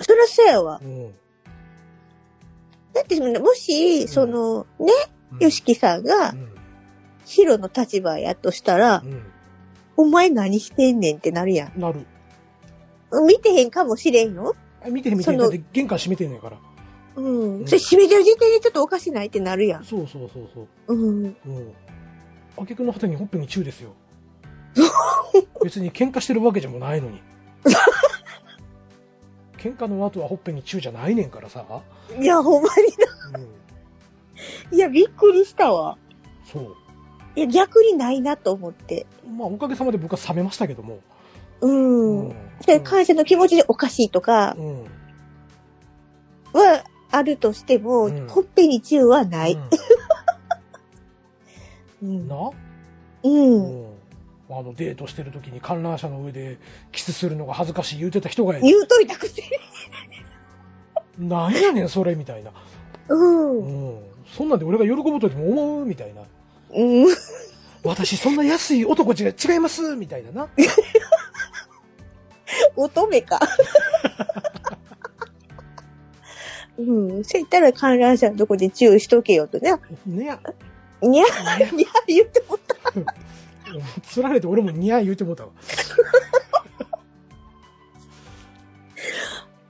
[0.01, 0.81] そらそうやわ。
[0.83, 1.15] うん。
[2.94, 4.93] だって、もし、その、ね、
[5.32, 6.48] うんよしきさんがう、ん。
[7.24, 9.23] ヒロの立場やとしたらう、ん。
[9.97, 11.81] お前何してんねんってなるやん。
[11.81, 12.06] なる。
[13.27, 14.55] 見てへんかもしれんよ。
[14.85, 16.59] あ見て見て、そのだって玄関閉めてんねんから。
[17.16, 17.60] うん。
[17.60, 19.85] うんそれ閉めてる時点でちょっとおかしないってなるやん。
[19.85, 20.94] そうそうそうそう。
[20.94, 21.24] うん。
[21.24, 21.73] うん。
[22.59, 23.94] あげくの果てにほっぺにチューですよ。
[25.64, 27.23] 別に喧嘩してるわけじゃもないのに。
[29.63, 31.65] 喧嘩の後はほっぺにチューじゃないねんからさ。
[32.21, 32.75] いや、ほんまに
[33.33, 33.39] な。
[33.39, 33.43] う
[34.73, 34.77] ん。
[34.77, 35.97] いや、びっくりしたわ。
[36.53, 36.77] そう。
[37.37, 39.07] いや、逆にないなと思って。
[39.37, 40.99] まあ、おかげさまで僕は冷めましたけども。
[41.61, 42.29] うん。
[42.29, 42.37] うん
[42.67, 44.83] で、感謝の気持ちでおかしいとかうん。
[46.53, 49.53] はあるとしても、うんほっぺにチューはない。
[49.55, 49.59] う
[52.03, 52.29] うんん。
[52.29, 52.37] な？
[52.49, 52.53] う。
[53.25, 53.91] うんん。
[54.59, 56.59] あの、デートしてる時に観覧車の上で
[56.93, 59.43] キスするのが恥ずかしい言うてた人が、言うといたくて。
[61.19, 62.53] なんやねん、それ、みたいな。
[63.09, 63.59] うん。
[63.59, 64.03] うん。
[64.27, 66.23] そんなんで俺が喜ぶとでも思うみたいな。
[66.74, 67.07] うん。
[67.85, 70.49] 私そんな安い男違い違いますみたいなな。
[72.77, 73.41] 乙女か。
[76.79, 77.24] うん。
[77.24, 79.74] そう言ったら観覧車のとこでチューしとけよとね。
[80.07, 80.41] ねや。
[81.03, 81.24] にゃ、
[81.73, 82.59] にゃ、言っても
[84.03, 85.51] つられて俺もにゃ言うてもうたわ。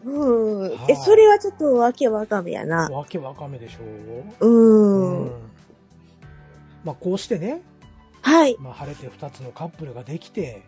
[0.05, 0.61] うん。
[0.63, 2.89] はいえ、それはちょっとわけわかめやな。
[2.89, 3.77] わけわかめでし
[4.41, 4.45] う。
[4.45, 5.31] ょうん
[6.85, 7.63] まあこうしてね、
[8.21, 8.57] はい。
[8.59, 10.63] まあ晴れて二つのカップルができて、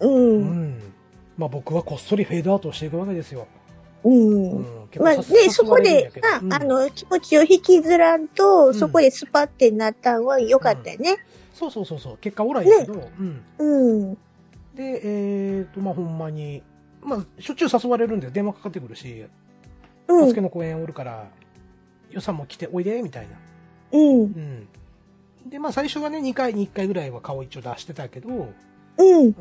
[0.00, 0.06] う。
[0.08, 0.92] うんん。
[1.36, 3.46] まあ僕はこっそりフェードアウトしていくわけですよ。
[4.04, 4.50] うん。
[4.52, 4.64] うん。
[5.00, 11.16] まあね、そこで、ああ、の、気持ちを引きずらんと、んそこでスパってなったんは良かったよね。
[11.56, 13.42] そうそうそうそう、結果オーライだけど、うん。
[13.58, 14.14] うん。
[14.74, 16.62] で、えーと、まあほんまに、
[17.02, 19.24] まあしょっちゅう誘われるんで電話かかってくるし、
[20.06, 20.40] うん助け。
[20.42, 21.30] の公園おるから、
[22.10, 23.36] 予算も来ておいで、みたいな。
[23.92, 24.20] うん。
[24.20, 24.68] うん。
[25.48, 28.48] で、まあ最初はね、2回に1回ぐらいは顔一応出してたけど、うん。
[28.98, 29.32] うん。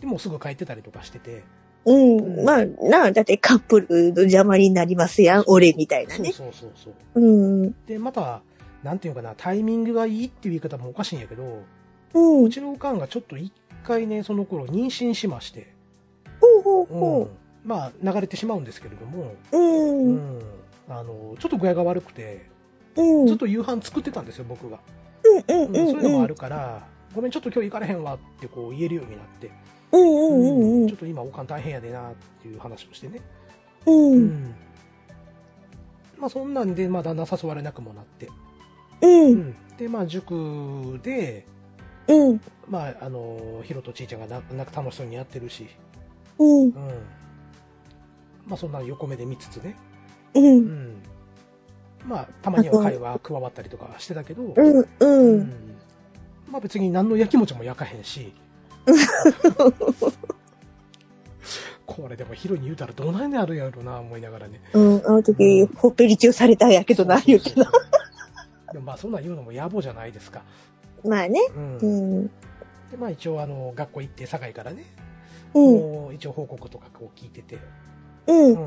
[0.00, 1.42] でもうすぐ帰ってたりとかしてて、
[1.84, 2.44] うん。
[2.44, 6.32] まあ、なあ、だってカップルの邪魔になりますやん、俺みたいなそうね。
[6.32, 7.20] そうそうそう。
[7.20, 7.74] うん。
[7.86, 8.42] で、また、
[8.86, 11.64] なんていうかな、タイミングがいいっていう言い方もおかしいんやけど、
[12.14, 12.44] うん。
[12.44, 13.52] うちのおかんがちょっと一
[13.82, 15.74] 回ね、その頃妊娠しまして、
[16.40, 17.28] ほうほうう。
[17.64, 19.58] まあ流れてしまうんですけれども、う。
[19.58, 20.40] んん。
[20.88, 22.46] あの、ちょっと具合が悪くて、
[22.94, 23.26] うん。
[23.26, 24.78] ずっと夕飯作ってたんですよ、僕が。
[25.48, 25.62] うん。
[25.62, 25.76] うん。
[25.76, 29.50] うん、そういうのもあるから、ごめん、ちょっと今日行かれへんわってこう言えるようになって、
[29.90, 30.86] うん。
[30.86, 30.96] ちょっ。
[30.96, 33.20] と今おかん大変やでなっていう話をしてね。
[33.84, 33.90] う。
[33.90, 34.54] うんん。
[36.18, 38.28] まあそんなんで、まあ旦那誘われなくもなって。
[39.02, 39.06] う。
[39.06, 39.54] うんん。
[39.76, 41.46] で、まあ塾で、
[42.08, 42.40] うん。
[42.68, 45.66] まああの、ヒロとちいちゃんがななんか楽しそうにやってるし、
[46.38, 46.62] うん。
[46.64, 46.72] うん。
[48.46, 49.76] まあそんな横目で見つつね。
[50.34, 50.40] う。
[50.40, 50.94] うんん。
[52.06, 54.80] まあ、たまには会話加わったりとかしてたけど、うん。
[54.80, 54.88] う。
[55.00, 55.52] うんん
[56.50, 58.32] まあ別に何の焼き餅も焼かへんし。
[61.86, 64.60] これでもヒロに言うたらどないにあるやろな、思いながらね。
[64.72, 65.02] うん。
[65.06, 67.64] あの時、ほっぺりチューされたんやけどな、言うけど。
[68.76, 70.42] でもまあそんなん言うのも野暮じゃないですか。
[71.02, 71.40] まあね。
[71.56, 71.78] うん。
[71.78, 71.86] う
[72.24, 72.26] ん。
[72.26, 72.30] で
[72.98, 74.84] まあ一応あの、学校行って堺からね、
[75.54, 75.62] うん。
[75.62, 77.58] もう一応報告とかこう聞いてて、
[78.26, 78.36] うん。
[78.36, 78.58] うんうんうん。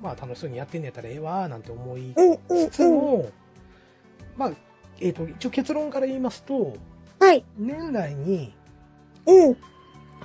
[0.00, 2.30] まあ楽しそうにやってんねやったらええわーなんて思いうん。
[2.30, 2.70] うん。
[2.70, 3.30] つつも、
[4.38, 4.52] まあ、
[5.00, 6.72] えっ、と、一応結論から言いますと、
[7.20, 7.44] はい。
[7.58, 8.54] 年内に、
[9.26, 9.56] うん。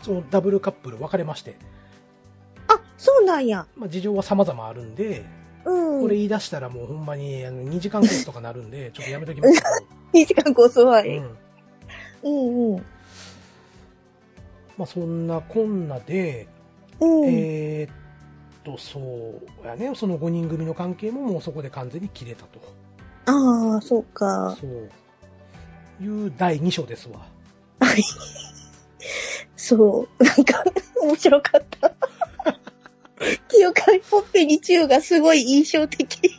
[0.01, 1.57] そのダブルカップル分かれまして、
[2.69, 3.67] あ、そうなんや。
[3.75, 5.25] まあ事情は様々あるんで、
[5.67, 6.01] うん。
[6.01, 9.61] これ言い出したらもうほんまにあの2時間コースとかなるんで、 ちょっとやめときます
[10.13, 11.19] 2時間こそはけい。
[11.19, 11.25] ど、
[12.23, 12.31] うん。
[12.31, 12.73] うん。
[12.73, 12.85] うん。
[14.77, 16.47] まあそんなこんなで、
[16.99, 17.25] うん。
[17.25, 17.95] えーっ
[18.63, 18.99] と、そ
[19.63, 22.59] うやね、その5人組の関係ももうそこで完全に切れたと。
[23.25, 24.55] ああ、そうか。
[24.59, 24.89] そう。
[25.99, 27.27] いう第2章ですわ。
[29.55, 30.23] そう。
[30.23, 30.63] なんか、
[31.01, 31.91] 面白かった。
[33.49, 36.31] 清香ほっぺにチューがすごい印象的。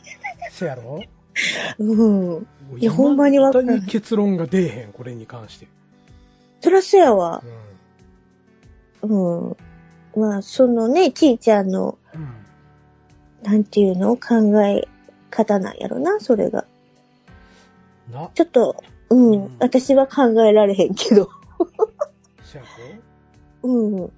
[0.51, 1.01] せやろ？
[1.77, 2.47] うん。
[2.77, 5.67] いやほんまにわかんない未だに結論が出えへん、これに関して。
[6.61, 7.43] そらそうやわ
[9.01, 9.07] う。
[9.07, 9.57] うん。
[10.15, 12.17] まあ、そのね、ちいちゃんの、ん。
[12.17, 12.33] うん。
[13.43, 14.15] なんていうの？
[14.17, 14.87] 考え
[15.29, 16.65] 方なんやろな、それが。
[18.11, 21.29] な、ちょっと、うん、うん私は考えられへんけど。
[22.43, 22.63] せや
[23.63, 23.95] うん。
[23.95, 24.11] うん。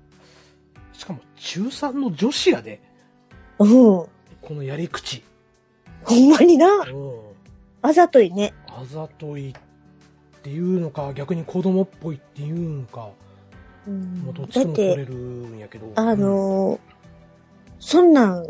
[1.44, 2.80] 中3の女子やで、
[3.58, 4.08] ほ
[4.42, 5.24] このやり口。
[6.12, 6.68] んまにな。
[6.68, 7.20] うん。
[7.82, 8.54] あざといね。
[8.68, 9.54] あざといっ
[10.44, 13.10] ていうのか、逆に子供っぽいっていうんか、
[13.88, 15.92] うんもうどっちだって、とも取れるんやけど。
[15.96, 16.80] あのー
[17.80, 18.48] そんなん、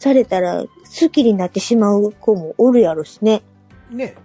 [0.00, 3.42] されたら好きになってしまう子もおるやろしね。
[3.92, 4.16] うん、ね、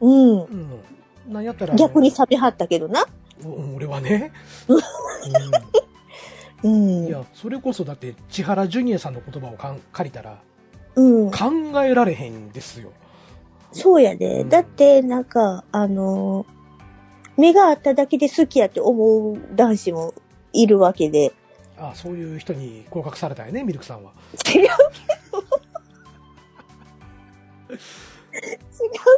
[0.00, 0.42] うん。
[0.42, 0.82] うん。
[1.26, 3.06] なんやったら、逆に錆びはったけどな。
[3.42, 4.32] お俺はね。
[4.68, 4.78] う
[6.62, 7.06] うん、ん。
[7.06, 10.38] いや、それこそだって、千原ジュニアさんの言葉をかん借りたら、
[10.96, 11.30] うん。
[11.30, 11.50] 考
[11.82, 12.92] えられへんですよ。
[13.72, 14.42] そうやで。
[14.42, 16.60] うんだって、なんか、あのー
[17.40, 20.14] 目があっただけで好きやって思う男子も
[20.52, 21.32] いるわけで。
[21.78, 24.12] あそういう人に合格されたよね、ミルクさんは。
[24.54, 25.38] 違うけど。
[27.70, 27.78] 違う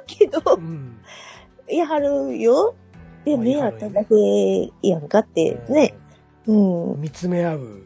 [0.07, 1.01] けどう、ん。
[1.69, 2.77] やはるよ。
[3.25, 4.15] で、あ目あっただけ
[4.83, 5.95] やんかってね。
[6.47, 7.01] うん。
[7.01, 7.83] 見つめ合う。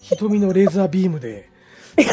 [0.00, 1.48] 瞳のレーザービームで。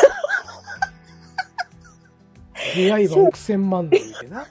[2.75, 4.47] 出会いは億千万で言うてな。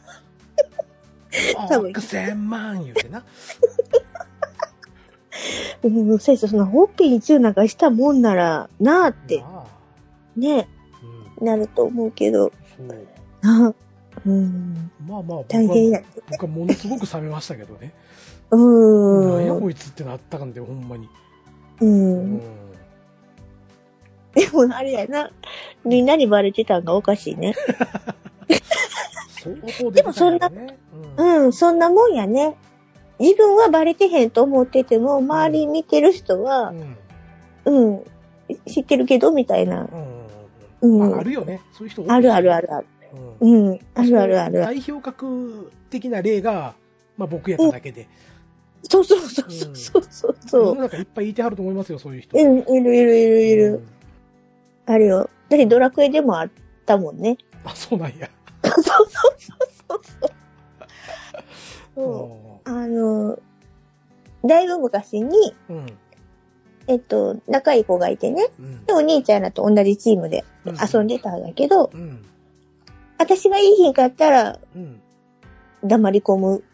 [1.88, 3.24] 億千万言うてな。
[5.82, 10.68] うん、そうやそのホッピーにチューなんかしたもんなら、なあって、まあね、
[11.40, 12.52] うん、なると思うけど。
[13.40, 13.74] なあ、
[14.24, 17.92] うん、まあまあ僕大変やは、僕はものすごく冷めましたけどね。
[18.56, 21.08] うなんやん、こいつってなったかんで、ほんまに。
[21.80, 21.86] う。
[21.86, 22.40] うんん。
[24.34, 25.30] でもあれやな、
[25.84, 27.54] みんなにバレてたんがおかしいね。
[29.42, 30.78] 相当出てたんやろね。
[31.16, 31.44] うん。
[31.44, 32.56] うん、そんなもんやね。
[33.18, 36.72] 自分はバレてへんと思ってても、周り見てる人は
[37.64, 37.94] う、ん。
[37.94, 38.04] うん、
[38.66, 39.88] 知ってるけど、みたいな。
[40.82, 40.92] うん。
[41.04, 41.10] うん。
[41.10, 41.60] まあ、あるよね。
[41.72, 42.86] そういう人あるあるあるある。
[43.40, 43.68] うん。
[43.68, 44.60] うん、あるあるある。
[44.60, 46.74] 代表格的な例が、
[47.16, 48.08] まあ僕やっただけで。
[48.88, 50.74] そうそうそうそうそうそう世そう。
[50.76, 52.36] の中いっぱいいてはると思いますよ、そういう人。
[52.38, 53.72] うん、いるいるいるいる。
[53.74, 53.88] うん
[54.84, 55.30] あるよ。
[55.48, 56.50] だってドラクエでもあっ
[56.84, 57.38] たもんね。
[57.64, 58.28] あ、そうなんや。
[58.64, 60.00] そ うそうそうそう
[61.94, 62.68] そう。
[62.68, 63.38] あの、
[64.44, 65.86] だいぶ昔に、ーうん。
[66.88, 68.48] えっと、仲いい子がいてね。
[68.58, 72.24] うんで、お兄ちゃんらと同じチームでうん遊んでたんだけど、うん。
[73.18, 75.00] 私がいい日んかったらうん。
[75.84, 76.64] 黙り込む。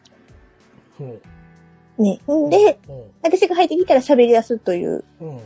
[1.99, 2.21] ほね。
[2.27, 5.41] んうで、、ほ私が入ってきたら喋り出すというううん。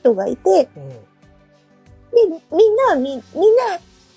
[0.00, 0.88] 人がいて、うん。
[0.90, 0.96] で、
[2.52, 3.22] みんな、み、みんな、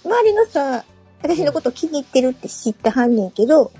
[0.05, 0.85] 周りのさ、
[1.21, 3.71] 私のこと気に入ってるって知ったはんねんけど、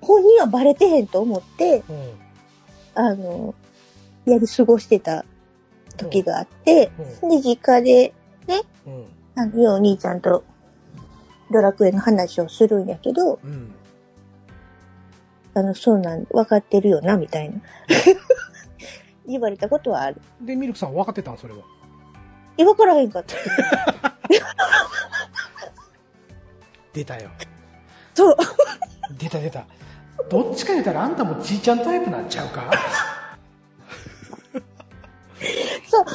[0.00, 1.96] 本人はバレてへんと思って、うん。
[1.96, 2.12] うん。
[2.94, 3.54] あの、
[4.24, 5.24] やり過ごしてた
[5.96, 6.90] 時があって、
[7.22, 7.28] うん。
[7.30, 8.14] で、実家で、
[8.86, 9.04] うん。
[9.36, 10.44] あの、ようお兄ちゃんと
[11.50, 13.74] ドラクエの話をするんやけど、うん。
[15.54, 17.60] あの、そうなん、分かってるよな、みたいな。
[19.26, 20.20] 言われたことはある。
[20.40, 21.60] で、ミルクさん分かってたんそれは。
[22.58, 23.34] え、分からへんかった。
[26.92, 27.30] 出たよ。
[28.14, 28.36] そう。
[29.18, 29.64] 出た出た。
[30.30, 32.70] どっちか言うたらあんたもじいちゃんタイプなんちゃうか？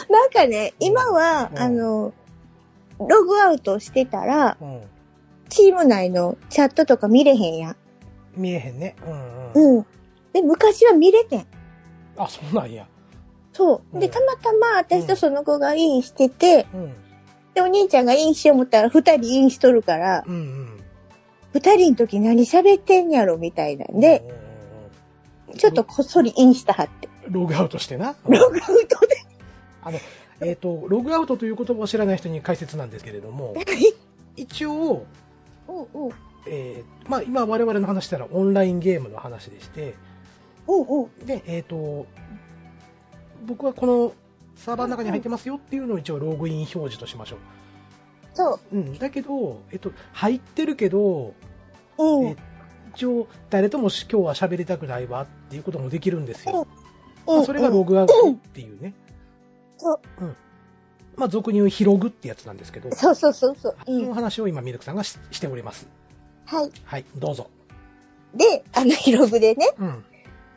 [0.10, 2.14] なんかね、今は、うんあの、
[2.99, 4.82] ログアウトしてたら、うん。
[5.49, 7.76] チーム内のチャットとか見れへんやん。
[8.35, 8.95] 見えへんね。
[9.06, 9.77] うんうん。
[9.77, 9.85] うん。
[10.34, 11.47] で、昔は見れてん。
[12.18, 12.88] あ、そうなんや。
[13.53, 13.99] そう。
[13.99, 16.93] で、うんたまたま私とその子がインしてて、うん。
[17.53, 20.80] で、お兄ちゃんがインしよう思ったら二人インしとるから、うんうん。
[21.53, 24.39] 二人の時何喋ってんやろみたいなんで、うん
[25.57, 27.10] ちょっとこっそりインしたはって。
[27.27, 28.15] ログアウトしてな。
[28.27, 29.26] ログアウトで。
[29.81, 29.99] あの、
[30.41, 33.56] えっ、と、ログアウトという言葉を知らない人に解説なんですけれども、
[34.35, 35.06] 一応、
[35.68, 36.11] うんうん。
[36.48, 39.95] えーまあ今我々の話したらオンラインゲームの話でして、
[40.68, 41.26] うんうん。
[41.26, 42.06] で、えっ、と、
[43.45, 44.14] 僕はこの
[44.56, 47.38] サーバーの中に入ってますよっていうのを一応ログイン表示としましょ
[48.34, 48.78] そう。
[48.78, 48.78] う。
[48.78, 48.98] うん。
[48.99, 51.34] だけど、えっ、と、入ってるけど、
[51.98, 52.26] うん。
[52.28, 52.36] え
[52.95, 56.53] 一応誰ともし今日は喋りたくないわっていうこともできるんですよ。
[56.53, 58.94] まうんあそれがログアウトっていうね。
[59.78, 59.99] そう。
[61.16, 64.07] まあ俗に言うヒログってやつなんですけど、そうそうそうそう。
[64.07, 65.88] の話を今ミルクさんがししております。
[66.49, 66.71] はい。
[66.84, 67.47] はい、どうぞ。
[68.34, 70.05] で、あの、ヒログでね、うん。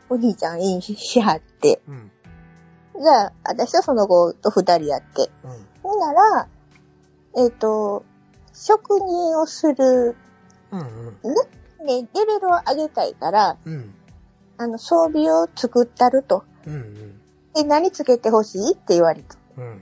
[0.09, 2.11] お兄ちゃんインしはって、うん。
[2.99, 5.29] じゃあ、私とその子と二人やって。
[5.43, 5.67] うん。
[5.83, 6.47] ほんなら、
[7.37, 8.03] えっ、と、
[8.53, 10.15] 職人をする、
[10.71, 10.79] うん。
[10.79, 11.85] うん。
[11.85, 13.93] ね、レベルを上げたいから、うん。
[14.57, 16.43] あの、装備を作ったると。
[16.65, 16.73] うん。
[16.73, 17.21] うん。
[17.53, 19.37] で、何つけてほしいって言われた。
[19.57, 19.81] うん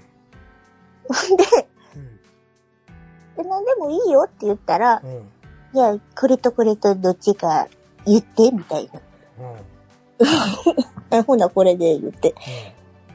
[1.38, 3.44] で、うん。
[3.44, 5.32] で何でもいいよって言ったら、うん。
[5.74, 7.68] じゃあ、これとこれとどっちか
[8.06, 9.00] 言って、みたいな。
[9.40, 11.18] うん。
[11.18, 12.36] あ ほな、これで言って。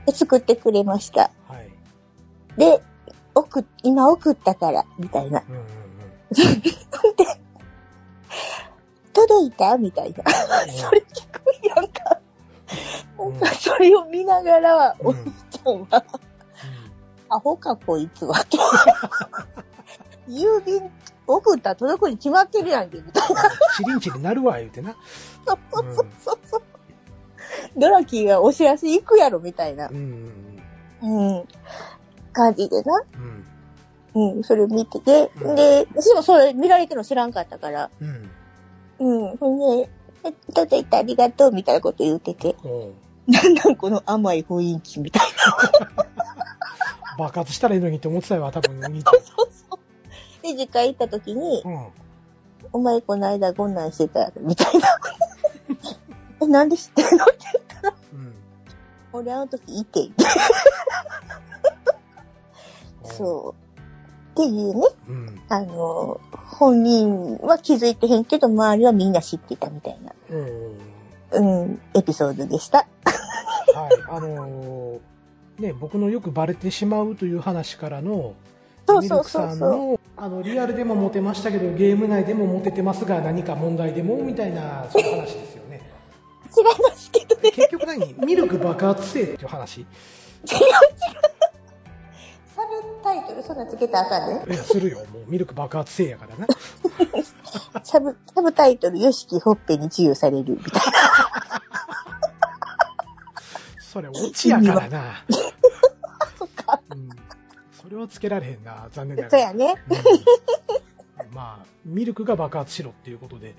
[0.06, 1.30] で作ってくれました。
[1.48, 1.70] はい。
[2.58, 2.80] で、
[3.34, 5.42] 送っ、今送ったから、みたいな。
[5.48, 5.56] うん。
[5.56, 5.64] うん。
[9.12, 9.76] 届いた？
[9.78, 10.24] みたいな。
[10.70, 12.20] それ聞くやんか。
[13.18, 16.04] なんか、それを見ながら、うんお兄ちゃんは、
[17.30, 18.58] アホかこいつは、と。
[20.28, 20.90] 郵便
[21.26, 23.42] 送ったら届くに決まってるやんけ、みたいな。
[23.76, 24.96] チリンチリなるわ、言うてな。
[25.46, 25.58] そう
[25.94, 26.62] そうそう。
[27.76, 29.92] ドラキーがお知らせ行くやろ、みたいなう。
[29.92, 30.32] ん。
[31.02, 31.38] うん。
[31.38, 31.44] うん。
[32.32, 33.02] 感じでな。
[34.14, 34.36] うん。
[34.36, 35.30] うん、それ見てて。
[35.40, 37.90] うんで、私もそれ見られてるの知らんかったから。
[38.00, 38.30] うん。
[38.98, 39.36] うん。
[39.36, 39.90] ほんで、
[40.24, 42.56] え届いてありがとう、みたいなこと言ってて。
[43.26, 45.22] なんなんこの甘い雰囲気みたい
[47.18, 49.12] 爆発したらいいのにって思ってたよ、多分、兄ちな。
[49.12, 49.46] そうそう。
[50.46, 51.62] で、実家行った時に。
[51.64, 51.86] うん。
[52.72, 54.88] お前この間こんなんしてたやろ、みたいな。
[56.42, 57.24] え、なんで知ってんの？
[57.24, 58.34] って言ったら、うん。
[59.12, 60.10] 俺あの時いて。
[63.04, 63.54] そう。
[64.32, 65.12] っていうね、う。
[65.12, 65.42] うん。
[65.48, 70.78] あの、本人は気づいてへんけど、周りはみんな知ってたみたいな、うん。
[71.30, 72.78] うん、エピソードでした。
[72.78, 72.88] はい。
[74.08, 75.00] あのー
[75.58, 78.34] ね、僕のよくバレてしまうという話からの、
[78.86, 85.82] そうそうそうそうあの、リアルでもモテましたけど、ゲーム内でもモテてますが、何か問題でもみたいな、 そういう話ですよね。
[86.56, 87.50] 違いますけどね。
[87.50, 88.14] 結局何？
[88.24, 89.80] ミルク爆発性っていう話？
[89.80, 89.90] 違う違う。
[92.54, 92.68] サブ
[93.04, 94.54] タイトルそんなんつけたらあかんね。
[94.54, 94.98] いや、するよ。
[95.12, 96.46] もうミルク爆発性やからな。
[97.84, 100.82] サブ、サブタイトル、よしきほっぺに自由される、みたい
[103.78, 105.24] それ、オチやからな。
[106.90, 107.08] うん。
[107.86, 108.88] それはつけられへんな。
[108.90, 109.28] 残念なな。
[109.28, 109.44] がら。
[109.52, 109.74] そうやね。
[111.20, 113.54] うんまあ、ミルクが爆発しろっていうことで、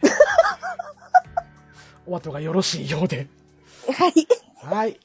[2.06, 3.28] お後がよろしいようで。
[3.94, 4.28] はい。
[4.58, 5.00] はい。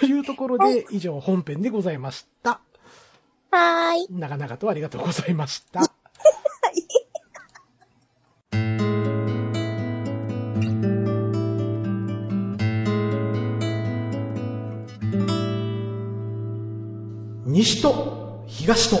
[0.00, 2.60] というところで、以上本編でございました。
[3.52, 4.06] はーい。
[4.10, 5.82] 長々とありがとうございました。
[17.46, 18.23] 西と
[18.64, 18.96] 東と。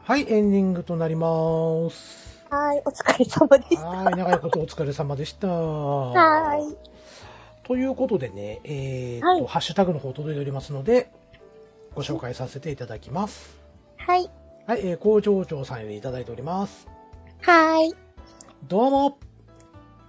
[0.00, 2.46] はい、エンディングとなります。
[2.48, 2.82] はーい。
[2.86, 3.86] お疲れ様でした。
[3.88, 5.48] はい、長いことお疲れ様でした。
[5.48, 6.62] はい。
[7.64, 11.12] ということでね、えーっと、はいハッシュタグの方届いておりますので、
[11.94, 13.58] ご紹介させていただきます。
[13.98, 14.30] はい。
[14.66, 16.88] はい、えー、工場長さんよりいただいております。
[17.42, 17.94] はーい。
[18.66, 19.18] どうも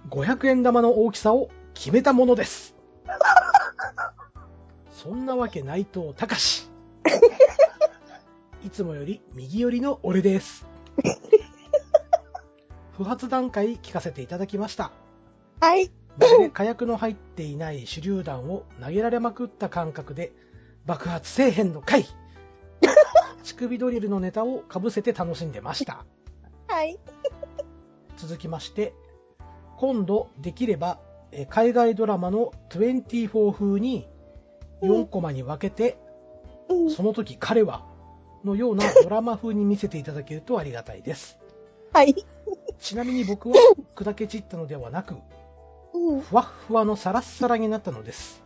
[0.08, 2.74] !500 円玉の大きさを決めたものです。
[4.90, 6.69] そんなわけないと、たかし。
[8.64, 10.66] いつもより右寄りの俺です。
[12.92, 14.92] 不発段階聞かせていただきました。
[15.60, 15.90] はい。
[16.18, 20.32] まるで火薬の入っていない手榴弾を投げられまくった感覚で
[20.84, 22.04] 爆発せえへんのかい
[23.42, 26.04] 乳首ドリルのネタを被せて楽しんでました。
[26.68, 26.98] はい。
[28.16, 28.94] 続きまして、
[29.78, 31.00] 今度できれば
[31.32, 34.08] えー海外ドラマの24風に
[34.82, 36.09] 4コマに分けて、うん。
[36.94, 37.84] その時彼は、
[38.44, 41.38] のようなドラマ風に見せていただけるとありがたいです。
[41.92, 42.14] はい。
[42.78, 43.56] ちなみに僕は
[43.94, 45.14] 砕け散ったのではなく、
[45.92, 46.20] うん。
[46.20, 48.42] ふわっふわのサラッサラになったのです。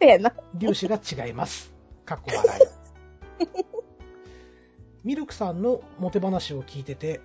[0.00, 0.32] そうやな。
[0.58, 1.74] 粒子が違います。
[2.04, 3.46] かっこ笑い。
[5.04, 7.20] ミルクさんのモテ話を聞いてて、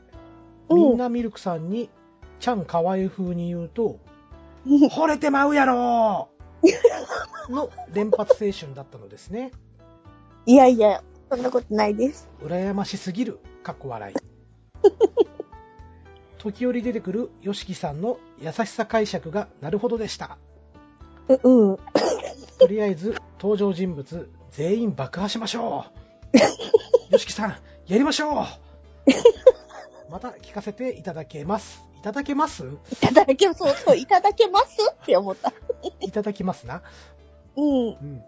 [0.70, 1.90] みんなミルクさんに、
[2.40, 4.00] ちゃんかわい風に言うと、
[4.66, 6.30] 惚れてまうやろ
[7.50, 9.52] の連発青春だったのですね。
[10.46, 12.28] いやいや、そんなことないです。
[12.42, 14.16] 羨ましすぎる、かっこ笑い。
[16.40, 20.38] 時折出てくる YOSHIKI さんの優しさ解釈がなるほどでした。
[21.28, 21.78] ううん。
[22.60, 25.86] とりあえず、登場人物全員爆破しましょ
[26.34, 26.38] う。
[27.16, 27.50] YOSHIKI さん、
[27.88, 28.36] やりましょう
[30.10, 31.84] また聞かせていただけます。
[32.00, 32.66] いただけます？
[32.66, 35.54] いただけ、そうそう、いただけますって思った。
[36.00, 36.82] いただきますな。
[37.56, 37.88] うん。
[37.90, 38.24] うん。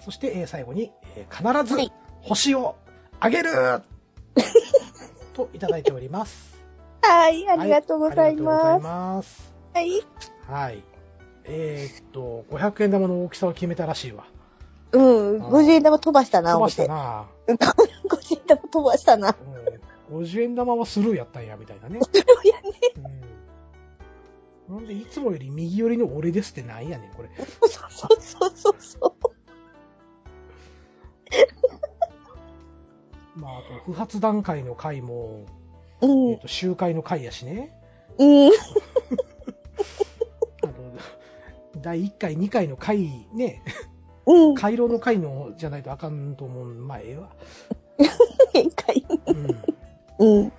[0.00, 1.92] そして、えー最後に、えー必ずはい
[2.22, 2.76] 星を
[3.20, 3.50] あげる
[5.32, 6.56] といただいております。
[7.02, 9.52] はい、ありがとうございます。
[9.72, 9.90] はい。
[10.48, 10.82] はい。
[11.44, 14.24] えーっと、500円玉の大きさを決めたらしいわ。
[14.92, 15.36] うん。
[15.46, 16.68] 50円玉飛ばしたな、飛ば。
[16.70, 17.26] してたな。
[17.46, 17.54] 50
[18.34, 19.36] 円玉飛ばしたな。
[20.10, 20.20] うん。
[20.22, 22.00] 50円玉はスルーやったんや、みたいなね。
[22.02, 22.70] それをやね。
[24.68, 24.76] うん。
[24.76, 27.30] なんで、いつもより右寄りの俺ですってなんやねん、これ。
[27.38, 29.15] そうそうそうそうそう。
[33.36, 35.44] まあ、あと、不発段階の回も、
[36.00, 36.40] うえんっ、。
[36.40, 37.78] と、集会の回やしね。
[38.18, 38.50] うん。
[40.62, 40.72] あの、
[41.80, 43.62] 第1回、2回の回ね、
[44.26, 44.54] うん。
[44.54, 46.74] 回廊の回のじゃないとあかんと思う。
[46.74, 47.30] まあ、ええわ。
[50.18, 50.28] うん。
[50.40, 50.52] うん。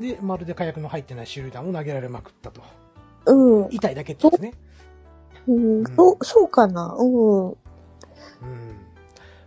[0.00, 2.62] で、まるで火薬の入ってない手榴弾を投げられまくったと。
[3.26, 3.68] うん。
[3.70, 4.52] 痛いだけってですね。
[5.46, 5.84] うん。
[5.96, 6.94] そう、そうかな。
[6.98, 7.56] うん。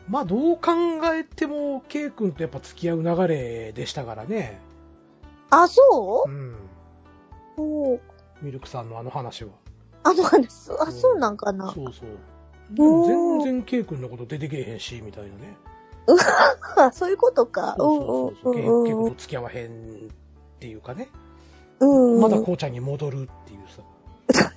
[0.07, 0.13] うん。
[0.13, 0.71] まあ、どう考
[1.13, 4.59] えても、K 君とやっぱ付き合う流れでしたからね。
[5.49, 6.29] あ、そう？
[6.29, 6.55] うん。
[7.57, 7.99] うん。
[8.41, 9.51] ミルクさんのあの話は。
[10.03, 11.71] あの話、あ、そうなんかな？
[11.71, 12.09] そうそう。
[12.71, 15.57] でも全然 K 君のこと出てけえへんし、みたいなね。
[16.77, 17.73] あ、そういうことか。
[17.75, 18.85] うそうそうそう。
[18.85, 19.73] K 君と付き合わへんっ
[20.59, 21.09] ていうかね。
[21.79, 22.15] うん。
[22.15, 22.21] うん。
[22.21, 23.81] まだこうちゃんに戻るっていうさ。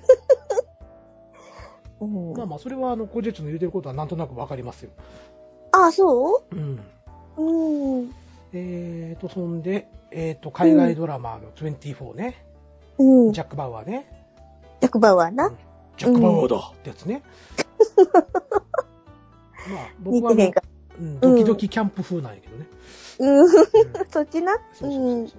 [2.01, 2.33] うん。
[2.33, 4.91] まあまあ、それはあの、工事長の言うてることはなんとなくわかりますよ。
[5.71, 6.55] あ、そう？
[6.55, 6.79] ん。
[7.37, 8.13] ううん。
[8.53, 12.45] えーと、そんで、えーと、海外ドラマの24ね。
[12.97, 13.33] うん。
[13.33, 14.07] ジャック・バウアーね。
[14.81, 15.51] 役場はな？
[15.97, 17.23] ジャック・バウアーだってやつね。
[19.71, 20.61] まあ、僕はあの似てへんか。
[20.99, 22.65] うん、ドキドキキャンプ風なんやけどね。
[23.19, 23.39] うん。
[23.45, 23.49] うん
[24.11, 24.53] そっちな？
[24.73, 25.33] そうそうそうそ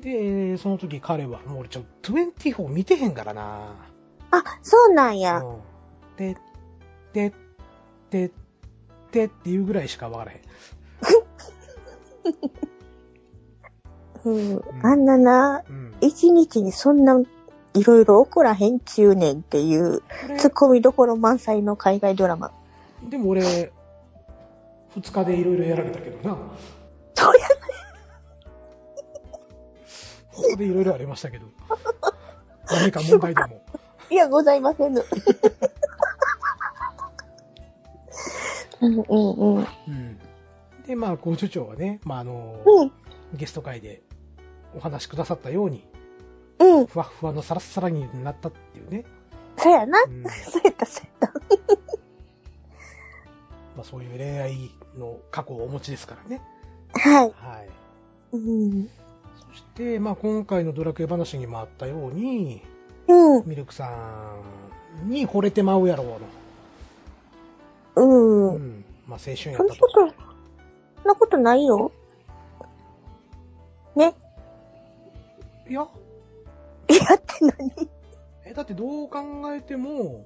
[0.00, 0.02] う。
[0.02, 3.74] で、その時彼は、もう俺ちょ、24見てへんからな。
[4.30, 5.40] あ、そうなんや。
[5.40, 5.56] うん。
[6.16, 6.36] で、
[8.10, 8.30] で、
[9.12, 10.40] で、でっていうぐらいしかわからへん。
[14.24, 14.62] うん。
[14.82, 15.94] あんなな、うん。
[16.00, 17.20] 一日にそんな
[17.74, 20.02] いろいろ起こらへんちゅうねんっていう、
[20.38, 22.52] ツッコミどころ満載の海外ドラマ。
[23.08, 23.72] でも俺、
[24.94, 26.36] 二日でいろいろやられたけどな。
[27.14, 27.46] そうや。
[30.32, 31.46] ここでいろいろありましたけど。
[32.66, 33.62] 何か問題でも。
[34.10, 35.04] いや、ございませぬ。
[38.80, 39.66] うんうんうん。
[39.88, 40.18] うん。
[40.86, 42.92] で、まあ、工場長はね、まあ、あの、うん。
[43.34, 44.02] ゲスト会で
[44.74, 45.84] お話しくださったように、
[46.58, 46.86] うん。
[46.86, 49.04] ふわっふわのサラッサラになったっていうね。
[49.56, 50.02] そうやな。
[50.02, 50.24] うん。
[50.24, 51.40] そうやった、そうやった。
[53.76, 56.42] まあ、そういう恋愛の過去をお持ちですからね。
[56.92, 57.32] はい。
[57.36, 57.68] はい。
[58.32, 58.88] うん。
[59.50, 62.62] そして、まあ、今回のドラクエ話にもあったように、
[63.08, 63.48] うん。
[63.48, 64.34] ミルクさ
[65.04, 66.18] んに惚れてまうやろうの。
[67.96, 68.39] うん。
[68.39, 68.39] うん。
[69.10, 69.74] まあ、青春やそんな。
[69.74, 70.08] こと、そん
[71.04, 71.90] なことないよ。
[73.96, 74.14] ね。
[75.68, 75.82] いや、
[76.88, 77.88] いやって何？
[78.44, 79.20] え、だってどう考
[79.52, 80.24] えても、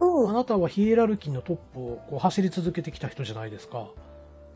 [0.00, 0.30] うん。
[0.30, 3.86] あなたはヒエラルキーのトップをこう走り続けてきた人じゃないですか。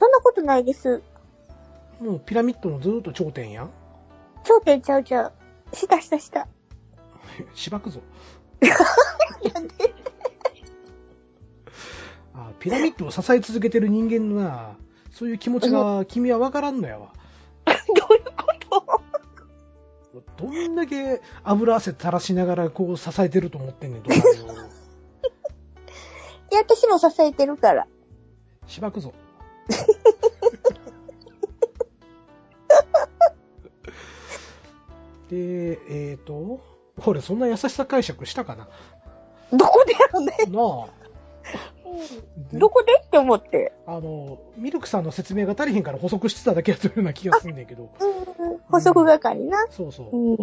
[0.01, 1.01] そんなことないです。
[2.01, 3.71] もうピラミッドのずーっと頂点やん。
[4.43, 5.33] 頂点ちゃうちゃう。
[5.77, 6.49] したしたした。
[7.55, 8.01] しばくぞ。
[9.55, 9.61] あ
[12.61, 14.77] ピラミッドを支え続けてる人間のな、
[15.11, 17.13] そういう気持ちが君はわからんのやわ。
[17.67, 17.73] ど
[18.11, 18.25] ういう
[18.71, 19.01] こ
[20.37, 20.45] と？
[20.45, 24.19] どんだけ油汗垂らしながらこう支えてると思ってんねん、ど うい
[26.55, 27.87] や、私も支えてるから。
[28.67, 29.13] しばくぞ。
[35.31, 35.79] で、
[36.11, 36.61] えっ、ー、と、
[37.07, 38.69] 俺そんな優しさ解釈したかな？
[39.53, 40.37] どこでやろうね。
[40.49, 40.61] な
[40.95, 41.00] あ。
[42.53, 42.93] どこで？
[43.05, 43.73] って思って。
[43.87, 47.91] あの、ミルクさんの説明が足りへんから補足してただけやというような気がするんだけど。
[48.01, 48.07] う
[48.55, 48.59] ん。
[48.71, 49.67] 補足係な。
[49.71, 50.17] そうそうう。
[50.35, 50.37] ん。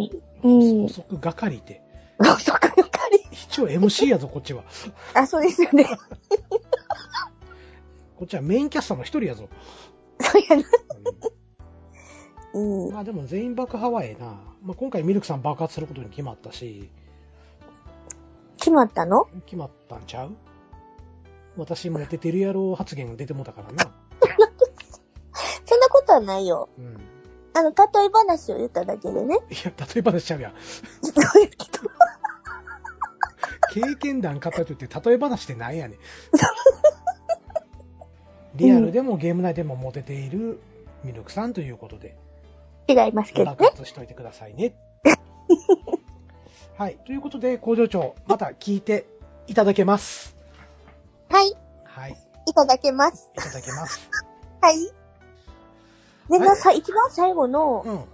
[0.44, 0.48] う
[0.84, 0.88] ん補。
[0.88, 1.82] 足係って。
[2.18, 2.78] 補足係。
[3.32, 4.62] 一応 MC やぞ、こっちは。
[5.14, 5.86] あ、そうですよね。
[8.16, 9.48] こっちはメインキャスターの一人やぞ。
[10.20, 10.62] そうやな。
[12.54, 12.92] ううんん。
[12.92, 14.26] まあでも全員爆破はええな。
[14.62, 16.90] まあ今回ミルクさん爆発することに決まったし、
[18.56, 19.26] 決まったの？
[19.46, 20.36] 決まったんちゃう？
[21.58, 23.84] 私モテてるやろ発言出てもたからな。
[25.64, 26.68] そんなことはないよ。
[26.78, 26.94] うん。
[26.94, 26.96] い
[27.54, 27.74] あの、例
[28.04, 29.34] え話を言っただけでね。
[29.64, 30.52] や、例えばでしちゃうやん。
[31.02, 31.88] そういう人
[33.70, 35.98] 経験談語ると言って例え話ってなんやねん。
[38.54, 40.60] リアルでもゲーム内でもモテている
[41.04, 42.16] ミルクさんということで、
[42.88, 43.70] 違いますけど爆ね。
[43.70, 44.74] 発しといてくださいね。
[46.76, 46.96] はい。
[47.04, 49.06] ということで、工場長、また聞いて
[49.46, 50.37] いただけます。
[51.30, 51.54] はい。
[51.84, 52.16] はい。
[52.46, 53.30] いただけます。
[53.34, 54.08] いただけます。
[54.60, 54.90] はい。
[56.30, 58.04] でもさ、一番最後の、うん。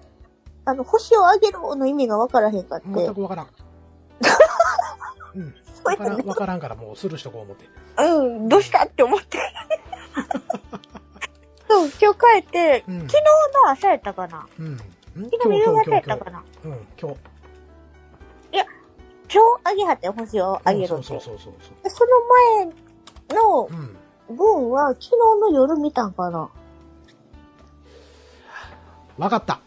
[0.67, 2.89] あの、星をあげろの意味がわからへんかって。
[2.89, 3.49] 全くわからん。
[5.35, 5.55] うん。
[5.85, 7.69] わからん、わからんからもうスルーしとこう思って。
[7.99, 9.39] うん、どうしたって思って。
[11.69, 13.01] そう、今日帰って、うん。
[13.01, 13.15] 昨日
[13.65, 14.75] の朝やったかなうん。
[14.75, 17.19] ん昨日の夕方やったかなうん、今日。
[19.35, 21.07] 今日あげはって星をあげろって。
[21.07, 22.11] そうそうそうそうでその
[22.65, 22.84] 前
[23.33, 23.69] の。
[24.29, 25.11] 分は昨日
[25.41, 26.49] の夜見たんかな？
[29.19, 29.61] わかった。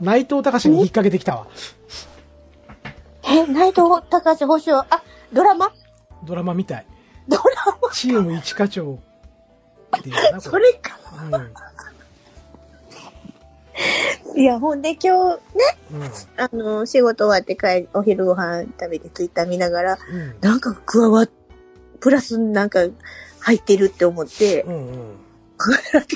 [0.00, 1.46] 内藤隆に引っ掛けてきたわ。
[3.24, 5.02] え、内藤隆星を、あ、
[5.32, 5.72] ドラマ？
[6.24, 6.86] ドラマみたい。
[7.28, 7.42] ドラ
[7.92, 8.98] チーム一課長
[9.98, 10.98] っていうかな、マこそれか。
[14.34, 14.40] うん。
[14.40, 15.40] いや、ほんで今日ね、
[15.92, 16.02] うん。
[16.42, 20.36] あの、仕事終わって帰り、お昼ご飯食べてツイッター見ながら、うん。
[20.40, 21.30] なんか加わっ、
[22.00, 22.80] プラスなんか
[23.40, 25.16] 入ってるって思って、うんうん。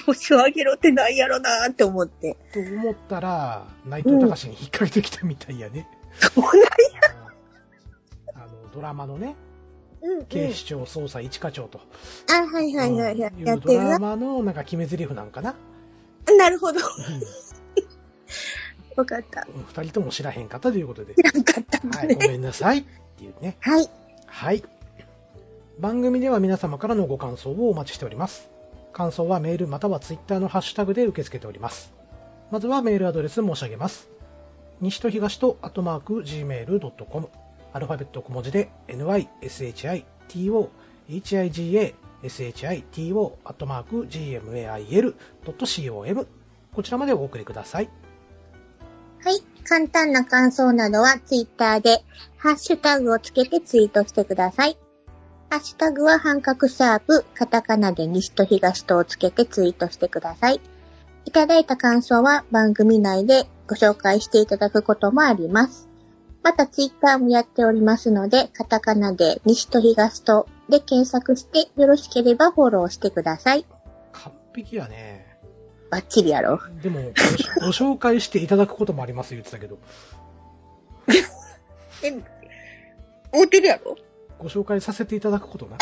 [0.07, 2.37] 星をあげろってないやろなって思って。
[2.53, 5.89] と思ったら、内藤隆に引っ掛けてきたみたいやね。
[6.19, 6.67] そうなんや。
[8.35, 9.35] あの、ドラマのね、
[10.03, 10.27] うん、うん。
[10.27, 11.81] 警視庁捜査一課長と。
[12.31, 13.33] あ、はいはいはいはい。
[13.33, 15.55] うんやってるドラマのなんか決め台詞なんかな。
[16.39, 16.81] なるほど。
[18.97, 19.47] わかった。
[19.55, 21.15] うん二人とも知らへんかったということで。
[21.15, 22.15] 知らんかったんだはい、ね。
[22.17, 22.85] ごめんなさいっ
[23.17, 23.57] ていうね。
[23.61, 23.89] はい。
[24.27, 24.63] はい。
[25.81, 28.51] 番組では皆様からのご感想をお待ちしております。
[28.93, 31.95] 感想はメールまたはツイッターのハッシュタグで受け付けております。
[32.51, 34.11] まずはメールアドレス申し上げます。
[34.83, 37.31] 西と東とアットマーク gmail.com
[37.73, 40.69] アルファベット小文字で nyshito
[41.09, 46.27] higa shito アットマーク gmail.com
[46.75, 47.89] こちらまでお送りください。
[49.25, 49.41] はい。
[49.65, 52.05] 簡単な感想などはツイッターで、
[52.37, 54.77] ハッシュタグをつけてツイートしてください。
[55.51, 60.61] ハッシュタグは半角シャープ、カタカナで西と東とをつけてツイートしてください。
[61.25, 65.89] いただいた感想は番組内でご紹介していただくこともあります。
[66.45, 73.67] またツイッターもやっておりますので、カタカナで西と東とで検索してよろしければフォローしてください。
[74.13, 75.37] 完璧やね。
[75.91, 76.61] バッチリやろ。
[76.81, 77.13] でも
[77.59, 79.81] ご、 ご紹介していただくこともあります言ってたけど、
[82.05, 82.13] え、
[83.33, 83.97] 合うてるやろ
[84.41, 85.77] ご紹介させていただくことな。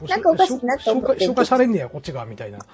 [0.00, 2.58] ご なんかおかしいなって思って紹介紹介されんねや、こっちが、みたいな。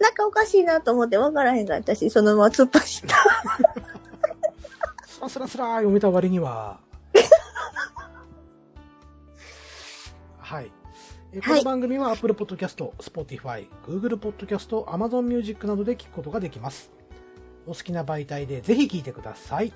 [0.00, 3.16] なんかおかしいなと思って分からへんから私そのまま突っ走った。
[5.06, 6.80] スラスラスラー読めた割には。
[10.38, 10.72] はい。
[11.32, 16.90] えこの番組は Apple Podcast、Spotify、Google Podcast、Amazon Music などで聞くことができます。
[17.70, 19.72] お好きな媒体でぜひ聞いてください。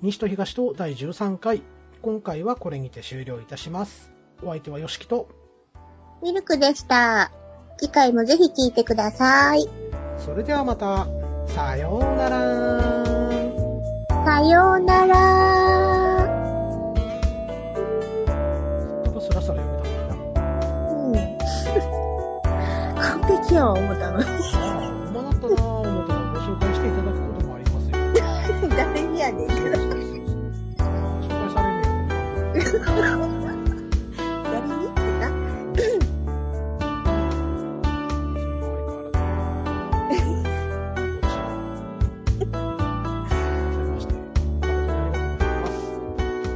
[0.00, 1.60] 西と東と第13回。
[2.00, 4.10] 今回はこれにて終了いたします。
[4.42, 5.28] お相手はよしきと、
[6.22, 7.30] ミルクでした。
[7.76, 9.68] 次回もぜひ聞いてください。
[10.16, 11.06] それではまた、
[11.46, 13.14] さようなら。
[14.24, 15.14] さようなら。
[22.96, 24.24] 完璧やわ、思ったのに。
[24.24, 24.28] あ
[24.80, 25.73] あ、うまなったな
[29.24, 29.48] やねん。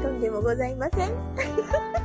[0.02, 1.97] とんでもございません。